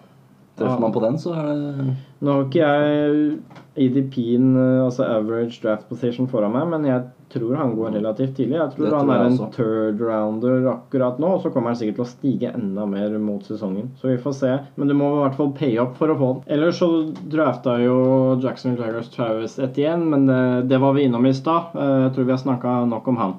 Treffer 0.57 0.81
man 0.81 0.93
på 0.93 1.01
den, 1.03 1.17
så 1.21 1.33
er 1.37 1.49
det 1.49 1.91
Nå 2.21 2.33
har 2.33 2.47
ikke 2.47 2.65
jeg 2.65 3.35
ADP-en, 3.77 4.47
eh, 4.57 4.83
altså 4.85 5.05
average 5.07 5.61
draft 5.63 5.87
position, 5.89 6.29
foran 6.29 6.53
meg, 6.55 6.67
men 6.73 6.87
jeg 6.89 7.05
tror 7.33 7.55
han 7.55 7.75
går 7.75 7.91
relativt 7.97 8.35
tidlig. 8.37 8.57
Jeg 8.59 8.71
tror 8.75 8.87
tror 8.89 8.97
han 8.99 9.09
er 9.15 9.23
en 9.25 9.35
også. 9.37 9.47
third 9.55 10.01
rounder 10.07 10.67
akkurat 10.73 11.19
nå, 11.19 11.29
og 11.37 11.41
så 11.43 11.51
kommer 11.53 11.71
han 11.73 11.79
sikkert 11.79 11.97
til 11.99 12.05
å 12.05 12.09
stige 12.11 12.51
enda 12.55 12.85
mer 12.89 13.17
mot 13.19 13.43
sesongen. 13.47 13.89
Så 14.01 14.09
vi 14.11 14.17
får 14.23 14.35
se. 14.37 14.51
Men 14.75 14.87
du 14.91 14.95
må 14.99 15.09
i 15.15 15.21
hvert 15.23 15.37
fall 15.39 15.51
paye 15.57 15.79
opp 15.83 15.95
for 15.99 16.11
å 16.13 16.17
få 16.19 16.29
den. 16.33 16.43
Ellers 16.57 16.79
så 16.81 16.89
drafta 17.31 17.77
jo 17.83 17.95
Jackson 18.43 18.75
Jaggers 18.79 19.09
Travis 19.15 19.57
Etienne, 19.59 20.05
men 20.13 20.25
det, 20.29 20.41
det 20.71 20.79
var 20.83 20.93
vi 20.97 21.07
innom 21.09 21.25
i 21.25 21.33
stad. 21.37 21.71
Eh, 21.75 21.97
Jeg 22.07 22.13
tror 22.17 22.29
vi 22.29 22.35
har 22.35 22.43
snakka 22.43 22.75
nok 22.91 23.07
om 23.13 23.17
han. 23.21 23.35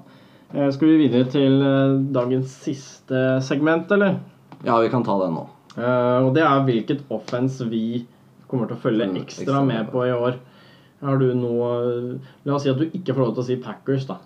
Eh, 0.54 0.70
Skal 0.74 0.88
vi 0.92 1.00
videre 1.06 1.28
til 1.32 1.60
eh, 1.62 1.96
dagens 2.12 2.52
siste 2.66 3.40
segment, 3.42 3.90
eller? 3.92 4.18
Ja, 4.64 4.76
vi 4.84 4.88
kan 4.92 5.02
ta 5.04 5.18
den 5.24 5.34
nå. 5.38 5.46
Eh, 5.76 6.18
og 6.26 6.34
det 6.36 6.42
er 6.44 6.64
hvilket 6.68 7.06
offense 7.10 7.64
vi 7.70 8.04
kommer 8.48 8.68
til 8.68 8.76
å 8.76 8.82
følge 8.82 9.06
Mm, 9.08 9.16
ekstra 9.24 9.62
med 9.64 9.86
på 9.90 10.02
i 10.06 10.12
år. 10.12 10.34
Har 11.02 11.18
du 11.18 11.32
noe 11.34 11.70
La 12.46 12.54
oss 12.54 12.62
si 12.64 12.70
at 12.70 12.78
du 12.78 12.84
ikke 12.94 13.14
får 13.16 13.24
lov 13.24 13.32
til 13.34 13.42
å 13.42 13.46
si 13.48 13.56
Packers, 13.62 14.04
da. 14.06 14.16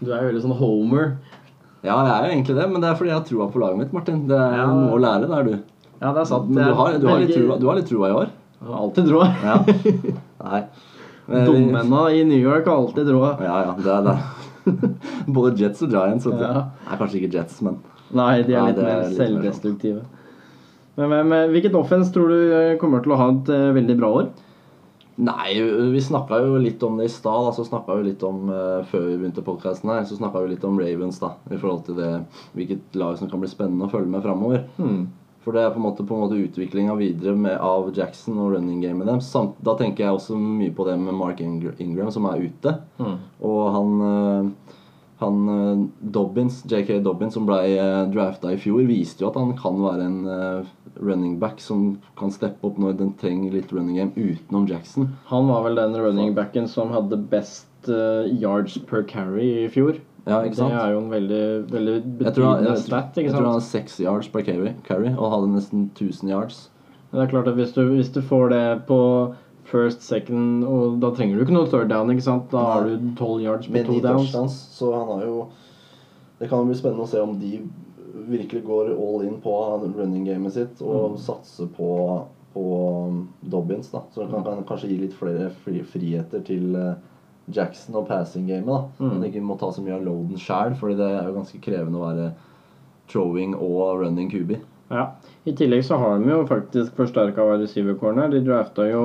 Du 0.00 0.10
er 0.12 0.22
jo 0.24 0.30
veldig 0.30 0.42
sånn 0.46 0.56
homer. 0.58 1.16
Ja, 1.84 1.96
jeg 2.04 2.12
er 2.14 2.24
jo 2.26 2.32
egentlig 2.34 2.56
det, 2.56 2.66
men 2.72 2.80
det 2.82 2.88
er 2.90 2.96
fordi 2.98 3.10
jeg 3.12 3.18
har 3.18 3.26
troa 3.28 3.46
på 3.52 3.60
laget 3.62 3.78
mitt, 3.82 3.92
Martin. 3.92 4.26
Det 4.28 4.36
er 4.36 4.56
Ja. 4.56 4.66
noe 4.66 4.96
å 4.96 5.00
lære 5.00 5.28
der, 5.28 5.44
du. 5.44 5.54
Ja, 6.00 6.12
det 6.12 6.20
er 6.20 6.24
sant. 6.28 6.48
Men 6.50 6.64
du 6.68 6.74
har, 6.74 6.98
du 6.98 7.06
har, 7.08 7.18
litt, 7.20 7.30
troa 7.36 7.46
trua, 7.46 7.60
du 7.60 7.66
har 7.68 7.76
litt 7.76 7.88
trua 7.88 8.08
i 8.08 8.16
år. 8.22 8.28
Jeg 8.60 8.68
har 8.72 8.80
alltid 8.80 9.06
troa. 9.10 9.28
Ja. 9.44 9.56
Nei. 10.44 10.64
Men- 11.28 11.92
i 12.14 12.24
New 12.24 12.38
York 12.38 12.66
har 12.66 12.76
alltid 12.76 13.06
troa. 13.08 13.36
Ja, 13.40 13.56
ja. 13.66 13.76
Det 13.78 13.92
er 13.92 14.02
det. 14.08 14.16
Både 15.36 15.56
Jets 15.60 15.82
og 15.82 15.90
Giants. 15.94 16.26
Og. 16.26 16.40
Ja. 16.40 16.64
Nei, 16.88 16.96
kanskje 16.98 17.20
ikke 17.20 17.32
Jets, 17.38 17.60
men 17.62 17.78
Nei, 18.14 18.42
de 18.42 18.54
er 18.54 18.60
Nei, 18.62 18.66
litt 18.70 18.76
det 18.76 18.84
er 18.84 18.90
mer 18.90 19.02
sånn. 19.02 19.16
selvdestruktive. 19.20 20.02
Men, 20.96 21.08
men, 21.10 21.28
men 21.28 21.50
hvilket 21.52 21.74
offense 21.74 22.12
tror 22.14 22.28
du 22.30 22.52
eh, 22.54 22.76
kommer 22.80 23.02
til 23.04 23.12
å 23.12 23.18
ha 23.20 23.26
et 23.34 23.48
eh, 23.52 23.72
veldig 23.76 23.96
bra 23.98 24.10
år? 24.22 24.28
Nei, 25.16 25.54
vi 25.92 26.00
snakka 26.04 26.42
jo 26.44 26.58
litt 26.60 26.82
om 26.84 26.98
det 27.00 27.08
i 27.08 27.12
stad. 27.12 27.54
Så 27.56 27.64
snakka 27.64 27.94
vi 27.96 28.10
litt 28.10 28.24
om 28.26 28.50
eh, 28.52 28.82
Før 28.90 29.06
vi 29.08 29.14
begynte 29.16 29.44
podkasten 29.44 29.92
her, 29.92 30.04
så 30.04 30.18
snakka 30.18 30.42
vi 30.44 30.52
litt 30.52 30.66
om 30.68 30.80
Ravens, 30.80 31.20
da. 31.22 31.32
I 31.48 31.56
forhold 31.56 31.86
til 31.86 31.96
det 32.00 32.10
hvilket 32.56 32.98
lag 33.00 33.16
som 33.20 33.30
kan 33.30 33.40
bli 33.40 33.48
spennende 33.50 33.88
å 33.88 33.92
følge 33.92 34.12
med 34.12 34.26
framover. 34.26 34.66
Hmm. 34.76 35.06
For 35.46 35.54
det 35.54 35.62
er 35.62 35.70
på 35.70 35.78
en 35.78 35.86
måte, 35.86 36.02
på 36.02 36.16
en 36.16 36.24
måte 36.24 36.40
utviklinga 36.42 36.96
videre 36.98 37.36
med, 37.38 37.54
av 37.62 37.92
Jackson 37.94 38.40
og 38.42 38.56
running 38.56 38.80
gamet 38.82 39.06
deres. 39.06 39.28
Samt, 39.30 39.54
da 39.64 39.76
tenker 39.78 40.04
jeg 40.04 40.18
også 40.18 40.36
mye 40.36 40.74
på 40.74 40.84
det 40.88 40.96
med 40.98 41.14
Mark 41.14 41.40
Ingram, 41.40 42.10
som 42.12 42.26
er 42.28 42.42
ute. 42.48 42.74
Hmm. 42.98 43.20
Og 43.46 43.60
han, 43.76 43.94
eh, 44.10 44.74
han 45.18 45.48
eh, 45.48 45.86
Dobbins, 46.00 46.64
JK 46.68 46.98
Dobbins, 47.04 47.34
som 47.34 47.46
ble 47.48 47.60
uh, 47.78 48.04
drafta 48.12 48.52
i 48.52 48.58
fjor, 48.60 48.82
viste 48.88 49.24
jo 49.24 49.30
at 49.30 49.38
han 49.40 49.54
kan 49.56 49.78
være 49.80 50.04
en 50.04 50.18
eh, 50.28 50.74
running 51.00 51.38
back 51.40 51.60
som 51.60 51.94
kan 52.20 52.32
steppe 52.32 52.68
opp 52.68 52.80
når 52.80 52.98
den 53.00 53.14
trenger 53.20 53.54
litt 53.56 53.72
running 53.72 53.96
game 54.00 54.12
utenom 54.16 54.68
Jackson. 54.68 55.14
Han 55.30 55.48
var 55.48 55.64
vel 55.68 55.80
den 55.80 55.96
running 56.00 56.34
backen 56.36 56.68
som 56.68 56.92
hadde 56.92 57.20
best 57.32 57.88
eh, 57.88 58.28
yards 58.42 58.76
per 58.88 59.06
carry 59.08 59.48
i 59.64 59.66
fjor. 59.72 60.00
Ja, 60.26 60.40
ikke 60.42 60.58
sant? 60.58 60.74
Det 60.74 60.82
er 60.82 60.94
jo 60.96 61.02
en 61.04 61.10
veldig, 61.12 61.42
veldig 61.70 61.96
Jeg 61.96 62.34
tror, 62.34 62.46
han, 62.48 62.64
betydende 62.64 62.70
jeg, 62.72 62.82
stat. 62.82 63.12
tror 63.14 63.26
han 63.30 63.36
hadde 63.36 63.52
har 63.54 63.66
seks 63.70 64.00
yards 64.02 64.30
per 64.32 64.46
carry, 64.48 64.72
carry 64.88 65.12
og 65.14 65.30
hadde 65.30 65.52
nesten 65.54 65.90
1000 65.94 66.32
yards. 66.32 66.64
Det 67.12 67.22
er 67.22 67.30
klart 67.30 67.48
at 67.48 67.56
hvis 67.56 67.72
du, 67.72 67.84
hvis 67.94 68.10
du 68.12 68.18
får 68.26 68.50
det 68.52 68.64
på 68.88 68.98
first, 69.66 70.02
second, 70.02 70.64
og 70.64 71.00
da 71.02 71.10
trenger 71.16 71.36
du 71.36 71.44
ikke 71.44 71.54
noe 71.56 71.66
third 71.70 71.88
down, 71.90 72.10
ikke 72.14 72.22
sant? 72.22 72.48
Da 72.50 72.62
har 72.72 72.84
du 72.86 73.10
12 73.18 73.40
yards 73.44 73.66
på 73.66 73.72
Med 73.72 73.86
to 73.86 74.00
downs. 74.00 74.30
touchdowns, 74.30 74.56
så 74.78 74.92
han 74.94 75.08
har 75.18 75.26
jo 75.26 75.48
Det 76.38 76.48
kan 76.50 76.58
jo 76.58 76.64
bli 76.68 76.74
spennende 76.76 77.04
å 77.06 77.08
se 77.08 77.18
om 77.20 77.38
de 77.40 77.62
virkelig 78.28 78.62
går 78.66 78.90
all 78.92 79.22
in 79.24 79.38
på 79.40 79.52
running 79.96 80.24
gamet 80.26 80.52
sitt 80.52 80.82
og 80.82 81.12
Mm. 81.12 81.18
satser 81.18 81.66
på, 81.76 82.26
på 82.54 82.64
um, 83.08 83.28
Dobbins. 83.48 83.90
da 83.90 84.00
Så 84.14 84.28
kan, 84.30 84.42
kan 84.44 84.62
kanskje 84.64 84.88
gi 84.90 84.98
litt 84.98 85.14
flere 85.14 85.50
fri, 85.50 85.82
friheter 85.82 86.44
til 86.44 86.74
eh, 86.76 86.94
Jackson 87.50 87.94
og 87.96 88.06
passing-gamet. 88.08 88.66
da 88.66 89.04
Mm. 89.04 89.06
At 89.06 89.12
han 89.12 89.22
ikke 89.30 89.42
må 89.42 89.58
ta 89.58 89.70
så 89.72 89.80
mye 89.82 89.94
av 89.96 90.02
loaden 90.04 90.36
sjæl, 90.36 90.74
Fordi 90.76 90.96
det 90.96 91.08
er 91.10 91.26
jo 91.28 91.34
ganske 91.40 91.60
krevende 91.60 91.96
å 92.00 92.06
være 92.14 92.32
throwing 93.08 93.54
og 93.54 94.00
running 94.00 94.30
QB. 94.30 94.58
Ja. 94.88 95.06
I 95.44 95.52
tillegg 95.56 95.84
så 95.86 95.96
har 95.98 96.18
de 96.18 96.30
jo 96.30 96.40
faktisk 96.46 96.96
forsterka 96.98 97.44
wide 97.46 97.66
receiver-corner. 97.66 98.28
De 98.30 98.40
drafta 98.46 98.86
jo 98.88 99.02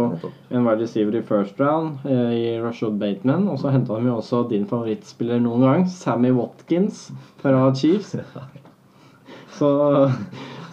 en 0.50 0.66
wide 0.66 0.82
receiver 0.82 1.18
i 1.18 1.22
first 1.26 1.60
round 1.62 2.06
eh, 2.06 2.34
i 2.34 2.46
Rashad 2.62 2.98
Bateman. 3.02 3.48
Og 3.50 3.60
så 3.62 3.74
henta 3.74 3.98
de 3.98 4.10
jo 4.10 4.18
også 4.18 4.44
din 4.50 4.66
favorittspiller 4.70 5.42
noen 5.42 5.66
gang, 5.66 5.86
Sammy 5.90 6.34
Watkins 6.34 7.08
fra 7.42 7.68
Chiefs. 7.78 8.16
Så, 9.62 9.68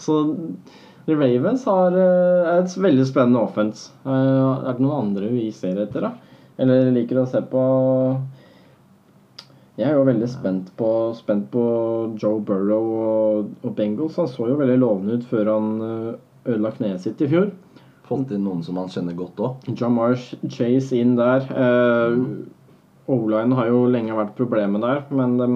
så 0.01 0.15
The 1.05 1.17
Ravens 1.19 1.65
har 1.69 1.93
eh, 1.99 2.47
et 2.55 2.77
veldig 2.81 3.05
spennende 3.09 3.43
offense. 3.43 3.91
Eh, 4.07 4.13
er 4.15 4.79
det 4.79 4.85
noen 4.85 5.09
andre 5.11 5.29
vi 5.33 5.51
ser 5.53 5.81
etter, 5.83 6.07
da? 6.07 6.15
Eller 6.63 6.89
liker 6.95 7.21
å 7.21 7.27
se 7.29 7.43
på 7.51 7.65
Jeg 9.79 9.93
er 9.93 9.95
jo 9.95 10.07
veldig 10.09 10.27
spent 10.27 10.71
på, 10.79 10.89
spent 11.15 11.45
på 11.53 11.65
Joe 12.19 12.41
Burrow 12.43 12.89
og, 12.99 13.51
og 13.63 13.75
Bengals. 13.79 14.17
Han 14.19 14.27
så 14.31 14.49
jo 14.51 14.59
veldig 14.59 14.79
lovende 14.83 15.21
ut 15.21 15.27
før 15.31 15.53
han 15.53 15.69
eh, 15.87 16.09
ødela 16.51 16.73
kneet 16.75 17.05
sitt 17.05 17.23
i 17.23 17.29
fjor. 17.31 17.53
Fått 18.09 18.33
inn 18.35 18.43
noen 18.43 18.65
som 18.67 18.81
han 18.81 18.91
kjenner 18.91 19.15
godt 19.15 19.39
òg. 19.45 19.69
Jamar 19.79 20.17
Chase 20.51 20.99
inn 20.99 21.15
der. 21.21 21.47
Eh, 21.47 22.19
O-line 23.09 23.55
har 23.55 23.71
jo 23.71 23.87
lenge 23.89 24.19
vært 24.19 24.35
problemet 24.37 24.83
der, 24.83 24.99
men 25.15 25.39
de, 25.39 25.47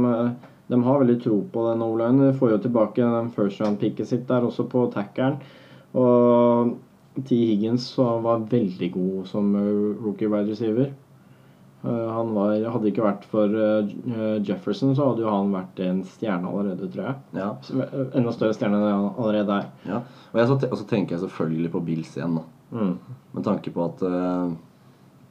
de 0.70 0.78
har 0.86 1.02
veldig 1.02 1.18
tro 1.24 1.42
på 1.52 1.66
den 1.66 1.82
O-line. 1.84 2.30
De 2.30 2.38
får 2.38 2.54
jo 2.54 2.62
tilbake 2.68 3.02
den 3.18 3.34
first 3.34 3.60
round-picket 3.60 4.08
sitt 4.08 4.28
der 4.30 4.46
også 4.46 4.68
på 4.70 4.86
tackeren. 4.94 5.42
Og 5.98 6.76
T. 7.26 7.36
Higgins 7.36 7.90
var 7.98 8.46
veldig 8.54 8.94
god 8.94 9.26
som 9.34 9.50
eh, 9.58 10.04
rookie 10.06 10.30
wide 10.30 10.54
receiver. 10.54 10.94
Eh, 11.82 12.08
han 12.14 12.32
var, 12.36 12.54
hadde 12.74 12.90
ikke 12.92 13.04
vært 13.04 13.24
for 13.30 13.52
eh, 13.58 13.92
Jefferson, 14.46 14.94
så 14.94 15.10
hadde 15.10 15.24
jo 15.24 15.32
han 15.32 15.52
vært 15.54 15.80
en 15.82 16.02
stjerne 16.06 16.50
allerede, 16.50 16.90
tror 16.92 17.08
jeg. 17.08 17.16
Ja. 17.40 17.48
Eh, 17.74 17.94
Enda 18.20 18.34
større 18.34 18.56
stjerne 18.56 18.78
enn 18.78 18.90
han 18.90 19.08
allerede 19.12 19.60
er. 19.60 19.70
ja. 19.88 20.02
Og, 20.32 20.38
jeg, 20.40 20.50
så, 20.50 20.58
og 20.70 20.76
så 20.80 20.88
tenker 20.88 21.16
jeg 21.16 21.24
selvfølgelig 21.26 21.72
på 21.74 21.84
Bills 21.88 22.12
igjen, 22.16 22.38
da. 22.38 22.44
Mm. 22.72 22.92
Med 23.34 23.44
tanke 23.44 23.72
på 23.74 23.82
at 23.84 24.00
uh, 24.00 24.52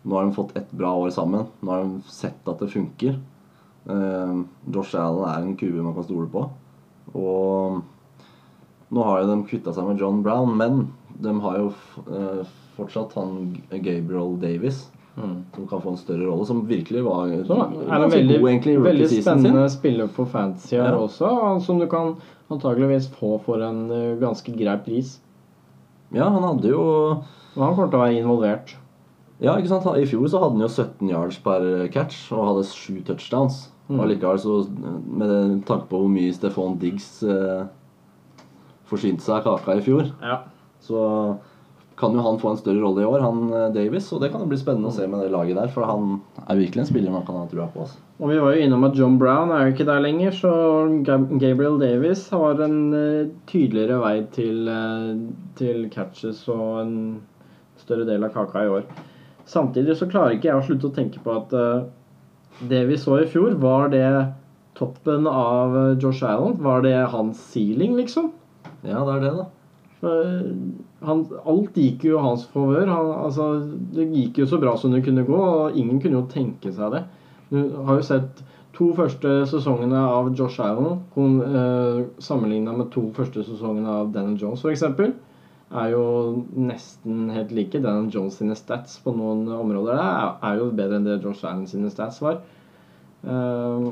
nå 0.06 0.18
har 0.18 0.28
de 0.28 0.36
fått 0.36 0.52
ett 0.60 0.70
bra 0.78 0.92
år 1.02 1.10
sammen. 1.16 1.48
Nå 1.66 1.72
har 1.74 1.88
de 1.88 2.12
sett 2.14 2.52
at 2.52 2.62
det 2.62 2.70
funker. 2.70 3.16
Uh, 3.90 4.44
Josh 4.70 4.94
Allen 5.00 5.26
er 5.26 5.48
en 5.48 5.56
kube 5.58 5.82
man 5.82 5.96
kan 5.98 6.06
stole 6.06 6.30
på. 6.30 6.44
Og 7.18 7.82
nå 8.92 9.04
har 9.08 9.22
jo 9.24 9.32
de 9.32 9.48
kvitta 9.48 9.74
seg 9.74 9.88
med 9.88 10.02
John 10.04 10.22
Brown, 10.26 10.54
men 10.60 10.84
de 11.24 11.34
har 11.44 11.60
jo 11.62 11.70
eh, 12.12 12.42
fortsatt 12.76 13.14
han 13.16 13.54
Gabriel 13.72 14.36
Davis. 14.42 14.84
Mm. 15.18 15.44
Som 15.56 15.68
kan 15.68 15.82
få 15.84 15.90
en 15.92 15.98
større 16.00 16.24
rolle, 16.30 16.46
som 16.48 16.62
virkelig 16.68 17.02
var 17.04 17.28
Så 17.44 17.56
er 17.58 17.72
ganske 18.00 18.12
veldig, 18.14 18.38
god 18.40 18.50
egentlig 18.50 18.74
i 18.74 18.78
veldig 18.86 19.06
rookie-season 19.08 19.42
sin. 19.42 19.44
spennende 19.44 19.70
spiller 19.70 20.08
for 20.08 20.26
fantasy 20.26 20.76
her 20.78 20.94
Ja. 20.94 20.98
også, 21.04 21.32
som 21.66 21.80
du 21.80 21.88
kan 21.92 22.16
antageligvis 22.50 23.10
få 23.20 23.34
for 23.44 23.62
en 23.62 23.92
eh, 23.92 24.16
ganske 24.22 24.54
grei 24.58 24.78
pris. 24.86 25.20
Ja, 26.14 26.30
han 26.30 26.44
hadde 26.44 26.70
jo 26.72 26.82
Og 27.56 27.64
han 27.66 27.76
kommer 27.76 27.90
til 27.92 28.00
å 28.00 28.04
være 28.06 28.22
involvert. 28.24 28.76
Ja, 29.42 29.58
ikke 29.58 29.68
sant? 29.68 29.86
I 29.98 30.06
fjor 30.06 30.28
så 30.30 30.40
hadde 30.40 30.52
han 30.56 30.62
jo 30.62 30.68
17 30.70 31.10
yards 31.10 31.38
per 31.44 31.88
catch 31.92 32.32
og 32.32 32.46
hadde 32.48 32.64
sju 32.70 33.02
touchdowns. 33.04 33.70
Mm. 33.90 34.00
Og 34.00 34.08
likevel 34.08 34.40
så, 34.40 34.70
med 35.12 35.66
tanke 35.66 35.90
på 35.90 36.00
hvor 36.00 36.08
mye 36.08 36.32
Stefan 36.34 36.78
Diggs 36.80 37.22
eh, 37.24 37.66
forsynte 38.88 39.22
seg 39.26 39.44
kaka 39.44 39.76
i 39.76 39.82
fjor, 39.82 40.12
Ja. 40.22 40.44
så 40.80 41.38
kan 42.00 42.16
jo 42.16 42.24
han 42.26 42.40
få 42.42 42.54
en 42.54 42.60
større 42.60 42.82
rolle 42.82 43.04
i 43.04 43.08
år, 43.08 43.24
han 43.24 43.54
eh, 43.54 43.68
Davis. 43.76 44.10
Og 44.16 44.22
det 44.24 44.32
kan 44.34 44.44
jo 44.44 44.50
bli 44.52 44.60
spennende 44.60 44.90
å 44.90 44.96
se 44.96 45.08
med 45.10 45.24
det 45.24 45.32
laget 45.34 45.60
der, 45.60 45.72
for 45.74 45.88
han 45.88 46.18
er 46.48 46.60
virkelig 46.60 46.86
en 46.86 46.90
spiller 46.90 47.14
man 47.14 47.26
kan 47.28 47.40
ha 47.42 47.46
trua 47.52 47.68
på. 47.74 47.86
Altså. 47.86 48.02
Og 48.22 48.32
vi 48.32 48.40
var 48.42 48.56
jo 48.56 48.66
innom 48.66 48.88
at 48.88 48.98
John 48.98 49.18
Brown 49.22 49.54
er 49.54 49.66
jo 49.66 49.76
ikke 49.76 49.88
der 49.90 50.04
lenger, 50.04 50.36
så 50.38 50.52
Gabriel 51.42 51.80
Davis 51.82 52.28
har 52.34 52.62
en 52.66 52.82
eh, 52.98 53.32
tydeligere 53.52 54.02
vei 54.04 54.16
til, 54.36 54.68
eh, 54.72 55.16
til 55.60 55.88
catches 55.94 56.44
og 56.52 56.84
en 56.84 57.00
større 57.82 58.06
del 58.10 58.28
av 58.28 58.36
kaka 58.36 58.66
i 58.66 58.76
år. 58.80 58.86
Samtidig 59.50 59.98
så 59.98 60.08
klarer 60.10 60.38
ikke 60.38 60.52
jeg 60.52 60.60
å 60.60 60.68
slutte 60.68 60.92
å 60.92 60.96
tenke 60.96 61.22
på 61.24 61.34
at 61.34 61.56
det 62.70 62.84
vi 62.88 62.98
så 63.00 63.18
i 63.20 63.26
fjor, 63.28 63.56
var 63.60 63.90
det 63.92 64.06
toppen 64.78 65.26
av 65.28 65.74
Josh 66.02 66.22
Allen? 66.24 66.60
Var 66.62 66.86
det 66.86 66.94
hans 67.12 67.42
ceiling, 67.52 67.98
liksom? 67.98 68.30
Ja, 68.86 69.02
det 69.06 69.16
er 69.16 69.26
det, 69.26 69.32
da. 69.40 69.48
Eh, 70.02 70.46
Han, 71.08 71.24
alt 71.50 71.78
gikk 71.78 72.06
jo 72.06 72.22
hans 72.22 72.46
favør. 72.54 72.92
Altså, 72.92 73.48
det 73.96 74.10
gikk 74.14 74.44
jo 74.44 74.48
så 74.50 74.60
bra 74.62 74.76
som 74.78 74.94
det 74.94 75.04
kunne 75.06 75.26
gå, 75.26 75.38
og 75.38 75.78
ingen 75.78 76.02
kunne 76.02 76.20
jo 76.20 76.30
tenke 76.30 76.74
seg 76.76 76.94
det. 76.94 77.04
Du 77.52 77.58
har 77.88 77.98
jo 78.00 78.06
sett 78.06 78.44
to 78.78 78.92
første 78.98 79.42
sesongene 79.52 80.00
av 80.00 80.32
Josh 80.38 80.62
Allen 80.64 81.02
eh, 81.18 82.06
sammenligna 82.24 82.76
med 82.78 82.92
to 82.94 83.10
første 83.18 83.44
sesongene 83.46 83.98
av 84.02 84.14
Daniel 84.16 84.40
Jones, 84.40 84.64
f.eks. 84.64 84.86
Er 85.72 85.92
jo 85.94 86.06
nesten 86.56 87.30
helt 87.32 87.52
like. 87.56 87.80
Daniel 87.80 88.10
Jones 88.12 88.40
sine 88.40 88.56
stats 88.60 88.98
på 89.04 89.14
noen 89.16 89.46
områder 89.56 89.96
der 89.96 90.04
er, 90.04 90.32
er 90.50 90.62
jo 90.62 90.72
bedre 90.76 91.00
enn 91.00 91.08
det 91.08 91.22
Josh 91.24 91.46
Allen 91.48 91.68
sine 91.70 91.92
stats 91.94 92.22
var. 92.24 92.42
Eh, 93.26 93.90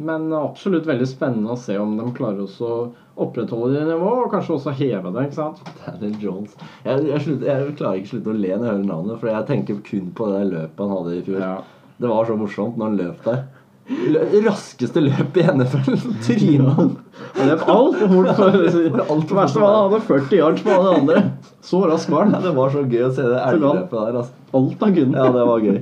men 0.00 0.32
absolutt 0.32 0.86
veldig 0.88 1.08
spennende 1.08 1.54
å 1.54 1.60
se 1.60 1.76
om 1.80 1.96
de 1.98 2.06
klarer 2.16 2.44
også 2.44 2.68
å 2.70 2.84
opprettholde 3.24 3.76
det 3.76 3.86
nivået, 3.88 4.24
og 4.24 4.32
kanskje 4.34 4.56
også 4.56 4.74
heve 4.78 5.12
det. 5.14 5.26
ikke 5.28 5.38
sant? 5.38 5.62
Daniel 5.86 6.16
Jones. 6.24 6.56
Jeg, 6.84 7.06
jeg, 7.08 7.22
slutter, 7.26 7.46
jeg 7.50 7.78
klarer 7.78 8.00
ikke 8.00 8.10
å 8.10 8.12
slutte 8.14 8.32
å 8.32 8.40
le 8.40 8.50
når 8.50 8.66
jeg 8.66 8.74
hører 8.74 8.90
navnet, 8.90 9.20
for 9.20 9.32
jeg 9.32 9.48
tenker 9.50 9.80
kun 9.86 10.10
på 10.16 10.32
det 10.32 10.42
løpet 10.50 10.84
han 10.84 10.94
hadde 10.96 11.16
i 11.16 11.24
fjor. 11.28 11.40
Ja. 11.44 11.56
Det 12.00 12.12
var 12.12 12.28
så 12.28 12.36
morsomt 12.40 12.78
når 12.80 12.88
han 12.88 13.00
løp 13.00 13.26
der. 13.28 13.42
Lø 13.90 14.20
raskeste 14.44 15.02
løp 15.02 15.38
i 15.40 15.44
NFL. 15.50 15.96
Tryna 16.26 16.74
han. 16.76 16.90
Han 17.36 17.50
løp 17.50 17.64
altfor 17.68 18.12
fort. 18.12 18.28
For, 18.38 18.58
For 18.94 19.14
alt 19.16 19.32
verste 19.40 19.62
var 19.62 19.74
han 19.74 19.88
hadde 19.88 20.02
40 20.06 20.36
yards 20.38 20.66
på 20.66 20.74
alle 20.76 20.92
andre. 21.00 21.22
Så 21.66 21.80
rask 21.90 22.12
var 22.12 22.30
Ja, 22.30 22.42
det 22.44 22.54
var 22.56 22.74
så 22.74 22.84
gøy 22.86 23.08
å 23.08 23.14
se 23.16 23.26
det 23.26 23.40
elgløpet 23.48 23.96
der. 23.96 24.20
Altså. 24.22 24.44
Alt 24.60 24.84
han 24.86 24.94
kunne. 24.96 25.18
Ja, 25.18 25.32
det 25.34 25.48
var 25.50 25.66
gøy. 25.66 25.80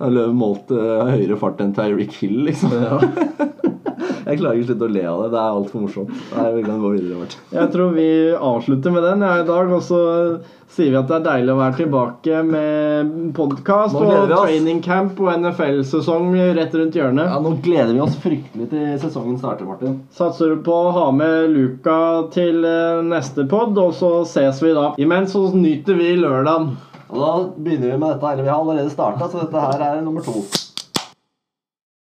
Han 0.00 0.14
løp 0.16 0.36
målt 0.40 0.70
uh, 0.72 1.10
høyere 1.10 1.36
fart 1.40 1.60
enn 1.60 1.74
Tyreek 1.76 2.14
Hill, 2.22 2.38
liksom. 2.46 2.72
Ja. 2.72 3.50
Jeg 4.30 4.38
klarer 4.38 4.60
ikke 4.60 4.68
å 4.68 4.70
slutte 4.70 4.86
å 4.86 4.94
le 4.94 5.04
av 5.10 5.20
det. 5.24 5.28
Det 5.32 5.40
er 5.40 5.58
altfor 5.58 5.82
morsomt. 5.84 6.10
Nei, 6.36 6.46
vi 6.54 6.62
kan 6.68 6.80
gå 6.82 6.94
videre. 6.94 7.18
Martin. 7.18 7.44
Jeg 7.56 7.70
tror 7.74 7.92
vi 7.96 8.08
avslutter 8.50 8.94
med 8.94 9.06
den 9.08 9.24
ja, 9.26 9.32
i 9.42 9.46
dag, 9.48 9.72
og 9.74 9.82
så 9.82 10.00
sier 10.70 10.92
vi 10.92 10.98
at 11.00 11.08
det 11.10 11.16
er 11.16 11.24
deilig 11.24 11.50
å 11.50 11.58
være 11.58 11.76
tilbake 11.80 12.42
med 12.46 13.14
podkast 13.34 13.96
og 13.98 14.30
training 14.30 14.78
camp 14.84 15.18
og 15.18 15.32
NFL-sesong 15.34 16.28
rett 16.54 16.76
rundt 16.78 16.98
hjørnet. 17.00 17.26
Ja, 17.26 17.40
Nå 17.42 17.56
gleder 17.64 17.90
vi 17.96 18.04
oss 18.04 18.14
fryktelig 18.22 18.68
til 18.70 18.86
sesongen 19.02 19.40
starter, 19.40 19.66
Martin. 19.66 19.98
Satser 20.14 20.54
på 20.62 20.76
å 20.86 20.94
ha 20.94 21.08
med 21.14 21.50
Luka 21.56 21.98
til 22.34 22.62
eh, 22.62 23.02
neste 23.10 23.48
pod, 23.50 23.74
og 23.82 23.96
så 23.98 24.12
ses 24.30 24.62
vi 24.62 24.70
da. 24.78 24.92
Imens 25.02 25.34
så 25.34 25.48
nyter 25.56 25.98
vi 25.98 26.14
lørdagen. 26.22 26.76
Og 27.10 27.18
Da 27.18 27.30
begynner 27.58 27.90
vi 27.90 27.96
med 27.98 28.12
dette. 28.14 28.30
Eller 28.30 28.46
vi 28.46 28.52
har 28.54 28.62
allerede 28.62 28.94
starta, 28.94 29.26
så 29.26 29.42
dette 29.42 29.66
her 29.66 29.88
er 29.90 30.02
nummer 30.06 30.22
to. 30.22 30.44